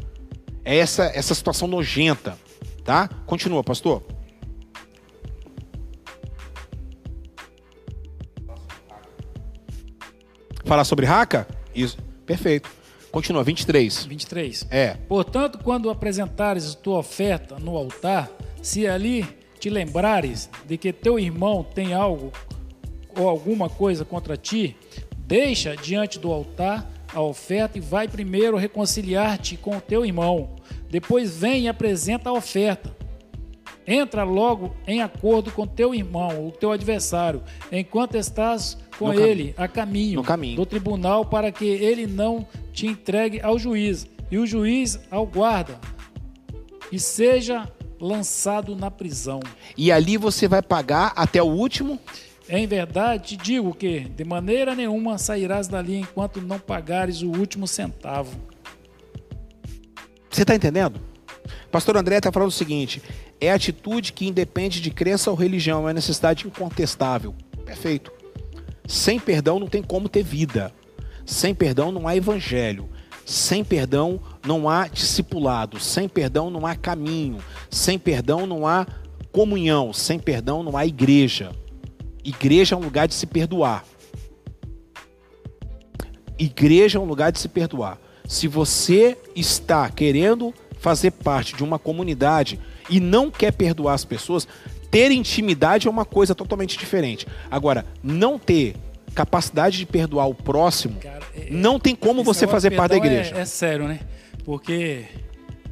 É 0.64 0.78
essa, 0.78 1.06
essa 1.06 1.34
situação 1.34 1.68
nojenta, 1.68 2.38
tá? 2.84 3.10
Continua, 3.26 3.64
pastor. 3.64 4.04
Falar 10.72 10.86
sobre 10.86 11.05
raca? 11.05 11.45
Isso. 11.76 11.97
Perfeito. 12.26 12.69
Continua, 13.11 13.43
23. 13.43 14.05
23. 14.05 14.67
É. 14.72 14.95
Portanto, 15.05 15.59
quando 15.61 15.89
apresentares 15.89 16.74
tua 16.76 16.99
oferta 16.99 17.59
no 17.59 17.76
altar, 17.76 18.32
se 18.61 18.88
ali 18.88 19.28
te 19.59 19.69
lembrares 19.69 20.49
de 20.65 20.78
que 20.78 20.93
teu 20.93 21.19
irmão 21.19 21.61
tem 21.61 21.93
algo 21.93 22.32
ou 23.19 23.28
alguma 23.28 23.69
coisa 23.69 24.05
contra 24.05 24.38
ti, 24.38 24.78
deixa 25.17 25.76
diante 25.76 26.17
do 26.17 26.32
altar 26.32 26.89
a 27.13 27.19
oferta 27.19 27.78
e 27.78 27.82
vai 27.82 28.07
primeiro 28.07 28.55
reconciliar-te 28.55 29.57
com 29.57 29.76
o 29.76 29.82
teu 29.82 30.05
irmão. 30.05 30.55
Depois 30.89 31.36
vem 31.36 31.63
e 31.63 31.67
apresenta 31.67 32.30
a 32.30 32.34
oferta. 32.34 32.95
Entra 33.86 34.23
logo 34.23 34.75
em 34.86 35.01
acordo 35.01 35.51
com 35.51 35.65
teu 35.65 35.93
irmão, 35.93 36.47
o 36.47 36.51
teu 36.51 36.71
adversário, 36.71 37.41
enquanto 37.71 38.15
estás 38.15 38.77
com 38.97 39.07
No 39.07 39.19
ele 39.19 39.55
a 39.57 39.67
caminho, 39.67 40.21
caminho. 40.21 40.55
do 40.55 40.65
tribunal, 40.65 41.25
para 41.25 41.51
que 41.51 41.65
ele 41.65 42.05
não 42.05 42.47
te 42.71 42.86
entregue 42.86 43.41
ao 43.41 43.57
juiz, 43.57 44.05
e 44.29 44.38
o 44.38 44.45
juiz 44.45 44.99
ao 45.09 45.25
guarda, 45.25 45.79
e 46.91 46.99
seja 46.99 47.67
lançado 47.99 48.75
na 48.75 48.91
prisão. 48.91 49.39
E 49.77 49.91
ali 49.91 50.17
você 50.17 50.47
vai 50.47 50.61
pagar 50.61 51.13
até 51.15 51.41
o 51.41 51.47
último. 51.47 51.99
Em 52.49 52.67
verdade, 52.67 53.38
te 53.38 53.38
digo 53.38 53.73
que 53.73 54.01
de 54.01 54.23
maneira 54.23 54.75
nenhuma 54.75 55.17
sairás 55.17 55.67
dali 55.67 55.97
enquanto 55.97 56.41
não 56.41 56.59
pagares 56.59 57.21
o 57.21 57.29
último 57.29 57.67
centavo. 57.67 58.36
Você 60.29 60.41
está 60.41 60.55
entendendo? 60.55 60.99
Pastor 61.71 61.97
André 61.97 62.17
está 62.17 62.32
falando 62.32 62.49
o 62.49 62.51
seguinte: 62.51 63.01
é 63.42 63.52
atitude 63.52 64.14
que 64.14 64.28
independe 64.28 64.80
de 64.80 64.92
crença 64.92 65.32
ou 65.32 65.36
religião, 65.36 65.89
é 65.89 65.94
necessidade 65.94 66.46
incontestável. 66.46 67.34
Perfeito. 67.66 68.12
Sem 68.88 69.20
perdão 69.20 69.60
não 69.60 69.68
tem 69.68 69.82
como 69.82 70.08
ter 70.08 70.24
vida. 70.24 70.72
Sem 71.26 71.56
perdão 71.56 71.92
não 71.92 72.08
há 72.08 72.16
evangelho. 72.16 72.88
Sem 73.26 73.64
perdão 73.64 74.22
não 74.46 74.70
há 74.70 74.88
discipulado. 74.88 75.80
Sem 75.80 76.08
perdão 76.08 76.52
não 76.52 76.68
há 76.68 76.76
caminho. 76.76 77.39
Sem 77.70 77.98
perdão 77.98 78.46
não 78.46 78.68
há 78.68 78.86
comunhão. 79.32 79.92
Sem 79.92 80.20
perdão 80.20 80.62
não 80.62 80.78
há 80.78 80.86
igreja. 80.86 81.52
Igreja 82.24 82.76
é 82.76 82.78
um 82.78 82.82
lugar 82.82 83.08
de 83.08 83.16
se 83.16 83.26
perdoar. 83.26 83.84
Igreja 86.38 87.00
é 87.00 87.02
um 87.02 87.06
lugar 87.06 87.32
de 87.32 87.39
se 87.39 87.48
perdoar. 87.48 87.98
Se 88.28 88.48
você 88.48 89.18
está 89.36 89.89
querendo 89.89 90.54
fazer 90.80 91.12
parte 91.12 91.56
de 91.56 91.64
uma 91.64 91.80
comunidade 91.80 92.60
e 92.92 93.00
não 93.00 93.32
quer 93.32 93.52
perdoar 93.54 93.94
as 93.96 94.06
pessoas, 94.06 94.48
ter 94.92 95.10
intimidade 95.12 95.88
é 95.88 95.89
uma 95.89 96.06
coisa 96.06 96.36
totalmente 96.36 96.78
diferente. 96.78 97.26
Agora, 97.50 97.86
não 98.04 98.38
ter 98.38 98.76
capacidade 99.16 99.78
de 99.78 99.86
perdoar 99.86 100.28
o 100.28 100.36
próximo, 100.36 100.96
Cara, 101.02 101.22
é- 101.36 101.48
não 101.50 101.80
tem 101.80 101.96
como 101.96 102.24
você 102.24 102.46
fazer 102.46 102.72
parte 102.72 102.92
da 102.92 102.98
igreja. 102.98 103.36
É, 103.36 103.42
é 103.42 103.46
sério, 103.46 103.88
né? 103.88 104.00
Porque 104.46 105.06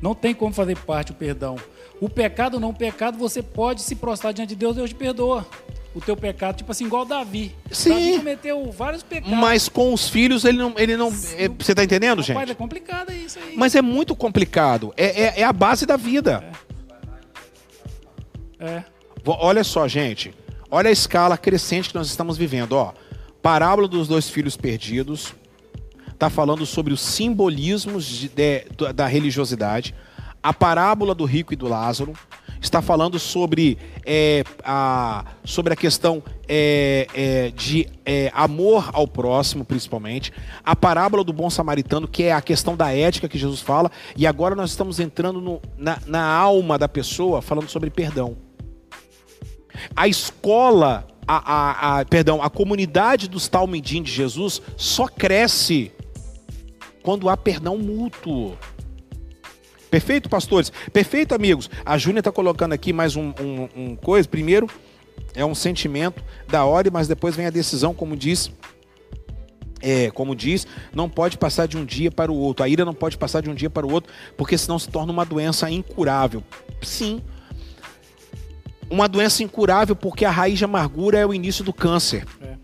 não 0.01 0.15
tem 0.15 0.33
como 0.33 0.53
fazer 0.53 0.77
parte 0.77 1.11
o 1.11 1.15
perdão. 1.15 1.57
O 2.01 2.07
pecado 2.07 2.59
não, 2.59 2.69
o 2.69 2.73
pecado 2.73 3.17
você 3.17 3.43
pode 3.43 3.81
se 3.81 3.95
prostrar 3.95 4.33
diante 4.33 4.49
de 4.49 4.55
Deus, 4.55 4.75
Deus 4.75 4.89
te 4.89 4.95
perdoa. 4.95 5.45
O 5.93 5.99
teu 5.99 6.15
pecado, 6.15 6.55
tipo 6.55 6.71
assim, 6.71 6.85
igual 6.85 7.03
Davi. 7.03 7.53
Sim. 7.71 7.89
Davi 7.89 8.17
cometeu 8.19 8.71
vários 8.71 9.03
pecados. 9.03 9.37
Mas 9.37 9.67
com 9.67 9.91
os 9.93 10.07
filhos 10.07 10.45
ele 10.45 10.57
não. 10.57 10.73
Ele 10.77 10.95
não 10.95 11.07
é- 11.07 11.49
você 11.49 11.71
está 11.71 11.83
entendendo, 11.83 12.19
Rapaz, 12.21 12.27
gente? 12.47 12.51
é 12.51 12.55
complicado 12.55 13.11
isso 13.11 13.39
aí. 13.39 13.55
Mas 13.57 13.73
é 13.75 13.81
muito 13.81 14.15
complicado. 14.15 14.93
É, 14.95 15.23
é- 15.23 15.33
é 15.41 15.43
a 15.43 15.51
base 15.51 15.85
da 15.85 15.97
vida. 15.97 16.43
É. 16.65 16.68
Vo- 19.23 19.37
Olha 19.39 19.63
só, 19.63 19.87
gente. 19.87 20.33
Olha 20.71 20.89
a 20.89 20.91
escala 20.93 21.37
crescente 21.37 21.89
que 21.89 21.95
nós 21.95 22.07
estamos 22.07 22.37
vivendo. 22.37 22.73
Ó, 22.73 22.93
parábola 23.41 23.87
dos 23.87 24.07
dois 24.07 24.29
filhos 24.29 24.55
perdidos. 24.57 25.33
Está 26.11 26.29
falando 26.29 26.65
sobre 26.65 26.93
os 26.93 26.99
simbolismos 27.01 28.05
de- 28.05 28.29
de- 28.29 28.65
da- 28.77 28.91
da 28.91 29.07
religiosidade. 29.07 29.95
A 30.43 30.53
parábola 30.53 31.15
do 31.15 31.25
rico 31.25 31.53
e 31.53 31.55
do 31.55 31.67
Lázaro 31.67 32.13
está 32.61 32.81
falando 32.81 33.17
sobre, 33.17 33.77
é, 34.05 34.43
a, 34.63 35.25
sobre 35.45 35.73
a 35.73 35.75
questão 35.75 36.21
é, 36.47 37.07
é, 37.13 37.51
de 37.51 37.87
é, 38.05 38.29
amor 38.33 38.89
ao 38.93 39.07
próximo, 39.07 39.63
principalmente. 39.65 40.31
A 40.63 40.75
parábola 40.75 41.23
do 41.23 41.31
bom 41.33 41.49
samaritano, 41.49 42.07
que 42.07 42.23
é 42.23 42.33
a 42.33 42.41
questão 42.41 42.75
da 42.75 42.93
ética 42.93 43.27
que 43.29 43.37
Jesus 43.37 43.61
fala. 43.61 43.89
E 44.15 44.27
agora 44.27 44.55
nós 44.55 44.71
estamos 44.71 44.99
entrando 44.99 45.39
no- 45.41 45.61
na, 45.77 45.97
na 46.05 46.23
alma 46.25 46.77
da 46.77 46.87
pessoa, 46.89 47.41
falando 47.41 47.69
sobre 47.69 47.89
perdão. 47.89 48.35
A 49.95 50.07
escola, 50.07 51.07
a, 51.27 51.37
a- 51.37 51.99
a- 51.99 52.05
perdão, 52.05 52.41
a 52.41 52.49
comunidade 52.49 53.27
dos 53.27 53.47
Talmidim 53.47 54.01
de 54.03 54.11
Jesus 54.11 54.61
só 54.77 55.07
cresce 55.07 55.91
quando 57.03 57.29
há 57.29 57.37
perdão 57.37 57.77
mútuo. 57.77 58.57
Perfeito, 59.89 60.29
pastores? 60.29 60.71
Perfeito, 60.93 61.33
amigos? 61.33 61.69
A 61.85 61.97
Júnia 61.97 62.19
está 62.19 62.31
colocando 62.31 62.73
aqui 62.73 62.93
mais 62.93 63.15
um, 63.15 63.33
um, 63.41 63.69
um, 63.75 63.95
coisa. 63.95 64.27
Primeiro, 64.27 64.67
é 65.33 65.43
um 65.43 65.55
sentimento 65.55 66.23
da 66.47 66.63
hora, 66.65 66.89
mas 66.91 67.07
depois 67.07 67.35
vem 67.35 67.47
a 67.47 67.49
decisão, 67.49 67.93
como 67.93 68.15
diz. 68.15 68.51
É, 69.81 70.11
como 70.11 70.35
diz, 70.35 70.67
não 70.93 71.09
pode 71.09 71.37
passar 71.37 71.65
de 71.65 71.77
um 71.77 71.85
dia 71.85 72.11
para 72.11 72.29
o 72.31 72.35
outro. 72.35 72.65
A 72.65 72.69
ira 72.69 72.83
não 72.83 72.93
pode 72.93 73.17
passar 73.17 73.41
de 73.41 73.49
um 73.49 73.55
dia 73.55 73.69
para 73.69 73.87
o 73.87 73.91
outro, 73.91 74.11
porque 74.35 74.57
senão 74.57 74.77
se 74.77 74.89
torna 74.89 75.11
uma 75.11 75.25
doença 75.25 75.71
incurável. 75.71 76.43
Sim, 76.81 77.21
uma 78.89 79.07
doença 79.07 79.43
incurável, 79.43 79.95
porque 79.95 80.25
a 80.25 80.31
raiz 80.31 80.57
de 80.57 80.65
amargura 80.65 81.17
é 81.17 81.25
o 81.25 81.33
início 81.33 81.63
do 81.63 81.73
câncer. 81.73 82.25
É. 82.41 82.59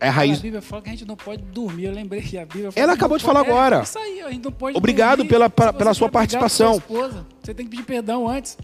É 0.00 0.08
a 0.08 0.10
raiz. 0.10 0.38
A 0.38 0.42
Bíblia 0.42 0.60
fala 0.60 0.82
que 0.82 0.88
a 0.90 0.92
gente 0.92 1.06
não 1.06 1.16
pode 1.16 1.42
dormir. 1.42 1.84
Eu 1.84 1.92
lembrei 1.92 2.20
que 2.20 2.36
a 2.36 2.44
Bíblia 2.44 2.70
Ela 2.76 2.92
acabou 2.92 3.16
de 3.16 3.24
falar 3.24 3.40
é, 3.40 3.48
agora. 3.48 3.82
Isso 3.82 3.98
aí, 3.98 4.20
a 4.20 4.30
gente 4.30 4.44
não 4.44 4.52
pode 4.52 4.76
Obrigado 4.76 5.18
dormir. 5.18 5.30
pela, 5.30 5.48
pra, 5.48 5.72
pela 5.72 5.94
sua 5.94 6.10
participação. 6.10 6.74
Sua 6.74 6.78
esposa, 6.78 7.26
você 7.42 7.54
tem 7.54 7.64
que 7.64 7.70
pedir 7.70 7.84
perdão 7.84 8.28
antes. 8.28 8.58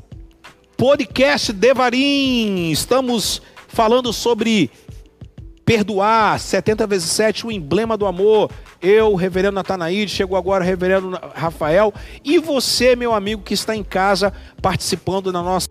Podcast 0.77 1.53
Devarim. 1.53 2.71
Estamos 2.71 3.41
falando 3.69 4.13
sobre 4.13 4.71
perdoar, 5.65 6.39
70 6.39 6.87
vezes 6.87 7.11
7, 7.11 7.47
o 7.47 7.53
emblema 7.53 7.97
do 7.97 8.07
amor. 8.07 8.51
Eu, 8.83 9.15
reverendo 9.15 9.55
Natanaíde, 9.55 10.11
chegou 10.11 10.37
agora 10.37 10.65
o 10.65 10.67
reverendo 10.67 11.19
Rafael. 11.35 11.93
E 12.25 12.39
você, 12.39 12.97
meu 12.97 13.15
amigo, 13.15 13.43
que 13.43 13.55
está 13.55 13.75
em 13.75 13.85
casa 13.85 14.33
participando 14.61 15.31
da 15.31 15.43
nossa. 15.43 15.69